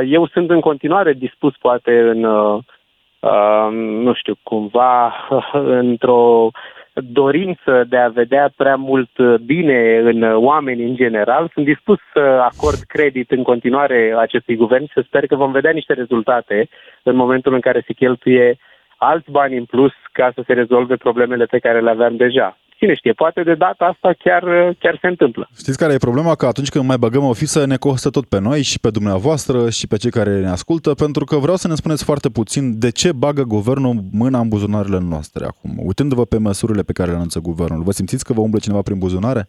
Eu 0.05 0.27
sunt 0.27 0.49
în 0.49 0.59
continuare 0.59 1.13
dispus, 1.13 1.57
poate, 1.57 1.99
în, 1.99 2.19
nu 4.03 4.13
știu, 4.13 4.35
cumva, 4.43 5.13
într-o 5.81 6.51
dorință 6.93 7.85
de 7.89 7.97
a 7.97 8.07
vedea 8.07 8.51
prea 8.55 8.75
mult 8.75 9.09
bine 9.45 9.97
în 9.97 10.23
oameni 10.35 10.83
în 10.83 10.95
general. 10.95 11.49
Sunt 11.53 11.65
dispus 11.65 11.97
să 12.13 12.19
acord 12.19 12.79
credit 12.87 13.31
în 13.31 13.43
continuare 13.43 14.15
acestui 14.17 14.55
guvern 14.55 14.85
și 14.85 14.93
să 14.93 15.03
sper 15.05 15.27
că 15.27 15.35
vom 15.35 15.51
vedea 15.51 15.71
niște 15.71 15.93
rezultate 15.93 16.69
în 17.03 17.15
momentul 17.15 17.53
în 17.53 17.59
care 17.59 17.83
se 17.85 17.93
cheltuie 17.93 18.57
alți 18.97 19.31
bani 19.31 19.57
în 19.57 19.65
plus 19.65 19.91
ca 20.11 20.31
să 20.35 20.43
se 20.45 20.53
rezolve 20.53 20.95
problemele 20.95 21.45
pe 21.45 21.59
care 21.59 21.81
le 21.81 21.89
aveam 21.89 22.15
deja 22.15 22.57
cine 22.81 22.95
știe, 22.95 23.13
poate 23.13 23.43
de 23.43 23.55
data 23.55 23.85
asta 23.85 24.13
chiar, 24.23 24.43
chiar 24.79 24.97
se 25.01 25.07
întâmplă. 25.07 25.47
Știți 25.57 25.77
care 25.77 25.93
e 25.93 26.07
problema? 26.07 26.35
Că 26.35 26.45
atunci 26.45 26.69
când 26.69 26.85
mai 26.85 26.97
băgăm 26.97 27.23
o 27.23 27.33
fisă 27.33 27.65
ne 27.65 27.77
costă 27.77 28.09
tot 28.09 28.25
pe 28.25 28.39
noi 28.39 28.61
și 28.71 28.79
pe 28.79 28.89
dumneavoastră 28.89 29.69
și 29.69 29.87
pe 29.87 29.97
cei 29.97 30.11
care 30.17 30.31
ne 30.39 30.55
ascultă, 30.57 30.89
pentru 31.03 31.23
că 31.25 31.35
vreau 31.35 31.55
să 31.55 31.67
ne 31.67 31.79
spuneți 31.81 32.03
foarte 32.09 32.29
puțin 32.29 32.79
de 32.83 32.91
ce 32.91 33.09
bagă 33.23 33.43
guvernul 33.55 33.95
mâna 34.21 34.39
în 34.39 34.47
buzunarele 34.47 34.99
noastre 35.09 35.43
acum. 35.51 35.71
Uitându-vă 35.89 36.25
pe 36.25 36.39
măsurile 36.47 36.81
pe 36.81 36.97
care 36.97 37.09
le 37.09 37.15
anunță 37.15 37.39
guvernul, 37.39 37.83
vă 37.83 37.91
simțiți 37.91 38.25
că 38.25 38.33
vă 38.33 38.41
umblă 38.41 38.59
cineva 38.59 38.81
prin 38.81 38.99
buzunare? 39.05 39.41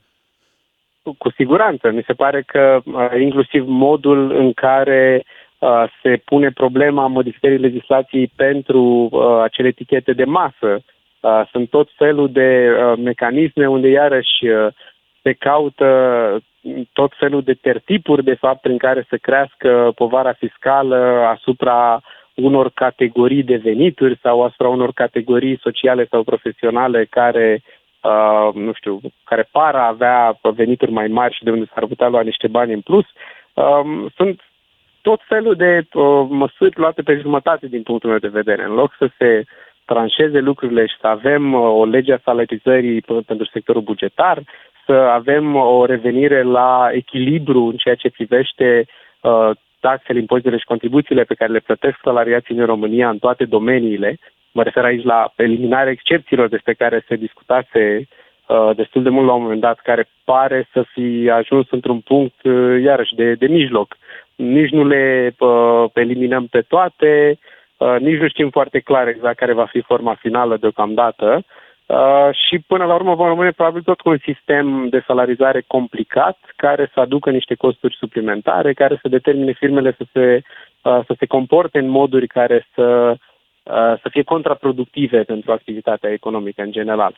Cu 1.18 1.30
siguranță. 1.30 1.90
Mi 1.90 2.04
se 2.06 2.12
pare 2.12 2.42
că 2.52 2.80
uh, 2.84 3.20
inclusiv 3.20 3.64
modul 3.66 4.20
în 4.42 4.52
care 4.52 5.24
uh, 5.58 5.84
se 6.02 6.12
pune 6.24 6.50
problema 6.50 7.06
modificării 7.06 7.66
legislației 7.68 8.26
pentru 8.36 8.82
uh, 9.10 9.40
acele 9.42 9.68
etichete 9.68 10.12
de 10.12 10.24
masă 10.24 10.70
Uh, 10.76 10.92
sunt 11.50 11.68
tot 11.70 11.88
felul 11.96 12.32
de 12.32 12.70
uh, 12.70 12.98
mecanisme 12.98 13.66
unde 13.66 13.88
iarăși 13.88 14.46
uh, 14.46 14.72
se 15.22 15.32
caută 15.32 15.86
tot 16.92 17.12
felul 17.18 17.42
de 17.42 17.54
tertipuri, 17.54 18.24
de 18.24 18.34
fapt, 18.34 18.60
prin 18.60 18.78
care 18.78 19.06
să 19.08 19.16
crească 19.16 19.92
povara 19.94 20.32
fiscală 20.32 20.96
asupra 21.26 22.02
unor 22.34 22.70
categorii 22.74 23.42
de 23.42 23.56
venituri 23.56 24.18
sau 24.22 24.42
asupra 24.42 24.68
unor 24.68 24.92
categorii 24.92 25.58
sociale 25.58 26.06
sau 26.10 26.22
profesionale 26.22 27.04
care, 27.04 27.62
uh, 28.02 28.54
nu 28.54 28.72
știu, 28.72 29.00
care 29.24 29.48
par 29.50 29.74
a 29.74 29.86
avea 29.86 30.38
venituri 30.42 30.90
mai 30.90 31.08
mari 31.08 31.34
și 31.34 31.44
de 31.44 31.50
unde 31.50 31.70
s-ar 31.74 31.86
putea 31.86 32.08
lua 32.08 32.22
niște 32.22 32.48
bani 32.48 32.72
în 32.72 32.80
plus. 32.80 33.04
Uh, 33.54 34.10
sunt 34.16 34.40
tot 35.02 35.20
felul 35.28 35.54
de 35.54 35.86
uh, 35.92 36.26
măsuri 36.28 36.78
luate 36.78 37.02
pe 37.02 37.18
jumătate 37.20 37.66
din 37.66 37.82
punctul 37.82 38.10
meu 38.10 38.18
de 38.18 38.28
vedere. 38.28 38.64
În 38.64 38.72
loc 38.72 38.94
să 38.98 39.08
se 39.18 39.44
tranșeze 39.92 40.38
lucrurile 40.38 40.86
și 40.86 40.96
să 41.00 41.06
avem 41.06 41.52
uh, 41.52 41.60
o 41.60 41.84
lege 41.84 42.12
a 42.12 42.24
salarizării 42.24 43.00
pentru 43.00 43.46
sectorul 43.52 43.82
bugetar, 43.82 44.42
să 44.86 44.92
avem 44.92 45.54
o 45.54 45.84
revenire 45.84 46.42
la 46.42 46.88
echilibru 46.92 47.64
în 47.64 47.76
ceea 47.76 47.94
ce 47.94 48.10
privește 48.10 48.86
uh, 49.20 49.50
taxele, 49.80 50.18
impozitele 50.18 50.58
și 50.58 50.72
contribuțiile 50.72 51.24
pe 51.24 51.34
care 51.34 51.52
le 51.52 51.66
plătesc 51.68 51.96
salariații 52.02 52.56
în 52.56 52.66
România 52.66 53.08
în 53.08 53.18
toate 53.18 53.44
domeniile. 53.44 54.18
Mă 54.52 54.62
refer 54.62 54.84
aici 54.84 55.04
la 55.04 55.32
eliminarea 55.36 55.92
excepțiilor 55.92 56.48
despre 56.48 56.74
care 56.74 57.04
se 57.08 57.16
discutase 57.16 57.82
uh, 58.46 58.70
destul 58.76 59.02
de 59.02 59.08
mult 59.08 59.26
la 59.26 59.32
un 59.32 59.42
moment 59.42 59.60
dat, 59.60 59.78
care 59.78 60.08
pare 60.24 60.68
să 60.72 60.84
fi 60.92 61.30
ajuns 61.32 61.66
într-un 61.70 62.00
punct, 62.00 62.42
uh, 62.42 62.82
iarăși, 62.82 63.14
de, 63.14 63.34
de 63.34 63.46
mijloc. 63.46 63.96
Nici 64.36 64.70
nu 64.70 64.84
le 64.84 65.34
uh, 65.38 65.84
eliminăm 65.94 66.46
pe 66.46 66.60
toate, 66.60 67.38
uh, 67.82 68.00
nici 68.00 68.20
nu 68.20 68.28
știm 68.28 68.50
foarte 68.50 68.80
clar 68.80 69.08
exact 69.08 69.36
care 69.36 69.52
va 69.52 69.66
fi 69.66 69.80
forma 69.80 70.14
finală 70.14 70.56
deocamdată. 70.56 71.44
Uh, 71.86 72.28
și 72.48 72.58
până 72.58 72.84
la 72.84 72.94
urmă 72.94 73.14
vom 73.14 73.26
rămâne 73.26 73.50
probabil 73.50 73.82
tot 73.82 74.00
cu 74.00 74.08
un 74.08 74.18
sistem 74.22 74.88
de 74.88 75.04
salarizare 75.06 75.64
complicat 75.66 76.38
care 76.56 76.90
să 76.94 77.00
aducă 77.00 77.30
niște 77.30 77.54
costuri 77.54 77.96
suplimentare, 77.96 78.72
care 78.72 78.98
să 79.02 79.08
determine 79.08 79.52
firmele 79.52 79.94
să 79.98 80.04
se, 80.12 80.42
uh, 80.82 81.00
să 81.06 81.14
se 81.18 81.26
comporte 81.26 81.78
în 81.78 81.88
moduri 81.88 82.26
care 82.26 82.66
să, 82.74 83.10
uh, 83.62 83.94
să 84.02 84.08
fie 84.10 84.22
contraproductive 84.22 85.22
pentru 85.22 85.52
activitatea 85.52 86.12
economică 86.12 86.62
în 86.62 86.70
general. 86.72 87.14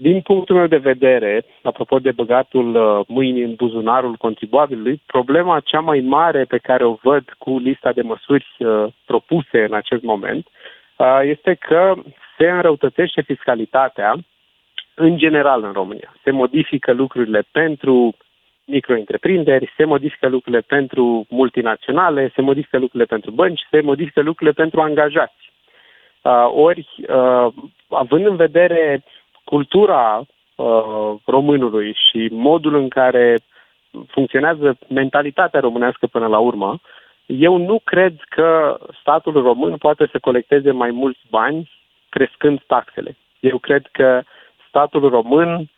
Din 0.00 0.20
punctul 0.20 0.56
meu 0.56 0.66
de 0.66 0.76
vedere, 0.76 1.44
apropo 1.62 1.98
de 1.98 2.10
băgatul 2.10 3.04
mâinii 3.08 3.42
în 3.42 3.54
buzunarul 3.54 4.14
contribuabilului, 4.14 5.02
problema 5.06 5.60
cea 5.60 5.80
mai 5.80 6.00
mare 6.00 6.44
pe 6.44 6.58
care 6.58 6.84
o 6.84 6.98
văd 7.02 7.24
cu 7.38 7.58
lista 7.58 7.92
de 7.92 8.02
măsuri 8.02 8.46
propuse 9.06 9.64
în 9.64 9.74
acest 9.74 10.02
moment 10.02 10.48
este 11.22 11.54
că 11.54 11.94
se 12.38 12.50
înrăutățește 12.50 13.20
fiscalitatea 13.20 14.14
în 14.94 15.16
general 15.16 15.62
în 15.62 15.72
România. 15.72 16.14
Se 16.22 16.30
modifică 16.30 16.92
lucrurile 16.92 17.44
pentru 17.52 18.16
micro-întreprinderi, 18.64 19.72
se 19.76 19.84
modifică 19.84 20.28
lucrurile 20.28 20.60
pentru 20.60 21.26
multinaționale, 21.28 22.32
se 22.34 22.40
modifică 22.40 22.78
lucrurile 22.78 23.04
pentru 23.04 23.30
bănci, 23.30 23.66
se 23.70 23.80
modifică 23.80 24.20
lucrurile 24.20 24.62
pentru 24.62 24.80
angajați. 24.80 25.52
Uh, 26.22 26.50
ori, 26.54 26.88
uh, 27.08 27.52
având 27.88 28.26
în 28.26 28.36
vedere 28.36 29.04
cultura 29.44 30.24
uh, 30.54 31.14
românului 31.24 31.96
și 32.08 32.28
modul 32.30 32.74
în 32.74 32.88
care 32.88 33.38
funcționează 34.06 34.78
mentalitatea 34.88 35.60
românească 35.60 36.06
până 36.06 36.26
la 36.26 36.38
urmă, 36.38 36.80
eu 37.26 37.56
nu 37.56 37.80
cred 37.84 38.14
că 38.28 38.78
statul 39.00 39.32
român 39.32 39.76
poate 39.76 40.08
să 40.12 40.18
colecteze 40.18 40.70
mai 40.70 40.90
mulți 40.90 41.20
bani 41.30 41.70
crescând 42.08 42.62
taxele. 42.66 43.16
Eu 43.40 43.58
cred 43.58 43.86
că 43.92 44.22
statul 44.68 45.08
român, 45.08 45.68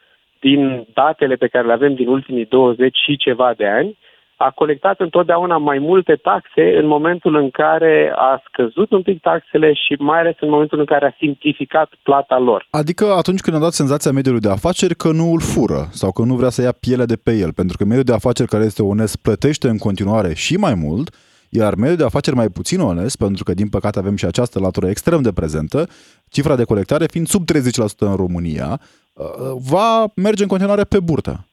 din 0.41 0.87
datele 0.95 1.37
pe 1.37 1.47
care 1.47 1.67
le 1.67 1.73
avem 1.73 1.95
din 1.95 2.09
ultimii 2.09 2.45
20 2.45 2.97
și 2.97 3.17
ceva 3.17 3.55
de 3.55 3.67
ani, 3.67 3.99
a 4.37 4.51
colectat 4.51 5.01
întotdeauna 5.01 5.57
mai 5.57 5.79
multe 5.79 6.15
taxe 6.15 6.77
în 6.81 6.87
momentul 6.87 7.35
în 7.35 7.51
care 7.51 8.13
a 8.17 8.43
scăzut 8.49 8.91
un 8.91 9.03
pic 9.03 9.21
taxele 9.21 9.73
și 9.73 9.95
mai 9.99 10.19
ales 10.19 10.35
în 10.41 10.49
momentul 10.49 10.79
în 10.79 10.85
care 10.85 11.07
a 11.07 11.17
simplificat 11.19 11.91
plata 12.03 12.39
lor. 12.39 12.67
Adică 12.71 13.05
atunci 13.05 13.41
când 13.41 13.57
a 13.57 13.61
dat 13.61 13.73
senzația 13.73 14.13
mediului 14.13 14.41
de 14.41 14.51
afaceri 14.51 14.95
că 14.95 15.13
nu 15.13 15.33
îl 15.33 15.41
fură 15.41 15.89
sau 15.91 16.13
că 16.13 16.23
nu 16.23 16.35
vrea 16.35 16.49
să 16.49 16.63
ia 16.63 16.73
pielea 16.81 17.07
de 17.07 17.17
pe 17.17 17.33
el, 17.33 17.53
pentru 17.53 17.77
că 17.77 17.85
mediul 17.85 18.05
de 18.05 18.13
afaceri 18.13 18.49
care 18.49 18.65
este 18.65 18.83
onest 18.83 19.23
plătește 19.23 19.69
în 19.69 19.79
continuare 19.79 20.35
și 20.35 20.57
mai 20.57 20.75
mult, 20.75 21.15
iar 21.51 21.75
mediul 21.75 21.97
de 21.97 22.05
afaceri 22.05 22.37
mai 22.37 22.49
puțin 22.49 22.81
onest, 22.81 23.17
pentru 23.17 23.45
că 23.45 23.55
din 23.55 23.69
păcate 23.69 23.99
avem 23.99 24.17
și 24.17 24.25
această 24.25 24.61
latură 24.61 24.89
extrem 24.89 25.23
de 25.23 25.33
prezentă, 25.33 25.89
cifra 26.29 26.57
de 26.57 26.65
colectare 26.65 27.07
fiind 27.07 27.27
sub 27.27 27.43
30% 27.45 27.99
în 27.99 28.17
România, 28.17 28.81
uh, 29.13 29.25
va 29.71 30.05
merge 30.15 30.43
în 30.43 30.49
continuare 30.49 30.85
pe 30.85 31.01
burtă. 31.01 31.47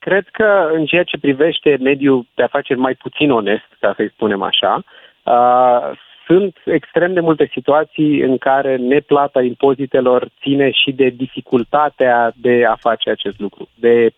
Cred 0.00 0.28
că 0.32 0.70
în 0.72 0.84
ceea 0.84 1.02
ce 1.02 1.18
privește 1.18 1.76
mediul 1.80 2.26
de 2.34 2.42
afaceri 2.42 2.78
mai 2.78 2.94
puțin 2.94 3.30
onest, 3.30 3.68
ca 3.80 3.92
să-i 3.96 4.10
spunem 4.10 4.42
așa, 4.42 4.82
uh, 5.22 5.98
sunt 6.26 6.56
extrem 6.64 7.12
de 7.12 7.20
multe 7.20 7.48
situații 7.52 8.20
în 8.20 8.38
care 8.38 8.76
neplata 8.76 9.42
impozitelor 9.42 10.28
ține 10.40 10.70
și 10.70 10.92
de 10.92 11.08
dificultatea 11.08 12.32
de 12.36 12.64
a 12.64 12.76
face 12.76 13.10
acest 13.10 13.38
lucru, 13.38 13.68
de 13.74 14.04
uh, 14.04 14.12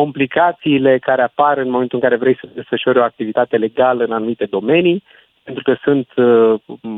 complicațiile 0.00 0.98
care 0.98 1.22
apar 1.22 1.58
în 1.58 1.70
momentul 1.70 1.98
în 1.98 2.08
care 2.08 2.20
vrei 2.22 2.36
să 2.40 2.48
desfășori 2.54 2.98
o 2.98 3.02
activitate 3.02 3.56
legală 3.56 4.04
în 4.04 4.12
anumite 4.12 4.44
domenii, 4.44 5.02
pentru 5.42 5.62
că 5.62 5.74
sunt 5.82 6.08
uh, 6.16 6.54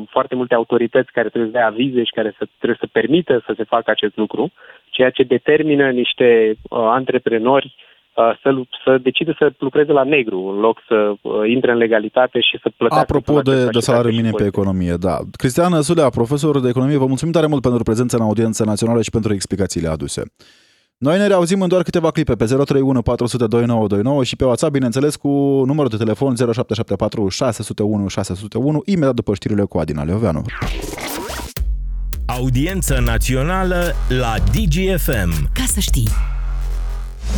foarte 0.09 0.35
multe 0.35 0.55
autorități 0.55 1.13
care 1.13 1.29
trebuie 1.29 1.51
să 1.51 1.59
dea 1.59 1.67
avize 1.67 2.03
și 2.05 2.17
care 2.19 2.35
să, 2.39 2.45
trebuie 2.59 2.79
să 2.81 2.89
permită 2.93 3.43
să 3.47 3.53
se 3.57 3.65
facă 3.65 3.91
acest 3.91 4.17
lucru, 4.17 4.53
ceea 4.91 5.11
ce 5.11 5.23
determină 5.23 5.91
niște 5.91 6.29
uh, 6.51 6.79
antreprenori 6.99 7.75
uh, 7.77 7.86
să, 8.43 8.51
să 8.85 8.99
decide 9.03 9.35
să 9.39 9.53
lucreze 9.59 9.93
la 9.93 10.03
negru 10.03 10.39
în 10.39 10.59
loc 10.61 10.83
să 10.89 11.15
uh, 11.23 11.33
intre 11.49 11.71
în 11.71 11.77
legalitate 11.77 12.41
și 12.41 12.59
să 12.63 12.71
plătească. 12.77 13.15
Apropo 13.17 13.41
de, 13.41 13.67
de 13.67 13.79
salariu 13.79 14.11
minim 14.11 14.33
pe 14.33 14.45
economie, 14.45 14.95
da. 15.01 15.19
Cristian 15.37 15.83
Sulea, 15.83 16.09
profesor 16.09 16.61
de 16.61 16.69
economie, 16.69 16.97
vă 16.97 17.07
mulțumim 17.07 17.33
tare 17.33 17.47
mult 17.47 17.63
pentru 17.63 17.83
prezența 17.83 18.17
în 18.17 18.23
audiența 18.23 18.65
națională 18.65 19.03
și 19.03 19.11
pentru 19.11 19.33
explicațiile 19.33 19.89
aduse. 19.89 20.23
Noi 20.99 21.19
ne 21.19 21.27
reauzim 21.27 21.63
în 21.63 21.69
doar 21.69 21.83
câteva 21.83 22.11
clipe 22.11 22.35
pe 22.35 22.45
031 22.45 23.03
400 23.03 23.47
2929 23.47 24.25
și 24.25 24.37
pe 24.37 24.45
WhatsApp, 24.45 24.73
bineînțeles, 24.73 25.17
cu 25.17 25.29
numărul 25.67 25.89
de 25.89 25.97
telefon 25.97 26.35
0774 26.37 27.29
601 27.29 28.09
601, 28.09 28.83
imediat 28.85 29.15
după 29.15 29.35
știrile 29.35 29.63
cu 29.63 29.79
Adina 29.79 30.05
Leoveanu. 30.05 30.43
Audiență 32.27 33.01
națională 33.05 33.93
la 34.09 34.35
DGFM. 34.53 35.53
Ca 35.53 35.65
să 35.67 35.81
știi! 35.81 36.36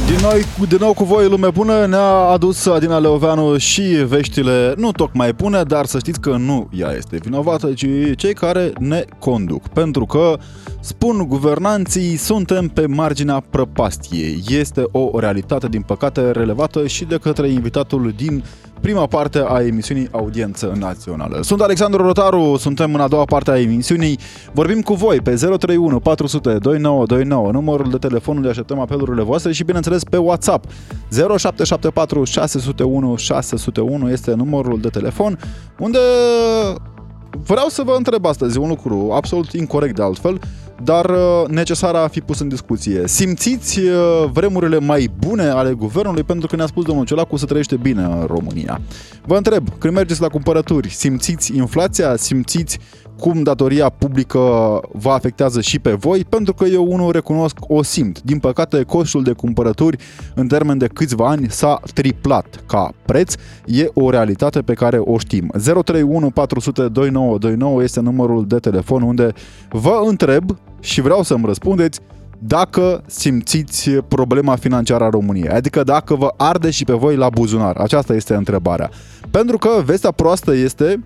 Din, 0.06 0.18
noi, 0.22 0.44
din 0.68 0.78
nou 0.80 0.92
cu 0.92 1.04
voi, 1.04 1.28
lume 1.28 1.50
bună, 1.50 1.86
ne-a 1.86 2.08
adus 2.08 2.66
Adina 2.66 2.98
Leoveanu 2.98 3.56
și 3.56 3.82
veștile 3.82 4.74
nu 4.76 4.92
tocmai 4.92 5.32
bune, 5.32 5.62
dar 5.62 5.86
să 5.86 5.98
știți 5.98 6.20
că 6.20 6.36
nu 6.36 6.68
ea 6.72 6.92
este 6.92 7.16
vinovată, 7.22 7.72
ci 7.72 7.86
cei 8.16 8.34
care 8.34 8.72
ne 8.78 9.04
conduc. 9.18 9.68
Pentru 9.68 10.06
că, 10.06 10.38
spun 10.80 11.24
guvernanții, 11.28 12.16
suntem 12.16 12.68
pe 12.68 12.86
marginea 12.86 13.44
prăpastiei. 13.50 14.42
Este 14.48 14.82
o 14.92 15.18
realitate, 15.18 15.68
din 15.68 15.82
păcate, 15.82 16.30
relevată 16.30 16.86
și 16.86 17.04
de 17.04 17.16
către 17.16 17.48
invitatul 17.48 18.12
din 18.16 18.44
prima 18.80 19.06
parte 19.06 19.44
a 19.46 19.62
emisiunii 19.62 20.08
Audiență 20.10 20.72
Națională. 20.78 21.38
Sunt 21.42 21.60
Alexandru 21.60 22.02
Rotaru, 22.02 22.56
suntem 22.58 22.94
în 22.94 23.00
a 23.00 23.08
doua 23.08 23.24
parte 23.24 23.50
a 23.50 23.60
emisiunii. 23.60 24.18
Vorbim 24.52 24.80
cu 24.80 24.94
voi 24.94 25.20
pe 25.20 25.34
031 25.34 26.00
400 26.00 26.48
2929, 26.48 27.50
numărul 27.50 27.90
de 27.90 27.96
telefon 27.96 28.36
unde 28.36 28.48
așteptăm 28.48 28.78
apelurile 28.78 29.22
voastre 29.22 29.52
și 29.52 29.64
bineînțeles 29.64 30.04
pe 30.04 30.16
WhatsApp. 30.16 30.64
0774 31.10 32.24
601 32.24 33.16
601 33.16 34.10
este 34.10 34.34
numărul 34.34 34.80
de 34.80 34.88
telefon 34.88 35.38
unde 35.78 35.98
vreau 37.44 37.68
să 37.68 37.82
vă 37.82 37.94
întreb 37.96 38.26
astăzi 38.26 38.58
un 38.58 38.68
lucru 38.68 39.10
absolut 39.12 39.52
incorrect 39.52 39.94
de 39.94 40.02
altfel 40.02 40.40
dar 40.82 41.10
uh, 41.10 41.44
necesar 41.48 41.94
a 41.94 42.08
fi 42.08 42.20
pus 42.20 42.40
în 42.40 42.48
discuție. 42.48 43.06
Simțiți 43.06 43.78
uh, 43.78 44.30
vremurile 44.32 44.78
mai 44.78 45.10
bune 45.18 45.48
ale 45.48 45.72
guvernului 45.72 46.22
pentru 46.22 46.46
că 46.46 46.56
ne-a 46.56 46.66
spus 46.66 46.84
domnul 46.84 47.04
Ciolacu 47.04 47.36
să 47.36 47.46
trăiește 47.46 47.76
bine 47.76 48.02
în 48.02 48.24
România. 48.26 48.80
Vă 49.26 49.36
întreb, 49.36 49.68
când 49.78 49.94
mergeți 49.94 50.20
la 50.20 50.28
cumpărături, 50.28 50.90
simțiți 50.90 51.56
inflația, 51.56 52.16
simțiți 52.16 52.78
cum 53.18 53.42
datoria 53.42 53.88
publică 53.88 54.38
vă 54.92 55.10
afectează 55.10 55.60
și 55.60 55.78
pe 55.78 55.92
voi, 55.92 56.24
pentru 56.28 56.54
că 56.54 56.64
eu 56.64 56.92
unul 56.92 57.12
recunosc 57.12 57.56
o 57.60 57.82
simt. 57.82 58.22
Din 58.22 58.38
păcate, 58.38 58.82
costul 58.82 59.22
de 59.22 59.32
cumpărături 59.32 59.96
în 60.34 60.46
termen 60.46 60.78
de 60.78 60.86
câțiva 60.86 61.28
ani 61.28 61.46
s-a 61.50 61.80
triplat 61.94 62.62
ca 62.66 62.92
preț. 63.04 63.34
E 63.66 63.88
o 63.94 64.10
realitate 64.10 64.60
pe 64.60 64.74
care 64.74 64.98
o 64.98 65.18
știm. 65.18 65.52
031 65.64 66.30
400 66.30 66.88
2929 66.88 67.82
este 67.82 68.00
numărul 68.00 68.46
de 68.46 68.58
telefon 68.58 69.02
unde 69.02 69.32
vă 69.70 70.02
întreb 70.06 70.56
și 70.80 71.00
vreau 71.00 71.22
să-mi 71.22 71.46
răspundeți 71.46 72.00
dacă 72.38 73.02
simțiți 73.06 73.90
problema 73.90 74.56
financiară 74.56 75.04
a 75.04 75.08
României, 75.08 75.48
adică 75.48 75.82
dacă 75.82 76.14
vă 76.14 76.34
arde 76.36 76.70
și 76.70 76.84
pe 76.84 76.92
voi 76.92 77.16
la 77.16 77.28
buzunar. 77.28 77.76
Aceasta 77.76 78.14
este 78.14 78.34
întrebarea. 78.34 78.90
Pentru 79.30 79.58
că 79.58 79.68
vestea 79.84 80.10
proastă 80.10 80.54
este 80.54 81.04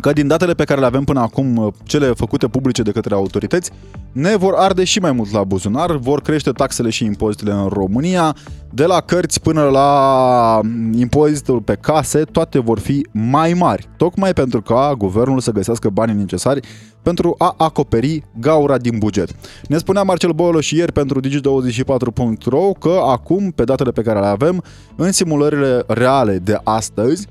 că 0.00 0.12
din 0.12 0.26
datele 0.26 0.54
pe 0.54 0.64
care 0.64 0.80
le 0.80 0.86
avem 0.86 1.04
până 1.04 1.20
acum, 1.20 1.74
cele 1.82 2.06
făcute 2.06 2.48
publice 2.48 2.82
de 2.82 2.90
către 2.90 3.14
autorități, 3.14 3.70
ne 4.12 4.36
vor 4.36 4.54
arde 4.56 4.84
și 4.84 4.98
mai 4.98 5.12
mult 5.12 5.32
la 5.32 5.44
buzunar, 5.44 5.96
vor 5.96 6.22
crește 6.22 6.50
taxele 6.50 6.90
și 6.90 7.04
impozitele 7.04 7.52
în 7.52 7.68
România, 7.68 8.36
de 8.70 8.84
la 8.84 9.00
cărți 9.00 9.40
până 9.40 9.62
la 9.62 10.60
impozitul 10.96 11.60
pe 11.60 11.78
case, 11.80 12.22
toate 12.22 12.58
vor 12.58 12.78
fi 12.78 13.06
mai 13.12 13.52
mari, 13.52 13.88
tocmai 13.96 14.32
pentru 14.32 14.62
ca 14.62 14.94
guvernul 14.98 15.40
să 15.40 15.52
găsească 15.52 15.88
banii 15.88 16.14
necesari 16.14 16.60
pentru 17.02 17.34
a 17.38 17.54
acoperi 17.58 18.22
gaura 18.40 18.78
din 18.78 18.98
buget. 18.98 19.34
Ne 19.68 19.78
spunea 19.78 20.02
Marcel 20.02 20.30
Boolo 20.30 20.60
și 20.60 20.76
ieri 20.76 20.92
pentru 20.92 21.20
Digi24.ro 21.20 22.72
că 22.78 23.00
acum, 23.06 23.50
pe 23.50 23.64
datele 23.64 23.90
pe 23.90 24.02
care 24.02 24.20
le 24.20 24.26
avem, 24.26 24.62
în 24.96 25.12
simulările 25.12 25.82
reale 25.86 26.38
de 26.38 26.60
astăzi, 26.64 27.28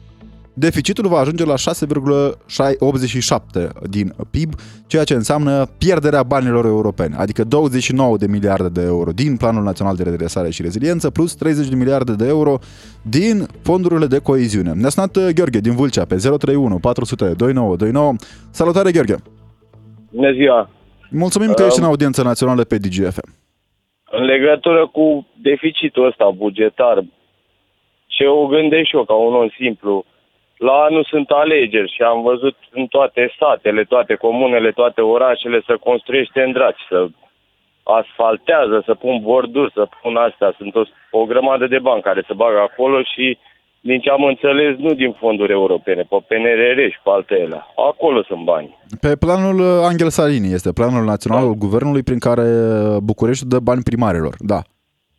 deficitul 0.59 1.07
va 1.07 1.19
ajunge 1.19 1.45
la 1.45 1.53
6,87 1.55 1.59
din 3.89 4.13
PIB, 4.31 4.53
ceea 4.87 5.03
ce 5.03 5.13
înseamnă 5.13 5.65
pierderea 5.77 6.23
banilor 6.23 6.65
europeni, 6.65 7.15
adică 7.17 7.43
29 7.43 8.17
de 8.17 8.27
miliarde 8.27 8.69
de 8.69 8.81
euro 8.85 9.11
din 9.11 9.37
Planul 9.37 9.63
Național 9.63 9.95
de 9.95 10.03
Redresare 10.03 10.49
și 10.49 10.61
Reziliență, 10.61 11.09
plus 11.09 11.35
30 11.35 11.67
de 11.67 11.75
miliarde 11.75 12.15
de 12.15 12.27
euro 12.27 12.57
din 13.01 13.45
fondurile 13.63 14.05
de 14.05 14.19
coeziune. 14.19 14.71
Ne-a 14.73 14.89
sunat 14.89 15.15
uh, 15.15 15.27
Gheorghe 15.35 15.59
din 15.59 15.75
Vâlcea 15.75 16.05
pe 16.05 16.15
031 16.15 16.79
400 16.79 17.33
2929. 17.37 18.13
Salutare, 18.51 18.91
Gheorghe! 18.91 19.15
Bună 20.11 20.31
ziua! 20.31 20.69
Mulțumim 21.09 21.53
că 21.53 21.63
ești 21.63 21.79
în 21.79 21.85
audiență 21.85 22.23
națională 22.23 22.63
pe 22.63 22.77
DGFM. 22.77 23.29
În 24.11 24.23
legătură 24.23 24.87
cu 24.87 25.27
deficitul 25.41 26.05
ăsta 26.05 26.29
bugetar, 26.29 27.05
ce 28.05 28.25
o 28.25 28.45
gândesc 28.45 28.87
și 28.87 28.95
eu 28.95 29.05
ca 29.05 29.13
un 29.13 29.33
om 29.33 29.49
simplu, 29.57 30.05
la 30.57 30.73
anul 30.87 31.05
sunt 31.09 31.29
alegeri 31.29 31.93
și 31.95 32.01
am 32.01 32.21
văzut 32.21 32.55
în 32.71 32.85
toate 32.87 33.33
satele, 33.39 33.83
toate 33.83 34.15
comunele, 34.15 34.71
toate 34.71 35.01
orașele 35.01 35.61
să 35.65 35.77
construiește 35.83 36.41
în 36.41 36.51
draci, 36.51 36.83
să 36.89 37.07
asfaltează, 37.83 38.83
să 38.85 38.93
pun 38.93 39.19
borduri, 39.21 39.71
să 39.73 39.87
pun 40.01 40.15
astea. 40.15 40.53
Sunt 40.57 40.75
o, 40.75 40.83
o 41.11 41.25
grămadă 41.25 41.67
de 41.67 41.79
bani 41.79 42.01
care 42.01 42.23
se 42.27 42.33
bagă 42.33 42.59
acolo 42.59 43.01
și 43.01 43.37
din 43.81 43.99
ce 43.99 44.09
am 44.09 44.23
înțeles, 44.23 44.77
nu 44.77 44.93
din 44.93 45.11
fonduri 45.19 45.51
europene, 45.51 46.01
pe 46.01 46.17
PNRR 46.27 46.79
și 46.91 46.99
pe 47.03 47.09
altele. 47.09 47.65
Acolo 47.89 48.23
sunt 48.23 48.43
bani. 48.43 48.77
Pe 49.01 49.15
planul 49.15 49.59
uh, 49.59 49.87
Angel 49.89 50.09
Salini 50.09 50.53
este 50.53 50.71
planul 50.73 51.03
național 51.03 51.41
da. 51.41 51.47
al 51.47 51.53
guvernului 51.53 52.03
prin 52.03 52.19
care 52.19 52.45
București 53.03 53.47
dă 53.47 53.59
bani 53.59 53.81
primarilor, 53.83 54.33
da. 54.39 54.59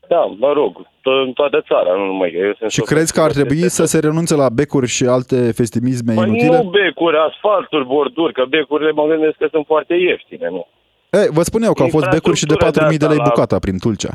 Da, 0.09 0.23
mă 0.39 0.53
rog, 0.53 0.87
în 1.25 1.33
toată 1.33 1.59
țara, 1.69 1.91
nu 1.97 2.05
numai 2.05 2.31
eu 2.35 2.55
sunt 2.59 2.71
Și 2.71 2.81
crezi 2.81 3.13
că 3.13 3.21
ar 3.21 3.31
trebui 3.31 3.69
să 3.79 3.85
se 3.85 3.99
renunțe 3.99 4.35
la 4.35 4.49
becuri 4.49 4.87
și 4.97 5.05
alte 5.05 5.53
festimisme 5.61 6.15
păi 6.15 6.29
inutile? 6.29 6.57
nu 6.57 6.71
becuri, 6.79 7.17
asfalturi, 7.29 7.87
borduri, 7.87 8.33
că 8.33 8.45
becurile 8.49 8.91
mă 8.91 9.05
gândesc 9.07 9.37
că 9.37 9.47
sunt 9.51 9.67
foarte 9.67 9.95
ieftine, 9.95 10.49
nu? 10.51 10.67
E, 11.11 11.29
vă 11.31 11.43
spun 11.43 11.63
eu 11.63 11.73
că 11.73 11.83
au 11.83 11.89
fost 11.89 12.09
becuri 12.09 12.37
și 12.37 12.47
de 12.47 12.55
4.000 12.55 12.97
de 12.97 13.07
lei 13.07 13.17
la... 13.17 13.29
bucata 13.29 13.59
prin 13.59 13.79
Tulcea. 13.79 14.15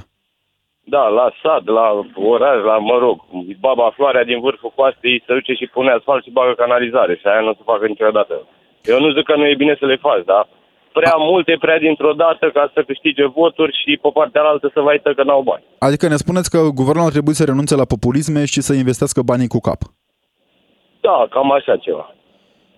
Da, 0.86 1.08
la 1.08 1.27
sat, 1.41 1.63
la 1.65 1.88
oraș, 2.15 2.58
la, 2.63 2.77
mă 2.77 2.97
rog, 2.97 3.17
baba 3.60 3.91
Floarea 3.95 4.23
din 4.23 4.39
vârful 4.39 4.73
coastei 4.75 5.23
se 5.25 5.34
duce 5.34 5.53
și 5.53 5.71
pune 5.73 5.91
asfalt 5.91 6.23
și 6.23 6.36
bagă 6.38 6.53
canalizare 6.53 7.15
și 7.15 7.27
aia 7.27 7.41
nu 7.41 7.49
o 7.49 7.53
să 7.53 7.69
facă 7.71 7.86
niciodată. 7.88 8.36
Eu 8.84 8.99
nu 8.99 9.10
zic 9.15 9.23
că 9.23 9.36
nu 9.36 9.45
e 9.47 9.62
bine 9.63 9.75
să 9.79 9.86
le 9.86 9.95
faci, 9.95 10.25
da? 10.25 10.47
Prea 10.93 11.15
multe, 11.17 11.58
prea 11.60 11.79
dintr-o 11.79 12.13
dată 12.13 12.45
ca 12.53 12.71
să 12.73 12.84
câștige 12.89 13.25
voturi 13.25 13.73
și 13.82 13.99
pe 14.01 14.10
partea 14.13 14.41
altă 14.41 14.71
să 14.73 14.79
vai 14.82 15.01
că 15.15 15.23
n-au 15.23 15.41
bani. 15.41 15.63
Adică 15.77 16.08
ne 16.08 16.15
spuneți 16.15 16.49
că 16.49 16.60
guvernul 16.79 17.06
ar 17.06 17.12
trebui 17.12 17.34
să 17.34 17.43
renunțe 17.45 17.75
la 17.75 17.86
populisme 17.86 18.45
și 18.45 18.62
să 18.62 18.73
investească 18.73 19.21
banii 19.21 19.53
cu 19.56 19.60
cap. 19.60 19.79
Da, 21.01 21.27
cam 21.29 21.51
așa 21.51 21.75
ceva. 21.77 22.06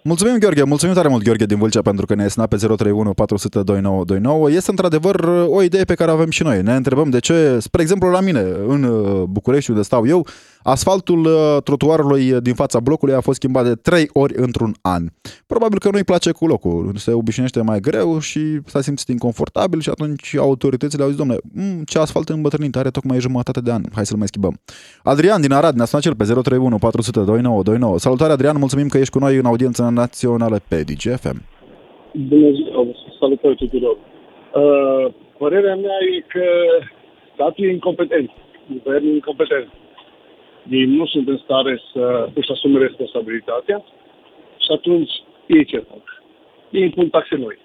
Mulțumim, 0.08 0.38
Gheorghe, 0.38 0.64
mulțumim 0.64 0.96
tare 0.96 1.08
mult, 1.08 1.24
Gheorghe 1.24 1.46
din 1.46 1.58
Vâlcea, 1.58 1.82
pentru 1.82 2.06
că 2.06 2.16
ne-ai 2.16 2.30
sunat 2.30 2.48
pe 2.48 2.56
031 2.56 3.14
400 3.14 3.62
2929. 3.64 4.52
Este 4.52 4.70
într-adevăr 4.70 5.46
o 5.48 5.62
idee 5.62 5.84
pe 5.84 5.94
care 5.94 6.12
avem 6.12 6.30
și 6.30 6.44
noi. 6.44 6.62
Ne 6.62 6.76
întrebăm 6.76 7.10
de 7.10 7.20
ce, 7.20 7.60
spre 7.60 7.82
exemplu, 7.82 8.10
la 8.10 8.20
mine, 8.20 8.46
în 8.68 8.84
uh, 8.84 9.24
București, 9.30 9.70
unde 9.70 9.82
stau 9.82 10.08
eu, 10.08 10.28
asfaltul 10.64 11.26
uh, 11.26 11.58
trotuarului 11.64 12.42
din 12.42 12.54
fața 12.54 12.80
blocului 12.80 13.14
a 13.14 13.20
fost 13.20 13.38
schimbat 13.38 13.64
de 13.64 13.76
3 13.76 14.10
ori 14.14 14.34
într-un 14.38 14.76
an. 14.82 15.06
Probabil 15.48 15.80
că 15.80 15.90
nu-i 15.92 16.04
place 16.04 16.32
cu 16.32 16.48
locul, 16.48 16.92
se 16.98 17.12
obișnuiește 17.12 17.62
mai 17.62 17.80
greu 17.80 18.20
și 18.20 18.60
s-a 18.66 18.82
simțit 18.82 19.08
inconfortabil 19.08 19.80
și 19.80 19.90
atunci 19.90 20.36
autoritățile 20.38 21.04
au 21.04 21.10
zis, 21.10 21.18
domnule, 21.18 21.40
mm, 21.54 21.82
ce 21.86 22.00
asfalt 22.00 22.30
îmbătrânit 22.30 22.76
are 22.76 22.90
tocmai 22.90 23.20
jumătate 23.20 23.60
de 23.60 23.72
an, 23.72 23.84
hai 23.94 24.06
să-l 24.06 24.18
mai 24.18 24.28
schimbăm. 24.28 24.60
Adrian 25.04 25.42
din 25.42 25.52
Arad 25.52 25.76
ne-a 25.76 25.86
sunat 25.86 26.04
cel 26.04 26.16
pe 26.16 26.24
031 26.24 26.78
400 26.78 27.20
2929. 27.20 28.00
Salutare 28.00 28.32
Adrian, 28.32 28.58
mulțumim 28.58 28.88
că 28.88 28.98
ești 28.98 29.14
cu 29.14 29.20
noi 29.20 29.38
în 29.38 29.46
audiență 29.46 29.84
națională 30.02 30.58
pe 30.70 30.78
DGFM. 30.90 31.40
Bună 32.32 32.50
ziua, 32.58 32.86
salutări 33.20 33.56
tuturor. 33.56 33.98
Uh, 33.98 35.14
părerea 35.38 35.76
mea 35.76 35.98
e 36.16 36.20
că 36.36 36.46
statul 37.34 37.66
e 37.66 37.72
incompetent, 37.72 38.30
guvernul 38.72 39.12
e 39.12 39.14
incompetent. 39.14 39.68
Ei 40.70 40.86
nu 40.86 41.06
sunt 41.06 41.28
în 41.28 41.40
stare 41.44 41.82
să 41.94 42.30
își 42.34 42.52
asume 42.52 42.80
responsabilitatea 42.80 43.84
și 44.58 44.72
atunci 44.78 45.12
ei 45.48 45.66
ce 45.66 45.78
fac? 45.78 46.24
Ei 46.70 46.82
impun 46.82 47.10
taxe 47.10 47.36
noi. 47.36 47.58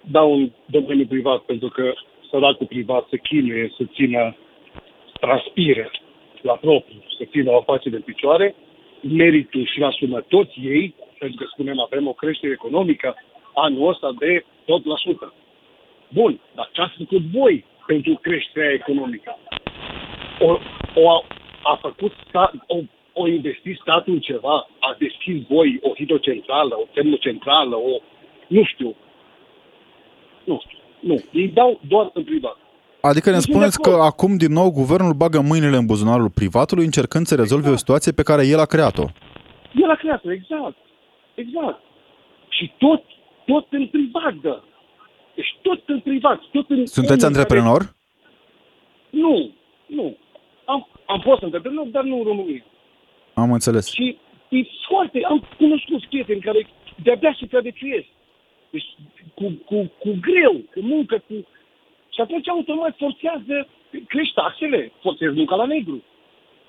Dau 0.00 0.32
un 0.32 0.50
domeniu 0.66 1.06
privat 1.06 1.40
pentru 1.40 1.68
că 1.68 1.92
săracul 2.30 2.66
privat 2.66 3.06
se 3.10 3.16
chinuie 3.16 3.72
să 3.76 3.84
țină 3.94 4.36
transpire 5.20 5.90
la 6.42 6.52
propriu, 6.52 7.02
să 7.18 7.24
țină 7.30 7.50
o 7.50 7.56
afacere 7.56 7.96
în 7.96 8.02
picioare, 8.02 8.54
meritul 9.00 9.66
și 9.66 9.82
asumă 9.82 10.20
toți 10.20 10.60
ei, 10.62 10.94
pentru 11.18 11.44
că 11.44 11.50
spunem 11.52 11.80
avem 11.80 12.06
o 12.06 12.12
creștere 12.12 12.52
economică 12.52 13.14
anul 13.54 13.88
ăsta 13.88 14.14
de 14.18 14.44
tot 14.64 14.84
la 14.84 14.96
sută. 14.96 15.32
Bun, 16.08 16.40
dar 16.54 16.70
ce 16.72 16.80
ați 16.80 16.96
făcut 16.96 17.22
voi 17.22 17.64
pentru 17.86 18.14
creșterea 18.14 18.72
economică? 18.72 19.38
O, 20.40 20.58
o, 20.94 21.22
a 21.62 21.74
făcut 21.80 22.12
stat, 22.28 22.54
o, 22.66 22.78
o 23.12 23.28
investit 23.28 23.78
statul 23.78 24.12
în 24.12 24.20
ceva, 24.20 24.68
a 24.78 24.96
deschis 24.98 25.46
voi 25.46 25.78
o 25.82 25.94
hidrocentrală, 25.94 26.74
o 26.78 26.86
termocentrală, 26.92 27.76
o, 27.76 28.00
nu 28.46 28.64
știu, 28.64 28.96
nu 30.44 30.62
știu, 30.64 30.78
nu, 31.00 31.22
ei 31.32 31.48
dau 31.48 31.80
doar 31.88 32.10
în 32.12 32.24
privat. 32.24 32.56
Adică 33.00 33.30
ne 33.30 33.38
spuneți 33.38 33.80
că 33.80 33.90
acum 33.90 34.36
din 34.36 34.52
nou 34.52 34.70
guvernul 34.70 35.12
bagă 35.12 35.40
mâinile 35.40 35.76
în 35.76 35.86
buzunarul 35.86 36.30
privatului 36.30 36.84
încercând 36.84 37.26
să 37.26 37.34
rezolve 37.34 37.68
exact. 37.68 37.74
o 37.74 37.84
situație 37.84 38.12
pe 38.12 38.22
care 38.22 38.46
el 38.46 38.58
a 38.58 38.64
creat-o. 38.64 39.06
El 39.74 39.90
a 39.90 39.94
creat-o, 39.94 40.32
exact. 40.32 40.76
Exact. 41.34 41.80
Și 42.48 42.72
tot, 42.78 43.02
tot 43.46 43.66
în 43.70 43.86
privat 43.86 44.34
dă. 44.34 44.62
Deci 45.34 45.58
tot 45.62 45.82
în 45.86 46.00
privat. 46.00 46.40
Tot 46.52 46.70
în 46.70 46.86
Sunteți 46.86 47.24
antreprenor? 47.24 47.78
Care... 47.78 47.96
Nu, 49.10 49.50
nu. 49.86 50.16
Am, 50.64 50.88
am 51.06 51.20
fost 51.20 51.42
antreprenor, 51.42 51.86
dar 51.86 52.02
nu 52.02 52.16
în 52.18 52.24
România. 52.24 52.64
Am 53.34 53.52
înțeles. 53.52 53.92
Și 53.92 54.18
e 54.48 54.58
foarte... 54.88 55.20
Am 55.28 55.48
cunoscut 55.56 56.04
prieteni 56.06 56.40
care 56.40 56.66
de-abia 57.02 57.30
se 57.30 57.38
supraviețuiesc. 57.38 58.06
Deci 58.70 58.88
cu, 59.34 59.44
cu, 59.64 59.92
cu 59.98 60.18
greu, 60.20 60.54
cu 60.72 60.80
muncă, 60.80 61.22
cu 61.26 61.34
și 62.18 62.24
atunci 62.24 62.48
automat 62.48 62.96
forțează, 62.96 63.68
crești 64.06 64.34
taxele, 64.34 64.92
forțează 65.00 65.34
munca 65.34 65.54
la 65.54 65.64
negru. 65.64 66.02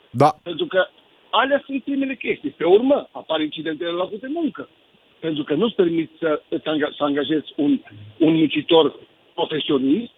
Da. 0.10 0.30
Pentru 0.44 0.66
că 0.66 0.88
alea 1.30 1.62
sunt 1.66 1.84
primele 1.84 2.16
chestii. 2.16 2.50
Pe 2.50 2.64
urmă 2.64 3.10
apar 3.12 3.42
incidentele 3.42 3.90
la 3.90 3.96
locul 3.96 4.18
de 4.22 4.28
muncă. 4.28 4.70
Pentru 5.20 5.44
că 5.44 5.54
nu-ți 5.54 5.76
permiți 5.76 6.12
să, 6.20 6.42
să 6.96 7.04
angajezi 7.04 7.54
un, 7.56 7.80
un 8.18 8.34
muncitor 8.36 8.96
profesionist, 9.34 10.12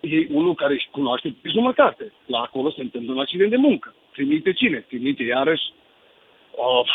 e 0.00 0.26
unul 0.30 0.54
care 0.54 0.74
își 0.74 0.88
cunoaște 0.90 1.34
pe 1.42 1.48
jumătate. 1.48 2.12
La 2.26 2.38
acolo 2.38 2.70
se 2.70 2.80
întâmplă 2.80 3.12
un 3.12 3.18
accident 3.18 3.50
de 3.50 3.56
muncă. 3.56 3.94
Trimite 4.12 4.52
cine? 4.52 4.78
Trimite 4.78 5.22
iarăși. 5.22 5.72
Of. 6.54 6.88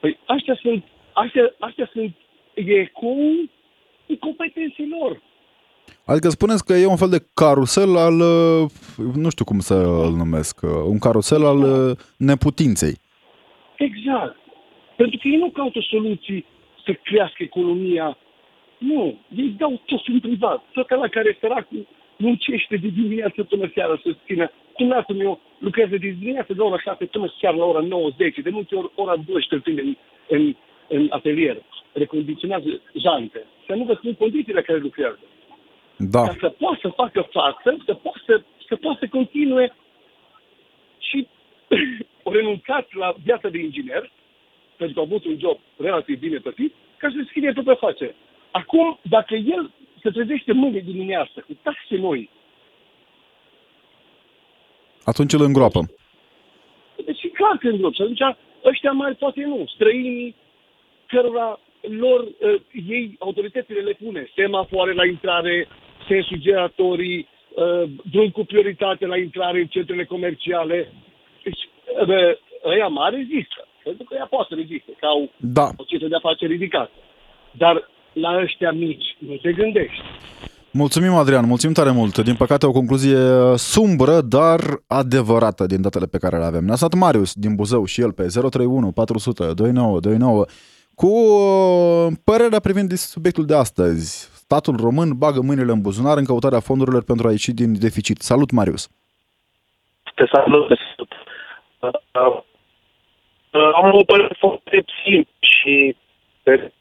Păi 0.00 0.18
astea 0.24 0.58
sunt, 0.62 0.84
astea, 1.12 1.54
astea 1.58 1.88
sunt 1.92 2.14
e 2.54 2.86
cu 2.86 3.16
incompetenții 4.06 4.88
lor. 4.98 5.20
Adică 6.10 6.28
spuneți 6.28 6.64
că 6.64 6.72
e 6.72 6.94
un 6.94 7.02
fel 7.04 7.08
de 7.16 7.26
carusel 7.34 7.96
al, 7.96 8.16
uh, 8.20 8.70
nu 9.24 9.30
știu 9.30 9.44
cum 9.44 9.58
să 9.58 9.74
îl 10.06 10.14
numesc, 10.22 10.54
uh, 10.62 10.70
un 10.92 10.98
carusel 10.98 11.42
al 11.52 11.60
uh, 11.72 11.96
neputinței. 12.28 12.94
Exact. 13.76 14.36
Pentru 14.96 15.18
că 15.20 15.28
ei 15.28 15.36
nu 15.36 15.50
caută 15.50 15.80
soluții 15.90 16.44
să 16.84 16.92
crească 16.92 17.42
economia. 17.42 18.18
Nu, 18.78 19.18
ei 19.36 19.54
dau 19.58 19.82
tot 19.86 20.06
în 20.06 20.20
privat. 20.20 20.62
Tot 20.72 20.90
la 20.90 21.08
care 21.08 21.38
săracul 21.40 21.86
muncește 22.16 22.76
de 22.76 22.88
dimineață 22.88 23.42
până 23.42 23.70
seara 23.74 24.00
să 24.02 24.16
țină. 24.26 24.50
Dumneavoastră 24.76 25.14
meu 25.14 25.40
lucrează 25.58 25.96
de 25.96 26.16
dimineață 26.18 26.52
de 26.54 26.60
ora 26.60 26.78
7 26.80 27.04
până 27.04 27.34
seara 27.40 27.56
la 27.56 27.64
ora 27.64 27.82
9-10. 27.84 27.86
De 28.42 28.50
multe 28.50 28.74
ori 28.74 28.90
ora 28.94 29.16
12 29.26 29.82
în, 29.82 29.96
în, 30.28 30.54
în 30.88 31.06
atelier. 31.10 31.56
Recondiționează 31.92 32.80
jante. 33.04 33.40
Să 33.66 33.72
nu 33.74 33.84
vă 33.84 33.94
spun 33.94 34.14
condițiile 34.14 34.62
care 34.62 34.78
lucrează 34.78 35.18
da. 35.96 36.22
ca 36.22 36.36
să 36.40 36.48
poată 36.48 36.78
să 36.80 36.88
facă 36.88 37.28
față, 37.30 37.76
să 37.84 37.94
poată 37.94 38.20
să, 38.26 38.42
să, 38.68 38.76
poată 38.76 38.98
să 39.00 39.08
continue 39.08 39.74
și 40.98 41.28
o 42.22 42.32
renunțat 42.32 42.86
la 42.92 43.14
viața 43.22 43.48
de 43.48 43.58
inginer 43.58 44.10
pentru 44.76 44.94
că 44.94 45.00
au 45.00 45.06
avut 45.06 45.24
un 45.24 45.38
job 45.38 45.58
relativ 45.76 46.18
bine 46.18 46.38
plătit, 46.38 46.74
ca 46.96 47.08
să 47.08 47.16
deschide 47.16 47.52
pe 47.64 47.70
afacere. 47.70 48.14
Acum, 48.50 48.98
dacă 49.02 49.34
el 49.34 49.70
se 50.02 50.10
trezește 50.10 50.52
mâine 50.52 50.78
dimineață 50.78 51.44
cu 51.46 51.56
taxe 51.62 51.96
noi, 51.96 52.30
Atunci 55.04 55.32
îl 55.32 55.42
îngroapă. 55.42 55.80
deci 57.04 57.22
e 57.22 57.28
clar 57.28 57.56
că 57.56 57.68
îngrop. 57.68 57.94
Și 57.94 58.02
atunci 58.02 58.20
ăștia 58.64 58.92
mari 58.92 59.14
poate 59.14 59.44
nu. 59.44 59.66
Străinii 59.74 60.34
cărora 61.06 61.60
lor, 61.80 62.20
uh, 62.20 62.60
ei, 62.88 63.16
autoritățile 63.18 63.80
le 63.80 63.96
pune 64.04 64.30
semafoare 64.34 64.92
la 64.92 65.06
intrare, 65.06 65.68
sensul 66.08 66.36
giratorii, 66.36 67.28
uh, 67.28 67.90
drum 68.10 68.28
cu 68.30 68.44
prioritate 68.44 69.06
la 69.06 69.16
intrare 69.16 69.58
în 69.60 69.66
centrele 69.66 70.04
comerciale. 70.04 70.92
Deci, 71.44 71.62
uh, 72.08 72.70
ăia 72.72 72.86
mari 72.86 73.16
rezistă. 73.16 73.60
Pentru 73.84 74.04
că 74.04 74.14
ea 74.18 74.26
poate 74.30 74.46
să 74.48 74.54
reziste, 74.54 74.90
că 75.00 75.06
au 75.06 75.30
Da. 75.36 75.66
o 75.76 75.84
cifră 75.84 76.08
de 76.08 76.14
afaceri 76.14 76.52
ridicată. 76.52 76.90
Dar 77.50 77.90
la 78.12 78.40
ăștia 78.42 78.70
mici 78.70 79.16
nu 79.18 79.36
te 79.36 79.52
gândești. 79.52 80.02
Mulțumim, 80.70 81.14
Adrian, 81.14 81.46
mulțumim 81.46 81.74
tare 81.74 81.90
mult. 81.90 82.18
Din 82.18 82.34
păcate, 82.34 82.66
o 82.66 82.70
concluzie 82.72 83.18
sumbră, 83.56 84.20
dar 84.20 84.60
adevărată 84.86 85.66
din 85.66 85.80
datele 85.80 86.06
pe 86.06 86.18
care 86.18 86.36
le 86.38 86.44
avem. 86.44 86.64
Ne-a 86.64 86.74
stat 86.74 86.94
Marius 86.94 87.34
din 87.34 87.54
Buzău 87.54 87.84
și 87.84 88.00
el 88.00 88.12
pe 88.12 88.22
031 88.22 88.92
400 88.92 89.42
2929 89.54 90.44
cu 90.94 91.06
uh, 91.06 92.12
părerea 92.24 92.60
privind 92.60 92.92
subiectul 92.92 93.46
de 93.46 93.54
astăzi. 93.54 94.28
Statul 94.48 94.76
român 94.76 95.10
bagă 95.18 95.40
mâinile 95.42 95.72
în 95.72 95.80
buzunar 95.80 96.16
în 96.16 96.24
căutarea 96.24 96.60
fondurilor 96.60 97.02
pentru 97.04 97.26
a 97.26 97.30
ieși 97.30 97.52
din 97.52 97.78
deficit. 97.78 98.18
Salut, 98.20 98.50
Marius! 98.50 98.88
Te 100.14 100.24
salut, 100.32 100.68
te 100.68 100.74
salut. 100.84 101.12
Uh, 101.80 102.42
uh, 103.50 103.70
am 103.74 103.90
o 103.94 104.04
părere 104.04 104.36
foarte 104.38 104.84
simplă 105.04 105.32
și 105.38 105.96
pe 106.42 106.72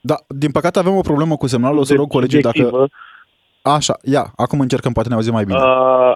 Da, 0.00 0.14
din 0.28 0.50
păcate 0.50 0.78
avem 0.78 0.96
o 0.96 1.00
problemă 1.00 1.36
cu 1.36 1.46
semnalul, 1.46 1.78
o 1.78 1.82
să 1.82 1.94
rog 1.94 2.08
colegii 2.08 2.40
dacă... 2.40 2.56
subiectivă. 2.56 2.88
Așa, 3.62 3.94
ia, 4.02 4.24
acum 4.36 4.60
încercăm, 4.60 4.92
poate 4.92 5.08
ne 5.08 5.14
auzim 5.14 5.32
mai 5.32 5.44
bine. 5.44 5.58
Uh, 5.58 6.12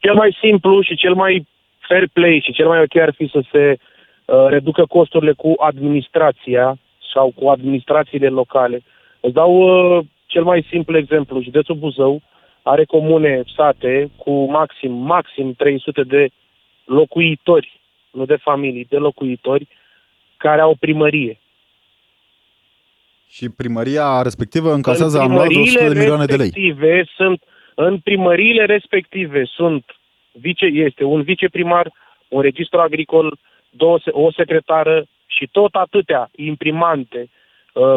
cel 0.00 0.14
mai 0.14 0.36
simplu 0.42 0.80
și 0.80 0.94
cel 0.96 1.14
mai 1.14 1.46
fair 1.88 2.08
play 2.12 2.40
și 2.44 2.52
cel 2.52 2.66
mai 2.66 2.80
ok 2.80 2.96
ar 2.96 3.14
fi 3.14 3.28
să 3.32 3.40
se 3.52 3.76
uh, 3.78 4.46
reducă 4.48 4.84
costurile 4.86 5.32
cu 5.32 5.54
administrația 5.58 6.78
sau 7.14 7.32
cu 7.36 7.48
administrațiile 7.48 8.28
locale. 8.28 8.82
Îți 9.22 9.34
dau 9.34 9.52
uh, 9.54 10.04
cel 10.26 10.42
mai 10.42 10.66
simplu 10.70 10.96
exemplu. 10.96 11.42
Județul 11.42 11.74
Buzău 11.74 12.22
are 12.62 12.84
comune, 12.84 13.42
sate, 13.56 14.10
cu 14.16 14.50
maxim, 14.50 14.92
maxim 14.92 15.52
300 15.52 16.02
de 16.02 16.28
locuitori, 16.84 17.80
nu 18.10 18.24
de 18.24 18.36
familii, 18.36 18.86
de 18.88 18.96
locuitori, 18.96 19.68
care 20.36 20.60
au 20.60 20.76
primărie. 20.80 21.40
Și 23.28 23.48
primăria 23.50 24.22
respectivă 24.22 24.72
încasează 24.72 25.18
în 25.18 25.24
anual 25.24 25.46
vreo 25.46 25.60
100 25.60 25.72
de 25.72 25.78
primăriile 25.78 26.00
milioane 26.00 26.24
de 26.24 26.36
lei. 26.36 26.44
respective 26.46 27.04
Sunt, 27.16 27.42
în 27.74 27.98
primăriile 27.98 28.64
respective 28.64 29.44
sunt 29.44 29.84
vice, 30.32 30.64
este 30.66 31.04
un 31.04 31.22
viceprimar, 31.22 31.92
un 32.28 32.40
registru 32.40 32.78
agricol, 32.80 33.38
două, 33.70 33.98
se- 34.04 34.10
o 34.10 34.32
secretară 34.32 35.04
și 35.26 35.48
tot 35.52 35.74
atâtea 35.74 36.30
imprimante, 36.36 37.18
uh, 37.20 37.41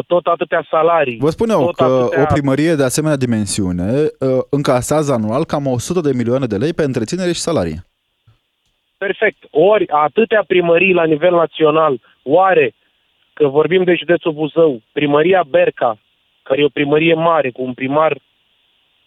tot 0.06 0.26
atâtea 0.26 0.66
salarii. 0.70 1.16
Vă 1.18 1.30
spun 1.30 1.48
eu 1.48 1.64
tot 1.64 1.74
că 1.74 1.84
atâtea- 1.84 2.22
o 2.22 2.24
primărie 2.32 2.74
de 2.74 2.82
asemenea 2.82 3.16
dimensiune 3.16 3.92
uh, 3.92 4.28
încasează 4.50 5.12
anual 5.12 5.44
cam 5.44 5.66
100 5.66 6.00
de 6.00 6.12
milioane 6.14 6.46
de 6.46 6.56
lei 6.56 6.72
pe 6.72 6.82
întreținere 6.82 7.32
și 7.32 7.40
salarii. 7.40 7.84
Perfect. 8.98 9.44
Ori 9.50 9.88
atâtea 9.88 10.44
primării 10.46 10.92
la 10.92 11.04
nivel 11.04 11.34
național, 11.34 12.00
oare 12.22 12.74
că 13.32 13.46
vorbim 13.46 13.84
de 13.84 13.94
județul 13.94 14.32
Buzău, 14.32 14.82
primăria 14.92 15.44
Berca, 15.48 15.98
care 16.42 16.60
e 16.60 16.64
o 16.64 16.68
primărie 16.68 17.14
mare, 17.14 17.50
cu 17.50 17.62
un 17.62 17.74
primar 17.74 18.18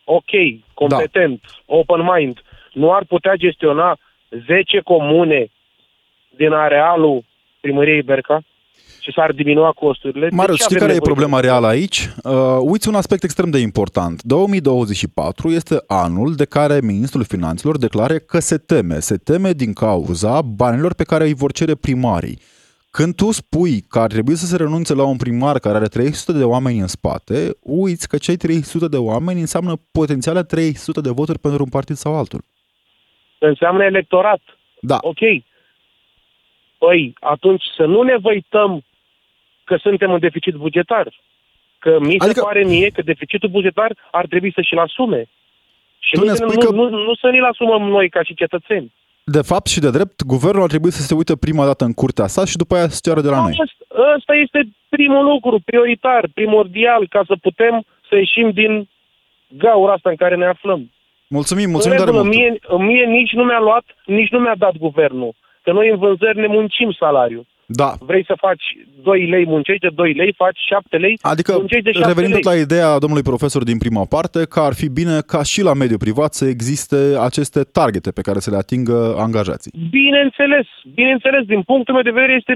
ok, 0.04 0.32
competent, 0.74 1.42
da. 1.42 1.76
open 1.76 2.02
mind, 2.16 2.42
nu 2.74 2.94
ar 2.94 3.04
putea 3.08 3.36
gestiona 3.36 3.98
10 4.46 4.80
comune 4.80 5.48
din 6.36 6.52
arealul 6.52 7.24
primăriei 7.60 8.02
Berca 8.02 8.42
și 9.02 9.12
s-ar 9.16 9.32
diminua 9.32 9.72
costurile? 9.72 10.30
De 10.30 10.36
Marius, 10.36 10.58
ce 10.58 10.64
știi 10.64 10.76
avem 10.76 10.88
care 10.88 10.98
e 10.98 11.00
nevoie 11.02 11.16
de- 11.16 11.22
problema 11.22 11.40
reală 11.52 11.68
aici? 11.68 12.10
Uh, 12.24 12.58
uiți 12.62 12.88
un 12.88 12.96
aspect 12.96 13.24
extrem 13.24 13.50
de 13.50 13.58
important. 13.60 14.24
2024 14.24 15.50
este 15.50 15.84
anul 15.88 16.36
de 16.36 16.46
care 16.46 16.80
ministrul 16.84 17.24
finanțelor 17.24 17.78
declare 17.78 18.20
că 18.20 18.40
se 18.40 18.58
teme. 18.58 19.00
Se 19.00 19.16
teme 19.18 19.52
din 19.52 19.74
cauza 19.74 20.42
banilor 20.42 20.94
pe 20.94 21.04
care 21.04 21.24
îi 21.26 21.34
vor 21.34 21.52
cere 21.52 21.76
primarii. 21.76 22.40
Când 22.92 23.16
tu 23.16 23.32
spui 23.32 23.82
că 23.90 24.00
ar 24.00 24.08
trebui 24.08 24.36
să 24.36 24.46
se 24.46 24.56
renunțe 24.58 24.94
la 24.94 25.04
un 25.06 25.18
primar 25.18 25.60
care 25.60 25.76
are 25.76 25.88
300 25.88 26.32
de 26.38 26.44
oameni 26.44 26.80
în 26.80 26.88
spate, 26.88 27.50
uiți 27.62 28.08
că 28.08 28.18
cei 28.18 28.36
300 28.38 28.88
de 28.88 28.98
oameni 28.98 29.40
înseamnă 29.40 29.74
potențiale 29.92 30.44
300 30.44 31.02
de 31.02 31.10
voturi 31.10 31.40
pentru 31.40 31.64
un 31.64 31.70
partid 31.70 31.96
sau 31.96 32.16
altul. 32.18 32.42
Înseamnă 33.40 33.84
electorat. 33.84 34.40
Da, 34.82 34.98
Ok. 35.02 35.18
Păi, 36.84 37.14
atunci 37.20 37.64
să 37.78 37.84
nu 37.86 38.02
ne 38.02 38.18
văităm 38.22 38.72
că 39.64 39.76
suntem 39.82 40.12
în 40.12 40.20
deficit 40.20 40.54
bugetar. 40.54 41.08
Că 41.80 41.98
mi 42.00 42.16
se 42.20 42.26
Adică- 42.26 42.42
pare 42.44 42.64
mie 42.64 42.90
că 42.90 43.02
deficitul 43.02 43.50
bugetar 43.50 43.92
ar 44.12 44.26
trebui 44.26 44.52
să 44.54 44.62
și-l 44.62 44.78
asume. 44.80 45.22
Și 46.00 46.14
Tu 46.14 46.20
nu, 46.20 46.26
ne 46.26 46.34
să- 46.36 46.44
spui 46.48 46.56
nu, 46.64 46.70
că- 46.70 46.76
nu, 46.76 46.90
nu 46.90 47.14
să 47.16 47.28
ni-l 47.30 47.44
asumăm 47.44 47.82
noi 47.90 48.10
ca 48.10 48.24
și 48.24 48.34
cetățeni. 48.34 48.92
de 49.24 49.42
fapt 49.42 49.68
și 49.68 49.80
de 49.80 49.90
drept, 49.90 50.24
guvernul 50.24 50.62
ar 50.62 50.70
trebui 50.70 50.92
să 50.92 51.02
se 51.02 51.14
uite 51.14 51.38
prima 51.38 51.66
dată 51.66 51.84
în 51.86 51.94
curtea 51.94 52.28
sa 52.28 52.46
și 52.46 52.58
după 52.58 52.76
aia 52.76 52.88
să 52.88 53.00
ceară 53.04 53.22
de 53.22 53.30
la 53.30 53.42
noi. 53.42 53.52
Ăsta- 53.62 54.14
Ăsta 54.16 54.34
este 54.36 54.60
primul 54.90 55.24
lucru, 55.26 55.60
prioritar, 55.66 56.24
primordial, 56.34 57.08
ca 57.08 57.22
să 57.28 57.36
putem 57.42 57.84
să 58.10 58.16
ieșim 58.16 58.52
din 58.52 58.90
gaura 59.48 59.94
asta 59.94 60.10
în 60.10 60.16
care 60.16 60.36
ne 60.36 60.46
aflăm. 60.46 60.92
Mulțumim, 61.28 61.70
mulțumim 61.70 61.98
în 61.98 62.04
tare 62.06 62.18
regulă, 62.18 62.24
mult. 62.34 62.36
mie, 62.36 62.86
mie 62.88 63.06
nici 63.06 63.32
nu 63.32 63.44
mi-a 63.44 63.60
luat, 63.60 63.86
nici 64.06 64.30
nu 64.30 64.40
mi-a 64.40 64.56
dat 64.58 64.78
guvernul. 64.78 65.34
Că 65.70 65.76
noi 65.76 65.90
în 65.94 65.98
vânzări 65.98 66.40
ne 66.40 66.48
muncim 66.58 66.90
salariul. 67.00 67.46
Da, 67.82 67.92
Vrei 68.00 68.26
să 68.26 68.36
faci 68.46 68.64
2 69.04 69.30
lei, 69.30 69.46
muncești 69.46 69.82
de 69.88 69.92
2 69.96 70.14
lei, 70.14 70.34
faci 70.38 70.60
7 70.70 70.98
lei, 70.98 71.16
Adică, 71.22 71.52
muncești 71.58 71.84
de 71.84 71.92
7 71.92 72.08
revenind 72.08 72.34
lei. 72.34 72.42
tot 72.42 72.52
la 72.54 72.60
ideea 72.60 72.98
domnului 73.04 73.24
profesor 73.32 73.64
din 73.64 73.78
prima 73.78 74.06
parte, 74.16 74.40
că 74.54 74.60
ar 74.60 74.74
fi 74.74 74.88
bine 75.00 75.16
ca 75.34 75.44
și 75.44 75.62
la 75.62 75.74
mediul 75.74 75.98
privat 76.08 76.34
să 76.34 76.46
existe 76.46 77.00
aceste 77.30 77.60
targete 77.78 78.12
pe 78.12 78.22
care 78.22 78.40
să 78.40 78.50
le 78.50 78.58
atingă 78.64 79.16
angajații. 79.26 79.72
Bineînțeles, 79.90 80.68
bineînțeles, 80.94 81.44
din 81.46 81.62
punctul 81.62 81.94
meu 81.94 82.04
de 82.04 82.12
vedere 82.20 82.34
este 82.42 82.54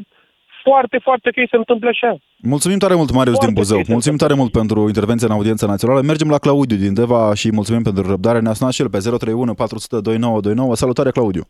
foarte, 0.64 0.98
foarte 1.08 1.28
ok 1.30 1.36
să 1.44 1.48
se 1.52 1.58
întâmple 1.58 1.90
așa. 1.90 2.12
Mulțumim 2.54 2.78
tare 2.78 2.96
mult, 2.96 3.12
Marius 3.12 3.36
Foarte 3.36 3.52
din 3.54 3.62
Buzău. 3.62 3.78
bine. 3.78 3.94
Mulțumim 3.94 4.18
tare 4.18 4.34
mult 4.34 4.52
pentru 4.52 4.80
intervenția 4.88 5.28
în 5.30 5.34
audiența 5.34 5.68
națională. 5.68 6.02
Mergem 6.02 6.30
la 6.30 6.38
Claudiu 6.38 6.78
din 6.78 6.94
Deva 6.94 7.34
și 7.34 7.48
mulțumim 7.54 7.84
pentru 7.84 8.04
răbdare. 8.14 8.40
Ne-a 8.40 8.54
sunat 8.54 8.74
și 8.74 8.82
el 8.82 8.90
pe 8.90 8.98
031 8.98 9.54
400 9.54 10.00
2929. 10.02 10.76
Salutare, 10.76 11.12
Claudiu! 11.12 11.44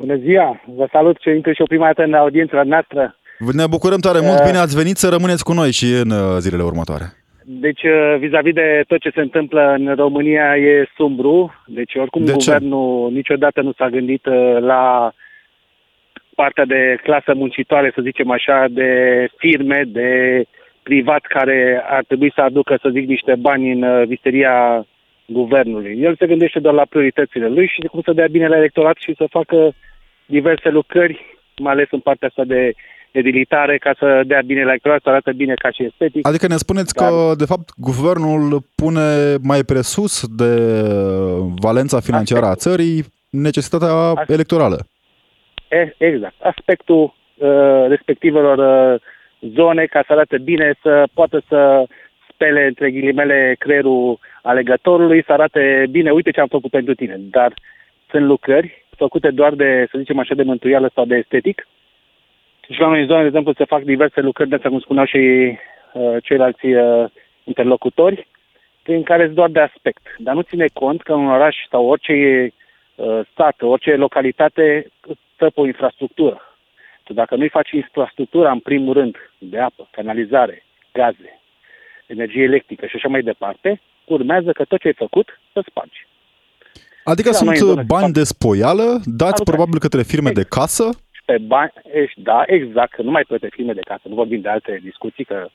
Bună 0.00 0.16
ziua! 0.16 0.60
Vă 0.76 0.86
salut 0.92 1.16
și 1.20 1.28
intru 1.28 1.52
și 1.52 1.60
eu 1.60 1.66
prima 1.66 1.86
dată 1.86 2.02
în 2.02 2.14
audiența 2.14 2.62
noastră. 2.62 3.16
Ne 3.52 3.66
bucurăm 3.66 3.98
tare 3.98 4.20
mult, 4.20 4.38
Uh. 4.38 4.44
bine 4.46 4.58
ați 4.58 4.76
venit 4.76 4.96
să 4.96 5.08
rămâneți 5.08 5.44
cu 5.44 5.52
noi 5.52 5.70
și 5.72 5.84
în 6.02 6.10
uh, 6.10 6.36
zilele 6.38 6.62
următoare. 6.62 7.04
Deci, 7.44 7.82
uh, 7.82 8.16
vis-a-vis 8.18 8.52
de 8.54 8.84
tot 8.88 9.00
ce 9.00 9.10
se 9.14 9.20
întâmplă 9.20 9.74
în 9.78 9.94
România 9.94 10.56
e 10.56 10.88
sumbru. 10.96 11.54
Deci, 11.66 11.94
oricum, 11.94 12.24
De 12.24 12.32
ce? 12.32 12.36
guvernul 12.52 13.10
niciodată 13.12 13.60
nu 13.60 13.72
s-a 13.72 13.88
gândit 13.88 14.26
uh, 14.26 14.56
la 14.60 15.12
partea 16.34 16.64
de 16.64 16.98
clasă 17.02 17.34
muncitoare, 17.34 17.92
să 17.94 18.00
zicem 18.02 18.30
așa, 18.30 18.64
de 18.70 18.90
firme, 19.36 19.82
de 19.86 20.10
privat 20.82 21.20
care 21.28 21.82
ar 21.88 22.04
trebui 22.06 22.32
să 22.34 22.40
aducă, 22.40 22.78
să 22.82 22.88
zic, 22.92 23.06
niște 23.08 23.34
bani 23.38 23.72
în 23.72 23.82
uh, 23.82 24.06
visteria 24.06 24.86
guvernului. 25.26 26.00
El 26.00 26.16
se 26.18 26.26
gândește 26.26 26.58
doar 26.58 26.74
la 26.74 26.84
prioritățile 26.88 27.48
lui 27.48 27.66
și 27.66 27.80
cum 27.80 28.00
să 28.04 28.12
dea 28.12 28.26
bine 28.26 28.48
la 28.48 28.56
electorat 28.56 28.96
și 28.98 29.14
să 29.16 29.26
facă 29.30 29.72
diverse 30.26 30.68
lucrări, 30.68 31.38
mai 31.56 31.72
ales 31.72 31.86
în 31.90 32.00
partea 32.00 32.28
asta 32.28 32.44
de 32.44 32.72
edilitare, 33.10 33.78
ca 33.78 33.94
să 33.98 34.22
dea 34.26 34.40
bine 34.46 34.62
la 34.64 34.68
electorat, 34.70 35.02
să 35.02 35.08
arate 35.08 35.32
bine 35.32 35.54
ca 35.54 35.70
și 35.70 35.82
estetic. 35.84 36.26
Adică 36.26 36.46
ne 36.46 36.56
spuneți 36.56 36.94
Da. 36.94 37.06
că, 37.06 37.32
de 37.36 37.44
fapt, 37.44 37.68
guvernul 37.76 38.58
pune 38.74 39.34
mai 39.42 39.60
presus 39.66 40.26
de 40.36 40.52
valența 41.60 42.00
financiară 42.00 42.46
a 42.46 42.54
țării 42.54 43.04
necesitatea 43.30 43.92
Asta. 43.92 44.24
electorală. 44.28 44.86
E, 45.68 45.94
exact. 45.98 46.34
Aspectul 46.42 47.02
uh, 47.36 47.84
respectivelor 47.88 48.58
uh, 48.94 49.00
zone 49.54 49.84
ca 49.84 50.02
să 50.06 50.12
arate 50.12 50.38
bine, 50.38 50.74
să 50.82 51.04
poată 51.14 51.42
să 51.48 51.86
spele 52.36 52.66
între 52.66 52.90
ghilimele 52.90 53.56
creierul 53.58 54.18
alegătorului, 54.42 55.24
să 55.24 55.32
arate 55.32 55.86
bine, 55.90 56.10
uite 56.10 56.30
ce 56.30 56.40
am 56.40 56.54
făcut 56.56 56.70
pentru 56.70 56.94
tine. 56.94 57.16
Dar 57.18 57.52
sunt 58.10 58.24
lucrări 58.24 58.84
făcute 58.96 59.30
doar 59.30 59.54
de, 59.54 59.86
să 59.90 59.98
zicem 59.98 60.18
așa, 60.18 60.34
de 60.34 60.42
mântuială 60.42 60.90
sau 60.94 61.04
de 61.04 61.16
estetic. 61.16 61.66
Și 62.70 62.80
la 62.80 62.88
noi 62.88 63.00
în 63.00 63.06
zone, 63.06 63.20
de 63.20 63.26
exemplu, 63.26 63.52
se 63.52 63.64
fac 63.64 63.82
diverse 63.82 64.20
lucrări, 64.20 64.48
de 64.48 64.54
asta 64.54 64.68
cum 64.68 64.80
spuneau 64.80 65.06
și 65.06 65.18
uh, 65.92 66.16
ceilalți 66.22 66.66
uh, 66.66 67.04
interlocutori, 67.44 68.26
prin 68.82 69.02
care 69.02 69.22
sunt 69.24 69.34
doar 69.34 69.50
de 69.50 69.60
aspect. 69.60 70.02
Dar 70.18 70.34
nu 70.34 70.40
ține 70.40 70.66
cont 70.72 71.02
că 71.02 71.14
un 71.14 71.28
oraș 71.28 71.56
sau 71.70 71.86
orice 71.86 72.14
uh, 72.94 73.20
stat, 73.32 73.62
orice 73.62 73.94
localitate 73.94 74.86
stă 75.34 75.50
pe 75.50 75.60
o 75.60 75.66
infrastructură. 75.66 76.40
tu 77.04 77.12
dacă 77.12 77.36
nu-i 77.36 77.48
faci 77.48 77.70
infrastructura 77.70 78.50
în 78.50 78.58
primul 78.58 78.92
rând 78.92 79.16
de 79.38 79.58
apă, 79.58 79.88
canalizare, 79.90 80.64
gaze, 80.92 81.40
energie 82.06 82.42
electrică 82.42 82.86
și 82.86 82.96
așa 82.96 83.08
mai 83.08 83.22
departe, 83.22 83.80
urmează 84.04 84.52
că 84.52 84.64
tot 84.64 84.80
ce 84.80 84.86
ai 84.86 84.94
făcut 84.94 85.40
să 85.52 85.64
spargi. 85.68 86.06
Adică 87.04 87.30
Da, 87.30 87.38
noi 87.42 87.48
în 87.54 87.56
sunt 87.56 87.70
zonă 87.70 87.82
bani 87.86 88.12
de 88.12 88.18
de 88.18 88.24
spoială 88.24 88.86
dați 89.04 89.22
Alocați. 89.22 89.50
probabil 89.50 89.78
către 89.78 90.02
firme 90.02 90.30
de 90.30 90.42
casă. 90.42 90.88
Pe 91.24 91.38
bani, 91.38 91.72
ești, 91.92 92.20
da, 92.22 92.42
exact, 92.46 92.92
că 92.92 93.02
nu 93.02 93.10
mai 93.10 93.22
plăte 93.22 93.48
firme 93.50 93.72
de 93.72 93.80
casă, 93.80 94.02
nu 94.08 94.14
vorbim 94.14 94.40
de 94.40 94.48
alte 94.48 94.80
discuții, 94.82 95.24
că 95.24 95.48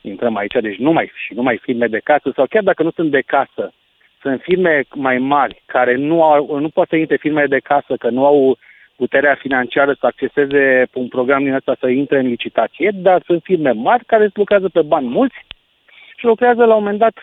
intrăm 0.00 0.36
aici, 0.36 0.56
deci 0.60 0.76
nu 0.76 0.92
mai, 0.92 1.10
și 1.26 1.34
nu 1.34 1.42
mai 1.42 1.58
firme 1.62 1.86
de 1.86 2.00
casă, 2.04 2.32
sau 2.34 2.46
chiar 2.46 2.62
dacă 2.62 2.82
nu 2.82 2.90
sunt 2.90 3.10
de 3.10 3.20
casă, 3.20 3.72
sunt 4.20 4.40
firme 4.40 4.84
mai 4.94 5.18
mari 5.18 5.62
care 5.66 5.94
nu, 5.96 6.22
au, 6.22 6.58
nu 6.58 6.68
pot 6.68 6.88
să 6.88 6.96
intre 6.96 7.16
firme 7.16 7.44
de 7.46 7.58
casă, 7.58 7.96
că 7.98 8.08
nu 8.10 8.24
au 8.24 8.58
puterea 8.96 9.34
financiară 9.40 9.92
să 10.00 10.06
acceseze 10.06 10.86
un 10.92 11.08
program 11.08 11.42
din 11.44 11.54
ăsta 11.54 11.76
să 11.80 11.88
intre 11.88 12.18
în 12.18 12.26
licitație, 12.26 12.90
dar 12.94 13.22
sunt 13.26 13.42
firme 13.42 13.70
mari 13.70 14.04
care 14.04 14.30
lucrează 14.34 14.68
pe 14.68 14.82
bani 14.82 15.08
mulți 15.08 15.36
și 16.18 16.24
lucrează 16.24 16.64
la 16.64 16.74
un 16.74 16.82
moment 16.82 16.98
dat 16.98 17.14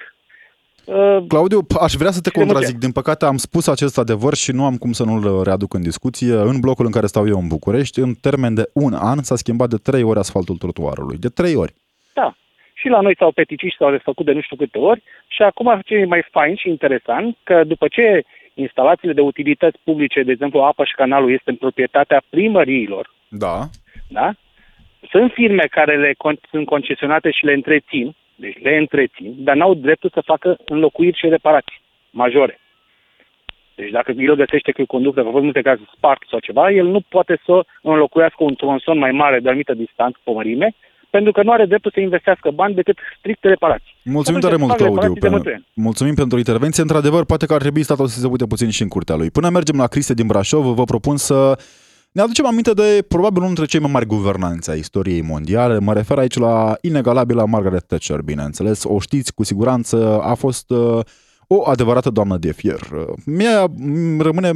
uh, 0.85 1.25
Claudiu, 1.27 1.61
p- 1.63 1.81
aș 1.81 1.93
vrea 1.93 2.11
să 2.11 2.21
te 2.21 2.29
Și 2.29 2.35
de 2.35 2.39
multe. 2.39 2.53
contrazic. 2.53 2.77
Din 2.79 2.91
păcate 2.91 3.25
am 3.25 3.37
spus 3.37 3.67
acest 3.67 3.97
adevăr 3.97 4.33
și 4.33 4.51
nu 4.51 4.65
am 4.65 4.75
cum 4.77 4.91
să 4.91 5.03
nu-l 5.03 5.43
readuc 5.43 5.73
în 5.73 5.81
discuție. 5.81 6.33
În 6.33 6.59
blocul 6.59 6.85
în 6.85 6.91
care 6.91 7.05
stau 7.05 7.27
eu 7.27 7.39
în 7.39 7.47
București, 7.47 7.99
în 7.99 8.13
termen 8.13 8.53
de 8.53 8.69
un 8.73 8.93
an, 8.93 9.17
s-a 9.21 9.35
schimbat 9.35 9.69
de 9.69 9.77
trei 9.83 10.03
ori 10.03 10.19
asfaltul 10.19 10.57
trotuarului. 10.57 11.17
De 11.17 11.27
trei 11.29 11.55
ori. 11.55 11.73
Da. 12.13 12.35
Și 12.73 12.87
la 12.87 12.99
noi 13.01 13.15
s-au 13.19 13.31
peticit 13.31 13.69
și 13.71 13.77
s-au 13.77 13.91
desfăcut 13.91 14.25
de 14.25 14.31
nu 14.31 14.41
știu 14.41 14.55
câte 14.55 14.77
ori 14.77 15.03
și 15.27 15.41
acum 15.41 15.79
ce 15.85 15.93
e 15.95 16.05
mai 16.05 16.23
fain 16.31 16.55
și 16.55 16.69
interesant, 16.69 17.37
că 17.43 17.63
după 17.63 17.87
ce 17.87 18.23
instalațiile 18.53 19.13
de 19.13 19.21
utilități 19.21 19.79
publice, 19.83 20.23
de 20.23 20.31
exemplu 20.31 20.59
apa 20.61 20.85
și 20.85 20.93
canalul, 20.95 21.31
este 21.31 21.49
în 21.49 21.55
proprietatea 21.55 22.21
primăriilor, 22.29 23.13
Da. 23.27 23.59
da? 24.07 24.33
Sunt 25.09 25.31
firme 25.33 25.63
care 25.71 25.97
le 25.97 26.11
con- 26.13 26.49
sunt 26.49 26.65
concesionate 26.65 27.31
și 27.31 27.45
le 27.45 27.53
întrețin, 27.53 28.15
deci 28.35 28.57
le 28.61 28.77
întrețin, 28.77 29.33
dar 29.37 29.55
n-au 29.55 29.73
dreptul 29.73 30.11
să 30.13 30.21
facă 30.25 30.57
înlocuiri 30.65 31.17
și 31.17 31.27
reparații 31.27 31.81
majore. 32.09 32.59
Deci 33.75 33.91
dacă 33.91 34.11
el 34.17 34.35
găsește 34.35 34.71
că 34.71 34.81
e 34.81 34.85
conductă, 34.85 35.21
că 35.21 35.27
a 35.27 35.31
fost 35.31 35.43
multe 35.43 35.61
cazuri 35.61 35.89
spart 35.95 36.21
sau 36.29 36.39
ceva, 36.39 36.71
el 36.71 36.85
nu 36.85 37.01
poate 37.09 37.41
să 37.45 37.65
înlocuiască 37.81 38.43
un 38.43 38.55
tronson 38.55 38.97
mai 38.97 39.11
mare 39.11 39.39
de 39.39 39.47
anumită 39.47 39.73
distanță 39.73 40.17
pe 40.23 40.31
mărime, 40.31 40.75
pentru 41.09 41.31
că 41.31 41.43
nu 41.43 41.51
are 41.51 41.65
dreptul 41.65 41.91
să 41.93 41.99
investească 41.99 42.51
bani 42.51 42.75
decât 42.75 42.97
stricte 43.17 43.47
reparații. 43.47 43.95
Mulțumim 44.03 44.37
Atunci 44.37 44.51
tare 44.51 44.63
mult, 44.63 44.71
fac 44.71 44.79
Claudiu. 44.79 44.95
reparații 44.95 45.21
de 45.21 45.27
Pe... 45.27 45.35
multe 45.35 45.51
ani. 45.53 45.65
Mulțumim 45.73 46.15
pentru 46.15 46.37
intervenție. 46.37 46.81
Într-adevăr, 46.81 47.25
poate 47.25 47.45
că 47.45 47.53
ar 47.53 47.59
trebui 47.59 47.83
statul 47.83 48.07
să 48.07 48.19
se 48.19 48.27
uite 48.27 48.45
puțin 48.45 48.69
și 48.69 48.81
în 48.81 48.87
curtea 48.87 49.15
lui. 49.15 49.29
Până 49.31 49.49
mergem 49.49 49.77
la 49.77 49.87
Criste 49.87 50.13
din 50.13 50.27
Brașov, 50.27 50.63
vă 50.65 50.83
propun 50.83 51.17
să 51.17 51.57
ne 52.15 52.21
aducem 52.21 52.45
aminte 52.45 52.73
de 52.73 53.05
probabil 53.07 53.37
unul 53.37 53.47
dintre 53.47 53.65
cei 53.65 53.79
mai 53.79 53.91
mari 53.91 54.05
guvernanți 54.05 54.69
ai 54.69 54.79
istoriei 54.79 55.21
mondiale. 55.21 55.79
Mă 55.79 55.93
refer 55.93 56.17
aici 56.17 56.37
la 56.37 56.77
inegalabila 56.81 57.45
Margaret 57.45 57.85
Thatcher, 57.85 58.21
bineînțeles. 58.21 58.83
O 58.83 58.99
știți 58.99 59.33
cu 59.33 59.43
siguranță, 59.43 60.19
a 60.21 60.33
fost 60.33 60.69
uh, 60.69 60.99
o 61.47 61.69
adevărată 61.69 62.09
doamnă 62.09 62.37
de 62.37 62.51
fier. 62.51 62.79
Uh, 62.93 63.13
Mie 63.25 63.63
îmi 63.77 64.21
rămâne 64.21 64.51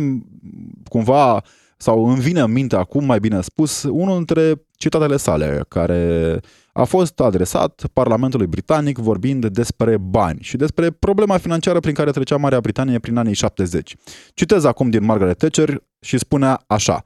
cumva 0.90 1.44
sau 1.78 2.06
îmi 2.10 2.20
vine 2.20 2.42
în 2.42 2.52
minte 2.52 2.76
acum, 2.76 3.06
mai 3.06 3.20
bine 3.20 3.42
spus, 3.42 3.84
unul 3.84 4.16
dintre 4.16 4.62
citatele 4.78 5.18
sale, 5.18 5.66
care 5.68 6.40
a 6.74 6.84
fost 6.84 7.20
adresat 7.20 7.84
Parlamentului 7.94 8.48
Britanic 8.48 8.98
vorbind 8.98 9.46
despre 9.46 9.98
bani 9.98 10.40
și 10.42 10.58
despre 10.58 10.90
problema 10.90 11.38
financiară 11.38 11.80
prin 11.80 11.94
care 11.94 12.12
trecea 12.12 12.38
Marea 12.38 12.60
Britanie 12.60 13.00
prin 13.00 13.18
anii 13.18 13.34
70. 13.34 13.96
Citez 14.34 14.64
acum 14.64 14.90
din 14.90 15.06
Margaret 15.06 15.38
Thatcher 15.38 15.84
și 16.00 16.18
spunea 16.18 16.64
așa 16.68 17.04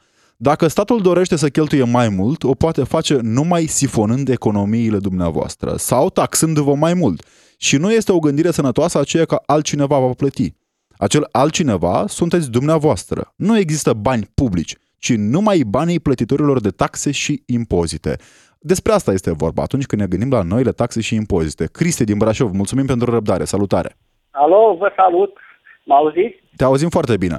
Dacă 0.50 0.68
statul 0.68 1.02
dorește 1.02 1.36
să 1.36 1.50
cheltuie 1.50 1.84
mai 1.84 2.10
mult, 2.10 2.44
o 2.44 2.54
poate 2.54 2.84
face 2.84 3.18
numai 3.22 3.62
sifonând 3.62 4.30
economiile 4.30 4.98
dumneavoastră 4.98 5.74
sau 5.76 6.10
taxându-vă 6.10 6.76
mai 6.76 6.94
mult. 6.94 7.26
Și 7.58 7.78
nu 7.78 7.91
este 7.91 8.12
o 8.12 8.20
gândire 8.20 8.52
sănătoasă 8.52 9.00
aceea 9.00 9.26
că 9.26 9.41
altcineva 9.46 10.00
va 10.00 10.10
plăti. 10.18 10.54
Acel 10.98 11.28
altcineva 11.32 12.06
sunteți 12.08 12.52
dumneavoastră. 12.52 13.34
Nu 13.36 13.58
există 13.58 13.94
bani 13.94 14.26
publici, 14.36 14.76
ci 15.00 15.14
numai 15.16 15.64
banii 15.68 16.00
plătitorilor 16.00 16.62
de 16.62 16.70
taxe 16.70 17.12
și 17.12 17.44
impozite. 17.46 18.16
Despre 18.60 18.91
asta 18.91 19.12
este 19.12 19.34
vorba 19.34 19.62
atunci 19.62 19.86
când 19.86 20.02
ne 20.02 20.08
gândim 20.08 20.32
la 20.32 20.41
noile 20.41 20.72
taxe 20.72 21.02
și 21.02 21.16
impozite. 21.16 21.70
Cristi 21.72 22.04
din 22.04 22.18
Brașov, 22.18 22.52
mulțumim 22.54 22.86
pentru 22.86 23.12
răbdare. 23.12 23.44
Salutare! 23.44 23.96
Alo, 24.32 24.76
vă 24.80 24.91
salut. 24.96 25.38
Mă 25.86 25.94
auziți? 25.94 26.44
Te 26.56 26.64
auzim 26.64 26.89
foarte 26.89 27.18
bine. 27.18 27.38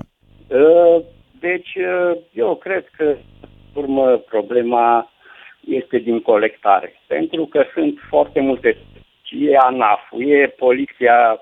Uh, 0.49 1.14
Deci, 1.49 1.75
uh, 1.75 2.17
eu 2.33 2.55
cred 2.57 2.85
că, 2.97 3.05
în 3.05 3.83
urmă, 3.83 4.17
problema 4.17 5.11
este 5.69 5.99
din 5.99 6.21
colectare. 6.21 7.01
Pentru 7.07 7.45
că 7.47 7.65
sunt 7.75 7.95
foarte 8.09 8.41
multe. 8.41 8.77
E 9.31 9.57
ANAF, 9.57 10.01
e 10.19 10.47
Poliția 10.47 11.41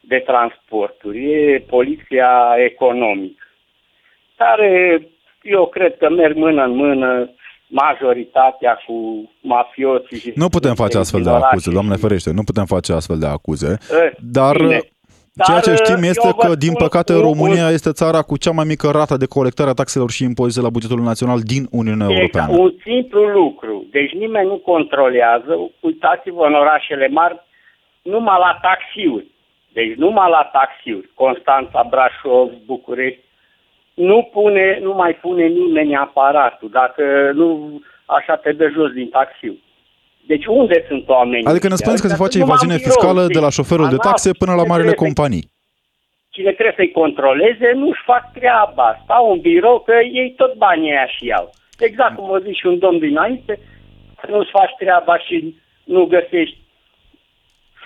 de 0.00 0.18
Transporturi, 0.26 1.32
e 1.32 1.64
Poliția 1.68 2.30
Economică, 2.70 3.44
care 4.36 5.00
eu 5.42 5.66
cred 5.66 5.96
că 5.96 6.10
merg 6.10 6.36
mână 6.36 6.64
în 6.64 6.74
mână 6.76 7.30
majoritatea 7.68 8.78
cu 8.86 9.30
mafioții. 9.40 10.18
și 10.18 10.32
Nu 10.34 10.48
putem 10.48 10.74
face 10.74 10.98
astfel 10.98 11.22
de 11.22 11.28
orașe 11.28 11.44
acuze, 11.46 11.68
și- 11.68 11.74
doamne 11.74 11.96
ferește, 11.96 12.30
nu 12.32 12.42
putem 12.42 12.64
face 12.64 12.92
astfel 12.92 13.18
de 13.18 13.26
acuze. 13.26 13.78
Eh, 14.02 14.10
Dar 14.20 14.56
bine. 14.56 14.80
Ceea 15.44 15.60
ce 15.60 15.68
Dar, 15.70 15.78
știm 15.84 16.02
eu 16.02 16.08
este 16.08 16.28
vă 16.36 16.46
că, 16.46 16.54
din 16.54 16.72
spun 16.72 16.84
păcate, 16.86 17.12
un- 17.14 17.20
România 17.20 17.68
este 17.70 17.92
țara 17.92 18.22
cu 18.22 18.36
cea 18.38 18.50
mai 18.50 18.64
mică 18.68 18.90
rată 18.90 19.16
de 19.16 19.26
colectare 19.26 19.70
a 19.70 19.72
taxelor 19.82 20.10
și 20.10 20.24
impozite 20.24 20.60
la 20.64 20.70
bugetul 20.70 21.00
național 21.00 21.40
din 21.40 21.66
Uniunea 21.70 22.06
Exact, 22.10 22.20
Europeană. 22.34 22.62
un 22.62 22.72
simplu 22.84 23.22
lucru. 23.24 23.86
Deci 23.90 24.12
nimeni 24.12 24.46
nu 24.48 24.56
controlează. 24.56 25.70
Uitați-vă 25.80 26.44
în 26.46 26.54
orașele 26.54 27.08
mari, 27.08 27.36
numai 28.02 28.38
la 28.38 28.58
taxiuri. 28.62 29.26
Deci 29.72 29.94
numai 29.96 30.30
la 30.30 30.50
taxiuri. 30.52 31.10
Constanța, 31.14 31.86
Brașov, 31.90 32.50
București. 32.66 33.20
Nu, 33.94 34.28
pune, 34.32 34.78
nu 34.82 34.92
mai 34.92 35.12
pune 35.14 35.46
nimeni 35.46 35.96
aparatul. 35.96 36.68
Dacă 36.72 37.02
nu, 37.34 37.80
așa 38.04 38.36
te 38.36 38.52
dă 38.52 38.68
jos 38.74 38.90
din 38.92 39.08
taxiul. 39.08 39.58
Deci 40.26 40.46
unde 40.46 40.84
sunt 40.88 41.08
oamenii? 41.08 41.46
Adică 41.52 41.66
ne 41.66 41.72
ăștia? 41.72 41.84
spuneți 41.84 42.02
că 42.02 42.08
se 42.08 42.12
Ăștia 42.14 42.24
face 42.26 42.36
sunt 42.38 42.44
numai 42.44 42.56
evaziune 42.56 42.74
în 42.76 42.80
birou, 42.80 42.92
fiscală 42.94 43.22
de 43.36 43.40
la 43.44 43.50
știi? 43.50 43.56
șoferul 43.58 43.88
de 43.94 43.96
ANAF, 43.98 44.06
taxe 44.08 44.28
până 44.42 44.52
la 44.52 44.62
cine 44.62 44.72
marile 44.72 44.92
trebuie 44.92 44.98
să-i- 45.02 45.06
companii. 45.06 45.44
Cine 46.36 46.52
trebuie 46.58 46.78
să-i 46.80 46.96
controleze 47.00 47.68
nu-și 47.82 48.02
fac 48.10 48.24
treaba. 48.38 48.88
Stau 49.04 49.24
în 49.34 49.38
birou 49.48 49.76
că 49.86 49.94
ei 50.20 50.28
tot 50.40 50.52
banii 50.64 50.90
aia 50.94 51.06
și 51.14 51.22
iau. 51.32 51.46
Exact 51.88 52.14
cum 52.16 52.28
a 52.34 52.38
zis 52.46 52.56
și 52.60 52.66
un 52.72 52.78
domn 52.84 52.98
dinainte, 53.08 53.52
că 54.20 54.26
nu-ți 54.34 54.54
faci 54.58 54.74
treaba 54.82 55.14
și 55.26 55.36
nu 55.94 56.00
găsești 56.16 56.58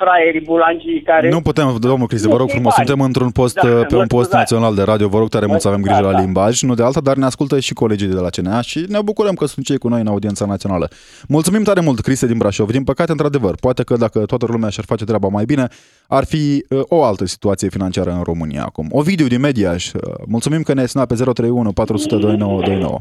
fraierii 0.02 0.40
bulangii 0.40 1.02
care... 1.02 1.28
Nu 1.28 1.40
putem, 1.40 1.76
domnul 1.80 2.06
Cristi, 2.06 2.26
Nu 2.26 2.32
vă 2.32 2.38
rog 2.38 2.46
ți-i 2.48 2.54
frumos, 2.56 2.74
bani. 2.76 2.86
suntem 2.86 3.04
într-un 3.06 3.30
post, 3.30 3.54
Da, 3.54 3.60
pe 3.68 3.94
mă 3.94 4.00
un 4.00 4.06
post 4.06 4.28
scuzați. 4.30 4.36
național 4.52 4.74
de 4.74 4.82
radio, 4.82 5.08
vă 5.08 5.18
rog 5.18 5.28
tare 5.28 5.46
mult 5.46 5.60
să 5.60 5.68
avem 5.68 5.80
grijă 5.80 6.00
Da, 6.00 6.06
la 6.10 6.12
da. 6.12 6.20
limbaj, 6.20 6.62
nu 6.62 6.74
de 6.74 6.82
alta, 6.82 7.00
dar 7.00 7.16
ne 7.16 7.24
ascultă 7.24 7.60
și 7.60 7.72
colegii 7.74 8.06
de 8.08 8.20
la 8.26 8.30
CNA 8.36 8.60
și 8.60 8.84
ne 8.88 8.98
bucurăm 9.04 9.34
că 9.34 9.46
sunt 9.46 9.64
cei 9.66 9.78
cu 9.78 9.88
noi 9.88 10.00
în 10.00 10.06
audiența 10.06 10.44
națională. 10.46 10.88
Mulțumim 11.28 11.62
tare 11.62 11.80
mult, 11.80 12.00
Cristi 12.00 12.26
din 12.26 12.38
Brașov. 12.38 12.70
Din 12.70 12.84
păcate, 12.84 13.10
într-adevăr, 13.12 13.54
poate 13.60 13.82
că 13.82 13.96
dacă 13.96 14.18
toată 14.24 14.46
lumea 14.48 14.68
și-ar 14.68 14.84
face 14.88 15.04
treaba 15.04 15.28
mai 15.28 15.44
bine, 15.44 15.66
ar 16.08 16.24
fi 16.24 16.64
uh, 16.68 16.80
o 16.88 17.02
altă 17.04 17.24
situație 17.26 17.68
financiară 17.68 18.10
în 18.10 18.22
România 18.22 18.62
acum. 18.64 18.86
Ovidiu 18.90 19.26
din 19.26 19.40
Mediaș, 19.40 19.92
uh, 19.92 20.00
mulțumim 20.28 20.62
că 20.62 20.72
ne-ai 20.74 20.88
sunat 20.88 21.06
pe 21.08 21.14
031 21.14 21.72
400 21.72 22.16
2929. 22.16 22.98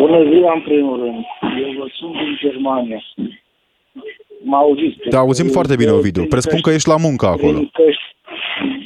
Bună 0.00 0.18
ziua, 0.32 0.52
în 0.54 0.62
primul 0.62 0.96
rând. 1.02 1.20
Eu 1.64 1.70
vă 1.78 1.86
sunt 1.98 2.12
din 2.12 2.32
Germania. 2.44 3.00
Mă 4.42 4.56
auziți? 4.56 4.96
Te 5.08 5.16
auzim 5.16 5.48
foarte 5.48 5.74
bine, 5.76 5.90
Ovidiu. 5.90 6.24
Presupun 6.24 6.60
că 6.60 6.70
ești 6.70 6.88
la 6.88 6.96
muncă 6.96 7.26
acolo. 7.26 7.58
Din 7.58 7.70
Căști. 7.72 8.06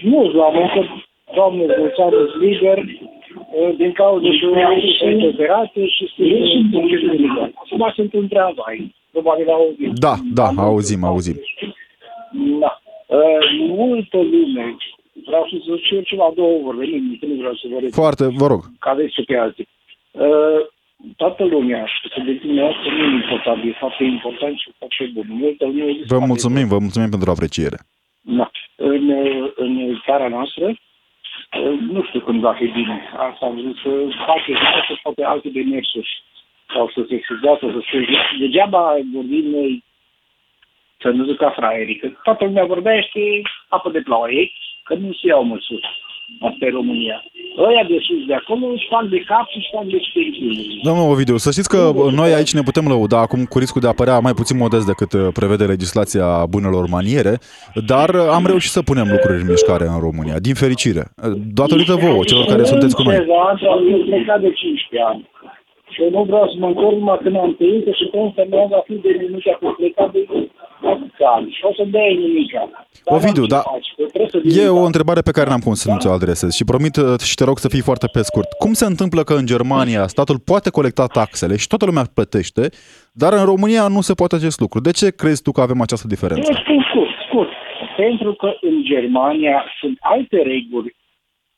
Nu 0.02 0.30
la 0.42 0.48
muncă, 0.48 1.04
doamne, 1.34 1.64
Bulțanu 1.78 2.20
liber, 2.40 2.78
eh, 2.78 3.76
din 3.76 3.92
cauza 3.92 4.28
că 4.40 4.60
am 4.64 4.80
fost 4.80 5.24
operate 5.32 5.86
și 5.86 6.04
sunt 6.16 6.74
în 6.74 7.52
Acum 7.54 7.92
sunt 7.94 8.14
în 8.14 8.28
tramvai. 8.28 8.94
Probabil 9.10 9.48
auzim. 9.50 9.92
Da, 9.94 10.14
da, 10.34 10.48
auzim, 10.56 11.04
auzim. 11.04 11.36
Da. 12.60 12.80
Uh, 13.06 13.16
multă 13.68 14.16
lume, 14.16 14.76
vreau 15.26 15.46
să 15.50 15.56
zic 15.64 15.84
și 15.84 15.94
eu 15.94 16.00
ceva 16.00 16.32
două 16.34 16.58
vorbe, 16.62 16.84
nimic, 16.84 17.22
nu 17.22 17.34
vreau 17.34 17.54
să 17.54 17.66
vă 17.70 17.74
repet. 17.74 17.94
Foarte, 17.94 18.26
vă 18.36 18.46
rog. 18.46 18.60
că 18.78 18.88
aveți 18.88 19.14
și 19.14 19.22
pe 19.22 19.36
alții. 19.36 19.68
Uh, 20.96 21.10
toată 21.16 21.44
lumea, 21.44 21.86
și 21.86 22.08
subiectul 22.14 22.50
nostru 22.50 22.90
nu 22.90 23.04
e 23.04 23.14
important, 23.14 23.64
e 23.64 23.72
foarte 23.72 24.04
important 24.04 24.58
și 24.58 24.70
foarte 24.78 25.10
bun. 25.14 25.26
Multă 25.28 25.64
lume 25.64 25.92
Vă 25.92 26.04
foarte 26.06 26.26
mulțumim, 26.26 26.68
vă 26.68 26.78
mulțumim 26.78 27.10
pentru 27.10 27.30
apreciere. 27.30 27.78
bun. 28.22 28.36
Da. 28.36 28.50
În, 28.76 29.08
uh, 29.08 29.50
în 29.56 30.00
țara 30.04 30.28
noastră, 30.28 30.66
uh, 30.66 31.78
nu 31.90 32.04
știu 32.04 32.20
când 32.20 32.40
va 32.40 32.52
fi 32.52 32.66
bine. 32.66 33.02
Asta 33.16 33.46
am 33.46 33.54
vrut 33.54 33.76
să 33.76 33.90
face 34.26 34.52
să 34.88 34.94
poate 35.02 35.22
alte 35.24 35.48
demersuri 35.48 36.22
sau 36.74 36.90
să 36.94 37.04
se 37.08 37.20
scuzească, 37.24 37.66
să 37.70 37.80
se... 37.90 38.06
Degeaba 38.38 38.96
vorbim 39.12 39.44
noi 39.50 39.84
să 41.00 41.08
nu 41.08 41.24
zic 41.24 41.36
ca 41.36 41.50
fraierii, 41.50 41.96
că 41.96 42.08
toată 42.22 42.44
lumea 42.44 42.64
vorbește 42.64 43.20
apă 43.68 43.90
de 43.90 44.00
ploaie, 44.00 44.50
că 44.84 44.94
nu 44.94 45.12
se 45.12 45.26
iau 45.26 45.42
măsuri. 45.42 45.88
Asta 46.48 46.62
e 46.66 46.70
România. 46.70 47.24
Ăia 47.68 47.84
de 47.88 47.98
sus 48.06 48.26
de 48.26 48.34
acolo 48.34 48.66
își 48.66 48.86
fac 48.90 49.04
de 49.14 49.20
cap 49.30 49.46
și 49.52 49.56
își 49.56 49.70
fac 49.74 49.84
de 49.94 49.98
spiritul. 50.08 50.50
Domnul 50.88 51.10
Ovidiu, 51.12 51.36
să 51.36 51.50
știți 51.50 51.72
că 51.74 51.80
noi 52.20 52.30
aici 52.34 52.56
ne 52.58 52.66
putem 52.68 52.86
lăuda 52.92 53.18
acum 53.20 53.40
cu 53.52 53.58
riscul 53.58 53.80
de 53.80 53.86
a 53.86 53.94
apărea 53.94 54.18
mai 54.18 54.34
puțin 54.40 54.56
modest 54.64 54.86
decât 54.92 55.12
uh, 55.12 55.28
prevede 55.38 55.64
legislația 55.74 56.26
bunelor 56.54 56.84
maniere, 56.96 57.34
dar 57.90 58.08
uh, 58.14 58.28
am 58.36 58.44
reușit 58.46 58.72
să 58.76 58.82
punem 58.90 59.06
lucruri 59.14 59.40
în 59.40 59.50
mișcare 59.54 59.86
în 59.94 60.00
România, 60.06 60.36
din 60.46 60.54
fericire. 60.54 61.02
Datorită 61.60 61.94
vouă, 62.04 62.22
celor 62.30 62.44
care 62.52 62.64
sunteți 62.72 62.94
cu 62.96 63.02
noi. 63.02 63.16
Am 63.16 63.80
plecat 64.10 64.40
de 64.46 64.50
15 64.52 65.10
ani. 65.12 65.22
Și 65.92 66.02
eu 66.02 66.10
nu 66.10 66.22
vreau 66.30 66.46
să 66.50 66.56
mă 66.58 66.66
întorc 66.66 66.96
numai 67.00 67.18
când 67.22 67.36
am 67.36 67.54
trăit 67.58 67.86
și 67.98 68.04
cum 68.12 68.32
femeia 68.38 68.66
va 68.74 68.80
fi 68.86 68.94
de 69.04 69.10
nimica 69.22 69.52
cu 69.60 69.74
plecat 69.78 70.10
de 70.12 70.22
ani. 70.34 70.50
Și 70.50 70.55
o 71.62 71.72
să 71.76 71.84
dea 71.86 72.06
nimica. 72.06 72.70
Ovidiu, 73.04 73.46
da, 73.46 73.62
e 74.44 74.68
o 74.68 74.84
întrebare 74.84 75.20
pe 75.20 75.30
care 75.30 75.48
n-am 75.48 75.60
cum 75.60 75.74
să 75.74 75.90
nu 75.90 75.98
ți-o 75.98 76.12
adresez 76.12 76.54
și 76.54 76.64
promit 76.64 76.96
uh, 76.96 77.20
și 77.20 77.34
te 77.34 77.44
rog 77.44 77.58
să 77.58 77.68
fii 77.68 77.80
foarte 77.88 78.06
pe 78.12 78.22
scurt. 78.22 78.52
Cum 78.52 78.72
se 78.72 78.86
întâmplă 78.86 79.22
că 79.22 79.34
în 79.34 79.46
Germania 79.46 80.06
statul 80.06 80.38
poate 80.50 80.70
colecta 80.70 81.06
taxele 81.06 81.56
și 81.56 81.66
toată 81.66 81.84
lumea 81.84 82.04
plătește, 82.14 82.68
dar 83.12 83.32
în 83.32 83.44
România 83.44 83.88
nu 83.88 84.00
se 84.00 84.14
poate 84.14 84.34
acest 84.34 84.60
lucru? 84.60 84.80
De 84.80 84.90
ce 84.90 85.16
crezi 85.16 85.42
tu 85.42 85.50
că 85.52 85.60
avem 85.60 85.80
această 85.80 86.06
diferență? 86.06 86.50
Eu 86.52 86.58
spun 86.62 86.84
scurt, 86.88 87.14
scurt. 87.26 87.50
Pentru 87.96 88.32
că 88.32 88.48
în 88.60 88.82
Germania 88.82 89.64
sunt 89.80 89.96
alte 90.00 90.36
reguli, 90.36 90.96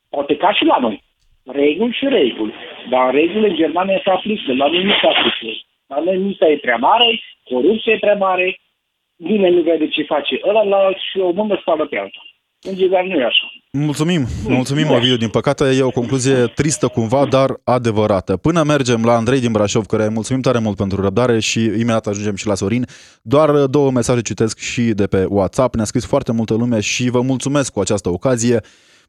poate 0.09 0.37
ca 0.37 0.53
și 0.53 0.65
la 0.65 0.79
noi 0.81 1.07
reguli 1.53 1.97
și 1.99 2.07
reguli. 2.09 2.55
Dar 2.91 3.15
regulile 3.15 3.49
în 3.49 3.55
Germania 3.55 4.01
se 4.05 4.11
aplică, 4.11 4.53
la 4.53 4.67
noi 4.67 4.85
nu 4.85 4.93
se 5.01 5.07
aplică. 5.07 5.51
La 5.87 5.99
noi 6.05 6.17
misa 6.17 6.47
e 6.49 6.57
prea 6.57 6.77
mare, 6.77 7.21
corupția 7.45 7.93
e 7.93 7.99
prea 8.07 8.15
mare, 8.15 8.59
nimeni 9.19 9.57
nu 9.57 9.63
vede 9.63 9.89
ce 9.89 10.03
face 10.03 10.41
ăla 10.49 10.63
la 10.63 10.79
și 11.11 11.19
o 11.19 11.31
mână 11.31 11.59
spală 11.61 11.87
pe 11.87 11.99
alta. 11.99 12.21
În 12.63 12.75
Germania 12.75 13.15
nu 13.15 13.21
e 13.21 13.25
așa. 13.25 13.47
Mulțumim, 13.73 14.27
mulțumim, 14.49 14.91
Ovidiu. 14.91 15.17
Din 15.17 15.29
păcate 15.29 15.65
e 15.65 15.83
o 15.83 15.91
concluzie 15.91 16.47
tristă 16.55 16.89
cumva, 16.89 17.27
dar 17.27 17.51
adevărată. 17.65 18.37
Până 18.37 18.63
mergem 18.63 19.05
la 19.05 19.13
Andrei 19.13 19.41
din 19.41 19.53
Brașov, 19.53 19.87
care 19.87 20.09
mulțumim 20.09 20.43
tare 20.43 20.59
mult 20.59 20.77
pentru 20.77 21.03
răbdare 21.03 21.39
și 21.41 21.61
imediat 21.61 22.07
ajungem 22.07 22.35
și 22.35 22.47
la 22.47 22.55
Sorin. 22.55 22.85
Doar 23.23 23.51
două 23.51 23.91
mesaje 23.91 24.23
citesc 24.23 24.59
și 24.59 24.83
de 24.83 25.07
pe 25.07 25.27
WhatsApp. 25.29 25.75
Ne-a 25.75 25.85
scris 25.85 26.07
foarte 26.07 26.33
multă 26.33 26.55
lume 26.55 26.81
și 26.81 27.11
vă 27.11 27.21
mulțumesc 27.21 27.73
cu 27.73 27.81
această 27.81 28.09
ocazie. 28.09 28.61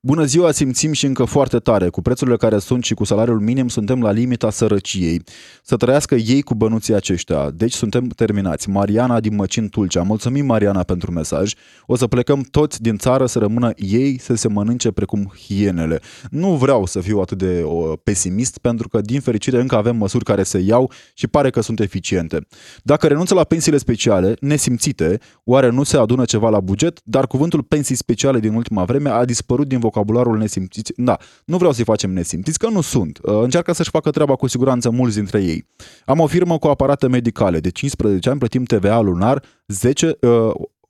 Bună 0.01 0.23
ziua, 0.23 0.51
simțim 0.51 0.91
și 0.91 1.05
încă 1.05 1.23
foarte 1.23 1.57
tare. 1.57 1.89
Cu 1.89 2.01
prețurile 2.01 2.37
care 2.37 2.59
sunt 2.59 2.83
și 2.83 2.93
cu 2.93 3.03
salariul 3.03 3.39
minim 3.39 3.67
suntem 3.67 4.01
la 4.01 4.11
limita 4.11 4.49
sărăciei. 4.49 5.21
Să 5.63 5.75
trăiască 5.75 6.15
ei 6.15 6.41
cu 6.41 6.55
bănuții 6.55 6.93
aceștia. 6.93 7.49
Deci 7.49 7.73
suntem 7.73 8.07
terminați. 8.07 8.69
Mariana 8.69 9.19
din 9.19 9.35
Măcin 9.35 9.69
Tulcea. 9.69 10.01
Mulțumim, 10.01 10.45
Mariana, 10.45 10.83
pentru 10.83 11.11
mesaj. 11.11 11.53
O 11.85 11.95
să 11.95 12.07
plecăm 12.07 12.41
toți 12.51 12.81
din 12.81 12.97
țară 12.97 13.25
să 13.25 13.39
rămână 13.39 13.71
ei 13.75 14.19
să 14.19 14.35
se 14.35 14.47
mănânce 14.47 14.91
precum 14.91 15.33
hienele. 15.47 15.99
Nu 16.29 16.55
vreau 16.55 16.85
să 16.85 16.99
fiu 16.99 17.19
atât 17.19 17.37
de 17.37 17.61
o, 17.63 17.95
pesimist, 17.95 18.57
pentru 18.57 18.87
că, 18.87 19.01
din 19.01 19.19
fericire, 19.19 19.59
încă 19.59 19.75
avem 19.75 19.95
măsuri 19.95 20.23
care 20.23 20.43
se 20.43 20.59
iau 20.59 20.91
și 21.13 21.27
pare 21.27 21.49
că 21.49 21.61
sunt 21.61 21.79
eficiente. 21.79 22.47
Dacă 22.83 23.07
renunță 23.07 23.33
la 23.33 23.43
pensiile 23.43 23.77
speciale, 23.77 24.33
nesimțite, 24.39 25.19
oare 25.43 25.69
nu 25.69 25.83
se 25.83 25.97
adună 25.97 26.25
ceva 26.25 26.49
la 26.49 26.59
buget? 26.59 26.99
Dar 27.03 27.27
cuvântul 27.27 27.63
pensii 27.63 27.95
speciale 27.95 28.39
din 28.39 28.53
ultima 28.53 28.83
vreme 28.83 29.09
a 29.09 29.25
dispărut 29.25 29.67
din 29.67 29.79
vocabularul 29.89 30.37
nesimțiți. 30.37 30.93
Da, 30.95 31.17
nu 31.45 31.57
vreau 31.57 31.71
să-i 31.71 31.83
facem 31.83 32.11
nesimțiți, 32.11 32.59
că 32.59 32.69
nu 32.69 32.81
sunt. 32.81 33.19
Uh, 33.21 33.39
încearcă 33.41 33.73
să-și 33.73 33.89
facă 33.89 34.09
treaba 34.09 34.35
cu 34.35 34.47
siguranță 34.47 34.89
mulți 34.89 35.15
dintre 35.15 35.43
ei. 35.43 35.65
Am 36.05 36.19
o 36.19 36.27
firmă 36.27 36.57
cu 36.57 36.67
aparate 36.67 37.07
medicale. 37.07 37.59
De 37.59 37.69
15 37.69 38.29
ani 38.29 38.39
plătim 38.39 38.63
TVA 38.63 38.99
lunar 38.99 39.43
10, 39.67 40.17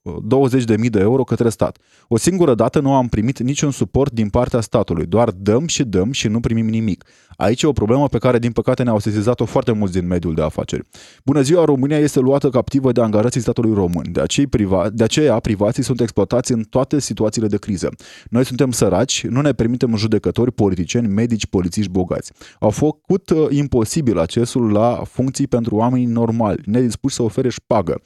20.000 0.04 0.90
de 0.90 1.00
euro 1.00 1.24
către 1.24 1.50
stat. 1.50 1.78
O 2.08 2.18
singură 2.18 2.56
dată 2.56 2.80
nu 2.80 2.94
am 2.94 3.08
primit 3.08 3.40
niciun 3.40 3.72
suport 3.72 4.12
din 4.12 4.30
partea 4.30 4.62
statului, 4.62 5.06
doar 5.06 5.30
dăm 5.32 5.68
și 5.68 5.84
dăm 5.84 6.12
și 6.12 6.28
nu 6.28 6.40
primim 6.40 6.68
nimic. 6.68 7.04
Aici 7.42 7.62
e 7.62 7.68
o 7.68 7.72
problemă 7.72 8.08
pe 8.08 8.18
care, 8.18 8.40
din 8.40 8.52
păcate, 8.52 8.84
ne-au 8.84 9.00
sesizat-o 9.00 9.46
foarte 9.46 9.72
mulți 9.72 9.94
din 9.94 10.08
mediul 10.08 10.34
de 10.34 10.42
afaceri. 10.42 10.88
Bună 11.26 11.42
ziua, 11.42 11.66
România 11.66 11.98
este 11.98 12.20
luată 12.20 12.50
captivă 12.50 12.92
de 12.92 13.02
angajații 13.02 13.42
statului 13.42 13.74
român. 13.74 14.12
De 14.12 14.22
aceea, 14.22 14.48
priva- 14.48 14.90
de 14.94 15.04
aceea, 15.04 15.40
privații 15.40 15.84
sunt 15.84 16.02
exploatați 16.02 16.52
în 16.52 16.64
toate 16.64 17.00
situațiile 17.00 17.48
de 17.48 17.58
criză. 17.58 17.90
Noi 18.30 18.46
suntem 18.46 18.72
săraci, 18.72 19.26
nu 19.28 19.42
ne 19.42 19.52
permitem 19.52 19.96
judecători, 19.96 20.52
politicieni, 20.52 21.08
medici, 21.08 21.46
polițiști 21.46 21.92
bogați. 21.92 22.32
Au 22.60 22.70
făcut 22.70 23.30
uh, 23.30 23.48
imposibil 23.50 24.20
accesul 24.20 24.72
la 24.72 25.02
funcții 25.06 25.48
pentru 25.48 25.76
oamenii 25.76 26.06
normali, 26.06 26.62
nedispuși 26.66 27.16
să 27.16 27.24
ofere 27.24 27.50
șpagă. 27.50 28.02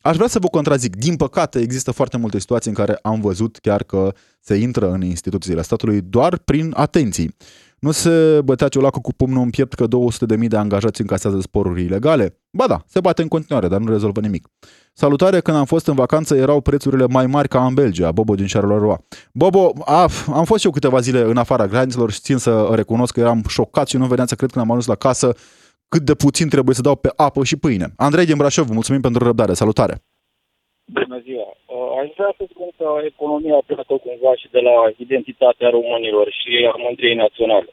Aș 0.00 0.16
vrea 0.16 0.28
să 0.28 0.38
vă 0.38 0.48
contrazic. 0.48 0.96
Din 0.96 1.16
păcate, 1.16 1.58
există 1.58 1.90
foarte 1.90 2.16
multe 2.16 2.38
situații 2.38 2.70
în 2.70 2.76
care 2.76 2.98
am 3.02 3.20
văzut 3.20 3.58
chiar 3.58 3.82
că 3.82 4.12
se 4.40 4.54
intră 4.54 4.90
în 4.90 5.02
instituțiile 5.02 5.62
statului 5.62 6.00
doar 6.00 6.38
prin 6.38 6.72
atenții. 6.76 7.34
Nu 7.84 7.90
se 7.90 8.40
bătea 8.44 8.68
ciolacul 8.68 9.00
cu 9.00 9.12
pumnul 9.12 9.42
în 9.42 9.50
piept 9.50 9.74
că 9.74 9.86
200.000 9.86 10.46
de 10.48 10.56
angajați 10.56 11.00
încasează 11.00 11.40
sporuri 11.40 11.82
ilegale? 11.82 12.40
Ba 12.50 12.66
da, 12.66 12.82
se 12.86 13.00
bate 13.00 13.22
în 13.22 13.28
continuare, 13.28 13.68
dar 13.68 13.80
nu 13.80 13.90
rezolvă 13.90 14.20
nimic. 14.20 14.48
Salutare, 14.92 15.40
când 15.40 15.56
am 15.56 15.64
fost 15.64 15.86
în 15.86 15.94
vacanță 15.94 16.36
erau 16.36 16.60
prețurile 16.60 17.06
mai 17.06 17.26
mari 17.26 17.48
ca 17.48 17.66
în 17.66 17.74
Belgia, 17.74 18.12
Bobo 18.12 18.34
din 18.34 18.46
Charleroi. 18.48 18.96
Bobo, 19.32 19.72
af, 19.84 20.28
am 20.28 20.44
fost 20.44 20.60
și 20.60 20.66
eu 20.66 20.72
câteva 20.72 21.00
zile 21.00 21.20
în 21.20 21.36
afara 21.36 21.66
granițelor 21.66 22.10
și 22.10 22.20
țin 22.20 22.36
să 22.36 22.68
recunosc 22.72 23.12
că 23.12 23.20
eram 23.20 23.42
șocat 23.48 23.88
și 23.88 23.96
nu 23.96 24.06
veneam 24.06 24.26
să 24.26 24.34
cred 24.34 24.50
când 24.50 24.64
am 24.64 24.70
ajuns 24.70 24.86
la 24.86 24.94
casă 24.94 25.34
cât 25.88 26.02
de 26.02 26.14
puțin 26.14 26.48
trebuie 26.48 26.74
să 26.74 26.80
dau 26.80 26.96
pe 26.96 27.12
apă 27.16 27.44
și 27.44 27.56
pâine. 27.56 27.92
Andrei 27.96 28.26
din 28.26 28.36
Brașov, 28.36 28.68
mulțumim 28.68 29.00
pentru 29.00 29.24
răbdare. 29.24 29.52
Salutare! 29.52 30.04
Bună 30.92 31.20
ziua! 31.24 31.41
Uh, 32.02 32.08
aș 32.08 32.14
vrea 32.16 32.34
să 32.38 32.44
spun 32.52 32.68
că 32.76 32.88
economia 33.04 33.58
pleacă 33.66 33.94
cumva 34.06 34.32
și 34.40 34.48
de 34.50 34.60
la 34.60 34.76
identitatea 34.96 35.68
românilor 35.70 36.26
și 36.40 36.68
a 36.72 36.74
mândriei 36.84 37.14
naționale. 37.14 37.70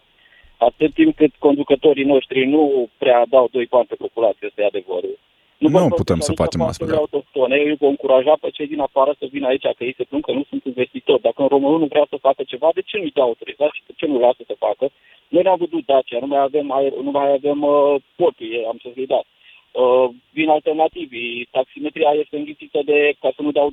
Atât 0.58 0.94
timp 0.94 1.16
cât 1.16 1.34
conducătorii 1.40 2.12
noștri 2.14 2.46
nu 2.46 2.90
prea 2.98 3.26
dau 3.30 3.48
doi 3.52 3.66
bani 3.66 3.86
pe 3.92 3.96
populație, 3.96 4.48
ăsta 4.48 4.62
e 4.62 4.66
adevărul. 4.66 5.18
Nu, 5.58 5.70
nu 5.70 5.88
putem 6.02 6.20
să 6.20 6.32
facem 6.42 6.62
astfel. 6.62 6.96
autohtone, 6.96 7.56
eu 7.56 7.76
îi 7.80 7.88
încuraja 7.94 8.36
pe 8.42 8.50
cei 8.50 8.68
din 8.68 8.80
afară 8.80 9.16
să 9.20 9.26
vină 9.32 9.48
aici, 9.48 9.68
că 9.78 9.84
ei 9.84 9.94
se 9.98 10.04
plâng 10.04 10.24
că 10.26 10.32
nu 10.32 10.44
sunt 10.50 10.64
investitori. 10.66 11.22
Dacă 11.22 11.42
un 11.42 11.48
român 11.48 11.80
nu 11.80 11.86
vrea 11.86 12.06
să 12.10 12.18
facă 12.28 12.44
ceva, 12.44 12.70
de 12.74 12.82
ce 12.82 12.98
nu-i 12.98 13.12
dă 13.18 13.22
autorizație? 13.22 13.82
De 13.86 13.94
ce 13.96 14.06
nu 14.06 14.20
lasă 14.20 14.42
să 14.46 14.56
facă? 14.58 14.86
Noi 15.28 15.44
ne-am 15.44 15.58
văzut 15.58 15.86
Dacia, 15.86 16.20
nu 16.20 16.28
mai 16.28 16.42
avem, 16.42 16.72
aer, 16.72 16.94
nu 17.08 17.12
mai 17.12 17.32
avem 17.32 17.62
uh, 17.62 17.96
portul, 18.16 18.66
am 18.68 18.78
să-ți 18.84 19.12
dat. 19.14 19.26
Uh, 19.72 20.10
vin 20.38 20.50
alternativi, 20.50 21.46
taximetria 21.46 22.12
este 22.24 22.36
înghițită 22.38 22.80
de, 22.86 23.14
ca 23.22 23.30
să 23.36 23.42
nu 23.42 23.52
dau 23.52 23.70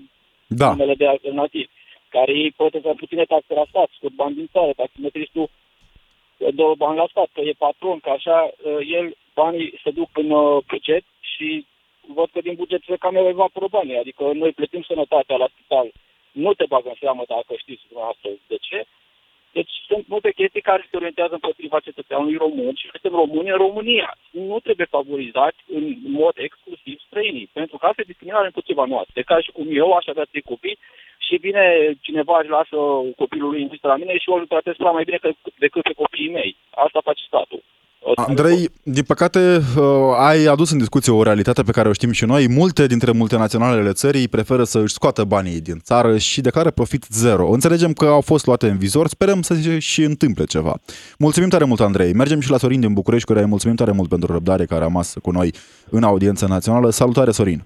da. 0.46 0.68
numele 0.70 0.94
de 0.94 1.06
alternativi, 1.06 1.68
care 2.08 2.32
ei 2.32 2.54
să 2.56 2.94
puține 2.96 3.24
taxe 3.24 3.54
la 3.54 3.64
stat, 3.68 3.88
scot 3.96 4.12
bani 4.12 4.34
din 4.34 4.48
țară, 4.52 4.72
taximetristul 4.72 5.48
uh, 6.38 6.54
dă 6.54 6.72
bani 6.76 6.96
la 6.96 7.06
stat, 7.10 7.28
că 7.32 7.40
e 7.40 7.52
patron, 7.58 7.98
că 8.00 8.10
așa 8.10 8.50
uh, 8.50 8.78
el, 8.98 9.16
banii 9.34 9.80
se 9.82 9.90
duc 9.90 10.08
în 10.12 10.30
uh, 10.30 10.62
buget 10.66 11.04
și 11.20 11.66
văd 12.14 12.28
că 12.32 12.40
din 12.40 12.54
buget 12.54 12.82
se 12.86 12.96
cam 12.96 13.16
evaporă 13.16 13.66
banii, 13.70 13.98
adică 13.98 14.22
noi 14.32 14.52
plătim 14.52 14.82
sănătatea 14.82 15.36
la 15.36 15.48
spital, 15.52 15.92
nu 16.32 16.54
te 16.54 16.64
bagă 16.68 16.88
în 16.88 16.98
seamă 17.00 17.22
dacă 17.26 17.54
știți 17.56 17.86
dumneavoastră 17.88 18.30
de 18.46 18.56
ce, 18.60 18.86
deci 19.58 19.74
sunt 19.88 20.04
multe 20.14 20.30
chestii 20.40 20.68
care 20.70 20.82
se 20.90 20.96
orientează 20.96 21.34
împotriva 21.34 21.78
cetățeanului 21.80 22.36
român 22.44 22.74
și 22.74 22.90
suntem 22.92 23.14
români 23.22 23.50
în 23.54 23.60
România. 23.66 24.10
Nu 24.30 24.56
trebuie 24.66 24.94
favorizați 24.98 25.60
în 25.76 25.84
mod 26.20 26.34
exclusiv 26.46 26.96
străinii, 27.06 27.50
pentru 27.52 27.76
că 27.76 27.86
asta 27.86 28.00
e 28.00 28.12
discriminare 28.12 28.46
împotriva 28.46 28.84
noastră. 28.84 29.22
Ca 29.22 29.40
și 29.40 29.50
cum 29.56 29.66
eu 29.70 29.88
aș 29.92 30.06
avea 30.06 30.26
trei 30.30 30.50
copii 30.52 30.78
și 31.26 31.34
vine 31.46 31.64
cineva 32.00 32.36
își 32.40 32.54
lasă 32.58 32.76
copilul 33.22 33.50
lui 33.50 33.62
în 33.62 33.70
la 33.92 33.96
mine 33.96 34.14
și 34.18 34.30
eu 34.30 34.36
îl 34.38 34.46
tratez 34.46 34.74
mai 34.76 35.04
bine 35.08 35.18
decât 35.64 35.82
pe 35.82 36.00
copiii 36.02 36.36
mei. 36.38 36.56
Asta 36.70 37.00
face 37.08 37.22
statul. 37.26 37.62
Andrei, 38.14 38.68
din 38.82 39.02
păcate, 39.06 39.38
uh, 39.78 39.84
ai 40.18 40.44
adus 40.44 40.70
în 40.70 40.78
discuție 40.78 41.12
o 41.12 41.22
realitate 41.22 41.62
pe 41.62 41.70
care 41.70 41.88
o 41.88 41.92
știm 41.92 42.10
și 42.10 42.24
noi. 42.24 42.46
Multe 42.48 42.86
dintre 42.86 43.12
multinaționalele 43.12 43.92
țării 43.92 44.28
preferă 44.28 44.62
să 44.62 44.78
își 44.78 44.92
scoată 44.92 45.24
banii 45.24 45.60
din 45.60 45.78
țară 45.78 46.16
și 46.16 46.40
declară 46.40 46.70
profit 46.70 47.06
zero. 47.10 47.48
Înțelegem 47.48 47.92
că 47.92 48.04
au 48.04 48.20
fost 48.20 48.46
luate 48.46 48.68
în 48.68 48.78
vizor, 48.78 49.06
sperăm 49.06 49.42
să 49.42 49.54
se 49.54 49.78
și 49.78 50.02
întâmple 50.02 50.44
ceva. 50.44 50.74
Mulțumim 51.18 51.48
tare 51.48 51.64
mult, 51.64 51.80
Andrei. 51.80 52.12
Mergem 52.12 52.40
și 52.40 52.50
la 52.50 52.56
Sorin 52.56 52.80
din 52.80 52.92
București, 52.92 53.26
care 53.26 53.40
îi 53.40 53.48
mulțumim 53.48 53.76
tare 53.76 53.92
mult 53.92 54.08
pentru 54.08 54.32
răbdare 54.32 54.64
care 54.64 54.80
a 54.80 54.84
rămas 54.84 55.16
cu 55.22 55.30
noi 55.30 55.52
în 55.90 56.02
audiență 56.02 56.46
națională. 56.46 56.90
Salutare, 56.90 57.30
Sorin! 57.30 57.64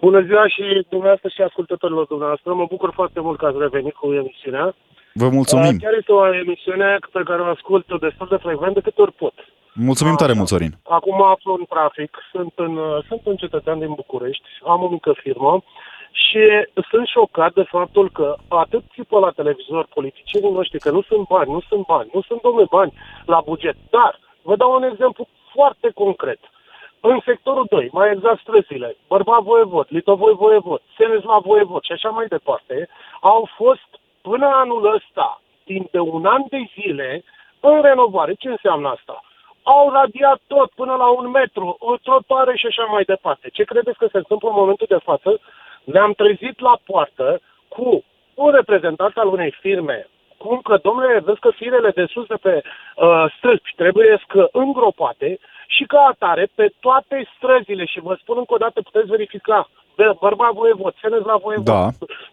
Bună 0.00 0.20
ziua 0.28 0.48
și 0.48 0.86
dumneavoastră 0.88 1.28
și 1.28 1.42
ascultătorilor 1.42 2.06
dumneavoastră. 2.06 2.54
Mă 2.54 2.66
bucur 2.68 2.90
foarte 2.94 3.20
mult 3.20 3.38
că 3.38 3.46
ați 3.46 3.58
revenit 3.58 3.94
cu 3.94 4.12
emisiunea. 4.12 4.74
Vă 5.22 5.28
mulțumim. 5.28 5.76
Chiar 5.78 5.96
este 5.98 6.12
o 6.12 6.34
emisiune 6.34 6.98
pe 7.12 7.22
care 7.24 7.40
o 7.42 7.52
ascult 7.56 8.00
destul 8.00 8.26
de 8.30 8.36
frecvent 8.36 8.74
de 8.74 8.80
câte 8.80 9.00
ori 9.02 9.12
pot. 9.12 9.34
Mulțumim 9.72 10.16
tare 10.16 10.32
mult, 10.32 10.48
Sorin. 10.48 10.72
Acum 10.98 11.22
aflu 11.22 11.52
în 11.58 11.64
trafic, 11.68 12.10
sunt, 12.32 12.52
în, 12.54 12.72
sunt 13.08 13.20
un 13.24 13.36
cetățean 13.36 13.78
din 13.78 13.92
București, 13.94 14.48
am 14.64 14.82
o 14.82 14.88
mică 14.88 15.12
firmă 15.22 15.62
și 16.24 16.42
sunt 16.90 17.06
șocat 17.06 17.52
de 17.52 17.62
faptul 17.62 18.10
că 18.10 18.36
atât 18.48 18.82
țipă 18.94 19.18
la 19.18 19.30
televizor 19.30 19.86
politicienii 19.94 20.52
noștri 20.52 20.78
că 20.78 20.90
nu 20.90 21.02
sunt 21.02 21.26
bani, 21.28 21.52
nu 21.52 21.60
sunt 21.68 21.86
bani, 21.86 22.10
nu 22.12 22.20
sunt 22.28 22.40
domne 22.40 22.64
bani 22.70 22.92
la 23.26 23.40
buget. 23.44 23.76
Dar 23.90 24.20
vă 24.42 24.56
dau 24.56 24.74
un 24.74 24.82
exemplu 24.82 25.28
foarte 25.54 25.90
concret. 25.94 26.40
În 27.00 27.20
sectorul 27.24 27.66
2, 27.70 27.88
mai 27.92 28.12
exact 28.12 28.40
străzile, 28.40 28.96
Bărbat 29.08 29.42
Voievod, 29.42 29.86
Litovoi 29.88 30.34
Voievod, 30.34 30.82
Seneslav 30.96 31.42
Voievod 31.42 31.82
și 31.82 31.92
așa 31.92 32.08
mai 32.08 32.26
departe, 32.26 32.88
au 33.20 33.48
fost 33.56 33.88
până 34.28 34.46
anul 34.62 34.94
ăsta, 34.96 35.40
timp 35.64 35.90
de 35.90 35.98
un 35.98 36.24
an 36.34 36.42
de 36.48 36.60
zile, 36.74 37.24
în 37.60 37.82
renovare, 37.82 38.32
ce 38.34 38.48
înseamnă 38.48 38.88
asta? 38.88 39.16
Au 39.62 39.90
radiat 39.90 40.40
tot 40.46 40.68
până 40.80 40.94
la 41.02 41.08
un 41.18 41.26
metru, 41.30 41.76
o 41.78 41.96
trotoare 41.96 42.56
și 42.56 42.66
așa 42.66 42.84
mai 42.84 43.04
departe. 43.12 43.46
Ce 43.52 43.64
credeți 43.64 43.98
că 43.98 44.06
se 44.10 44.22
întâmplă 44.22 44.48
în 44.48 44.60
momentul 44.62 44.86
de 44.94 45.04
față? 45.08 45.30
Ne-am 45.84 46.12
trezit 46.12 46.60
la 46.60 46.74
poartă 46.88 47.40
cu 47.68 48.04
un 48.34 48.50
reprezentant 48.58 49.16
al 49.16 49.28
unei 49.28 49.52
firme 49.60 50.08
cum 50.36 50.60
că, 50.60 50.78
domnule, 50.82 51.18
vezi 51.24 51.40
că 51.40 51.50
firele 51.50 51.90
de 51.90 52.04
sus 52.12 52.26
de 52.26 52.38
pe 52.46 52.62
uh, 52.62 53.24
stâlpi 53.36 53.72
trebuie 53.76 54.22
să 54.28 54.48
îngropate 54.52 55.38
și 55.66 55.84
ca 55.84 56.00
atare 56.00 56.48
pe 56.54 56.66
toate 56.80 57.28
străzile, 57.36 57.84
și 57.84 58.00
vă 58.00 58.16
spun 58.20 58.36
încă 58.38 58.54
o 58.54 58.62
dată, 58.64 58.80
puteți 58.80 59.08
verifica, 59.08 59.68
bărbat 60.20 60.52
voievod, 60.52 60.94
senes 61.00 61.22
la 61.24 61.36
voievod, 61.36 61.64
Da. 61.64 61.88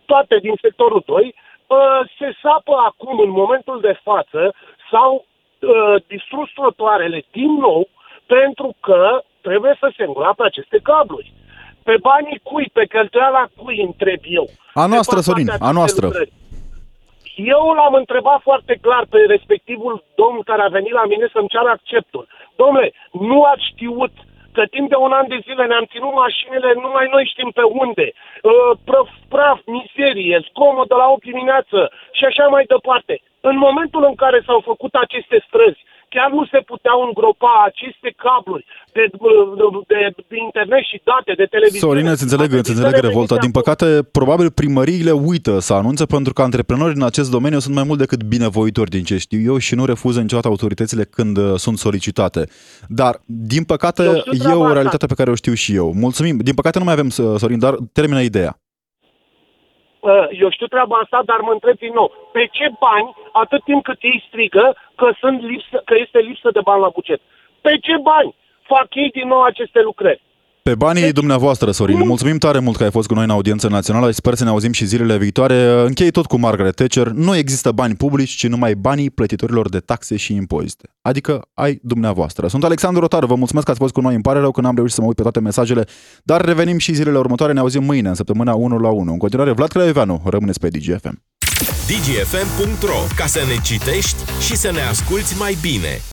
toate 0.06 0.36
din 0.38 0.56
sectorul 0.62 1.04
2, 1.06 1.24
uh, 1.24 1.53
se 2.18 2.30
sapă 2.42 2.74
acum, 2.90 3.20
în 3.20 3.30
momentul 3.30 3.80
de 3.82 4.00
față, 4.04 4.54
sau 4.92 5.26
uh, 5.26 5.96
distrus 6.08 6.50
trotuarele 6.56 7.24
din 7.32 7.52
nou, 7.68 7.88
pentru 8.26 8.76
că 8.80 9.22
trebuie 9.42 9.76
să 9.80 9.92
se 9.98 10.04
îngroape 10.04 10.44
aceste 10.46 10.80
cabluri. 10.84 11.34
Pe 11.84 11.96
banii 12.02 12.40
cui, 12.44 12.70
pe 12.74 12.86
cheltuiala 12.86 13.46
cui, 13.58 13.78
întreb 13.82 14.20
eu. 14.24 14.48
A 14.74 14.86
noastră, 14.86 15.20
Se 15.20 15.24
fac 15.24 15.30
Sorin, 15.30 15.46
toate 15.46 15.64
a 15.64 15.66
aceste 15.66 15.80
noastră. 15.80 16.06
lucrări. 16.06 16.32
Eu 17.36 17.64
l-am 17.78 17.94
întrebat 17.94 18.40
foarte 18.42 18.78
clar 18.82 19.06
pe 19.10 19.18
respectivul 19.28 20.04
domn 20.16 20.42
care 20.50 20.62
a 20.62 20.76
venit 20.78 20.92
la 20.92 21.06
mine 21.06 21.28
să-mi 21.34 21.48
ceară 21.48 21.70
acceptul. 21.70 22.28
Domnule, 22.56 22.94
nu 23.12 23.44
ați 23.44 23.66
știut 23.72 24.12
că 24.56 24.64
timp 24.66 24.88
de 24.90 24.96
un 25.06 25.12
an 25.20 25.28
de 25.28 25.40
zile 25.48 25.66
ne-am 25.66 25.88
ținut 25.94 26.14
mașinile, 26.24 26.70
numai 26.74 27.08
noi 27.12 27.32
știm 27.34 27.50
pe 27.60 27.66
unde. 27.84 28.08
Uh, 28.14 28.72
Praf, 28.88 29.10
praf, 29.34 29.60
miserie, 29.78 30.36
zgomot 30.48 30.88
de 30.88 30.96
la 31.02 31.08
8 31.10 31.24
dimineață 31.32 31.80
și 32.18 32.24
așa 32.26 32.46
mai 32.48 32.64
departe. 32.74 33.16
În 33.50 33.58
momentul 33.58 34.04
în 34.10 34.16
care 34.24 34.40
s-au 34.48 34.60
făcut 34.70 34.94
aceste 34.94 35.38
străzi, 35.48 35.82
chiar 36.14 36.30
nu 36.38 36.44
se 36.54 36.60
puteau 36.72 37.00
îngropa 37.08 37.54
aceste 37.70 38.10
cabluri 38.26 38.66
de, 38.96 39.04
de, 39.92 40.00
de 40.30 40.38
internet 40.48 40.84
și 40.92 41.02
date, 41.10 41.32
de 41.42 41.46
televiziune. 41.56 41.94
Sorin, 41.94 42.08
îți 42.14 42.24
înțeleg, 42.26 42.50
îți 42.54 42.72
înțeleg 42.74 42.96
revolta. 43.08 43.36
Din 43.46 43.52
păcate, 43.52 43.88
probabil 44.12 44.52
primăriile 44.52 45.12
uită 45.12 45.60
să 45.60 45.74
anunțe 45.74 46.06
pentru 46.06 46.34
că 46.34 46.42
antreprenorii 46.42 46.96
în 46.96 47.10
acest 47.12 47.30
domeniu 47.32 47.60
sunt 47.60 47.76
mai 47.76 47.84
mult 47.88 48.00
decât 48.00 48.22
binevoitori 48.24 48.90
din 48.90 49.04
ce 49.04 49.18
știu 49.18 49.40
eu 49.52 49.58
și 49.58 49.76
nu 49.76 49.86
refuză 49.86 50.20
niciodată 50.22 50.48
autoritățile 50.48 51.04
când 51.04 51.38
uh, 51.38 51.54
sunt 51.56 51.78
solicitate. 51.78 52.42
Dar, 52.88 53.14
din 53.26 53.64
păcate, 53.64 54.04
Eu 54.04 54.16
știu 54.18 54.32
e 54.34 54.38
treaba 54.38 54.60
o 54.60 54.62
asta. 54.62 54.74
realitate 54.74 55.06
pe 55.06 55.14
care 55.14 55.30
o 55.32 55.36
știu 55.36 55.54
și 55.54 55.76
eu. 55.76 55.94
Mulțumim. 55.94 56.38
Din 56.38 56.54
păcate 56.54 56.78
nu 56.78 56.84
mai 56.84 56.94
avem, 56.94 57.06
uh, 57.08 57.36
Sorin, 57.38 57.60
dar 57.60 57.76
termină 57.92 58.22
ideea. 58.22 58.58
Uh, 60.04 60.28
eu 60.30 60.50
știu 60.50 60.68
treaba 60.68 60.98
asta, 60.98 61.22
dar 61.26 61.40
mă 61.40 61.52
întreb 61.52 61.78
din 61.78 61.94
nou, 61.94 62.30
pe 62.32 62.48
ce 62.52 62.68
bani, 62.80 63.16
atât 63.32 63.64
timp 63.64 63.84
cât 63.84 63.98
ei 64.02 64.24
strigă 64.28 64.76
că, 64.96 65.12
sunt 65.20 65.42
lipsă, 65.42 65.82
că 65.86 65.94
este 65.98 66.20
lipsă 66.20 66.50
de 66.52 66.60
bani 66.64 66.82
la 66.82 66.90
buget? 66.90 67.22
Pe 67.62 67.78
ce 67.82 67.98
bani 67.98 68.36
fac 68.62 68.88
ei 68.96 69.10
din 69.10 69.28
nou 69.28 69.42
aceste 69.42 69.82
lucrări? 69.82 70.22
Pe 70.64 70.76
banii 70.76 71.02
Deci, 71.02 71.12
dumneavoastră, 71.12 71.72
Sorin. 71.72 71.98
cum- 71.98 72.08
Mulțumim 72.08 72.38
tare 72.38 72.60
mult 72.60 72.78
că 72.78 72.84
ai 72.84 72.92
fost 72.92 73.08
cu 73.08 73.14
noi 73.14 73.24
în 73.24 73.30
audiență 73.30 73.68
națională. 73.68 74.12
Sper 74.12 74.34
să 74.36 74.44
ne 74.44 74.50
auzim 74.50 74.72
și 74.72 74.86
zilele 74.86 75.18
viitoare. 75.18 75.82
Închei 75.86 76.12
tot 76.12 76.26
cu 76.26 76.38
Margaret 76.38 76.76
Thatcher. 76.76 77.08
Nu 77.08 77.36
există 77.36 77.72
bani 77.72 77.96
publici, 77.96 78.30
ci 78.36 78.48
numai 78.48 78.76
banii 78.76 79.10
plătitorilor 79.10 79.70
de 79.70 79.80
taxe 79.80 80.16
și 80.18 80.34
impozite. 80.36 80.90
Adică 81.02 81.42
ai 81.54 81.80
dumneavoastră. 81.82 82.48
Sunt 82.48 82.64
Alexandru 82.64 83.00
Rotar. 83.02 83.26
Vă 83.26 83.36
mulțumesc 83.36 83.66
că 83.66 83.72
ați 83.72 83.80
fost 83.82 83.94
cu 83.94 84.02
noi. 84.02 84.14
Îmi 84.14 84.24
pare 84.24 84.40
rău 84.40 84.52
că 84.52 84.62
n-am 84.62 84.76
reușit 84.76 84.96
să 84.96 85.02
mă 85.02 85.08
uit 85.08 85.16
pe 85.16 85.22
toate 85.22 85.40
mesajele, 85.40 85.86
dar 86.24 86.46
revenim 86.46 86.78
și 86.78 86.94
zilele 86.94 87.18
următoare. 87.18 87.54
Ne 87.54 87.60
auzim 87.60 87.84
mâine, 87.84 88.08
în 88.10 88.16
săptămâna 88.16 88.54
1 88.54 88.78
la 88.78 88.90
1. 88.90 89.12
În 89.12 89.18
continuare, 89.18 89.52
Vlad 89.52 89.70
Craioveanu. 89.70 90.22
Rămâneți 90.26 90.60
pe 90.60 90.68
DGFM. 90.68 91.22
dgfm.ro 91.88 92.98
Ca 93.16 93.26
să 93.26 93.40
ne 93.48 93.62
citești 93.64 94.16
și 94.46 94.56
să 94.56 94.72
ne 94.72 94.82
asculti 94.82 95.36
mai 95.38 95.58
bine. 95.62 96.00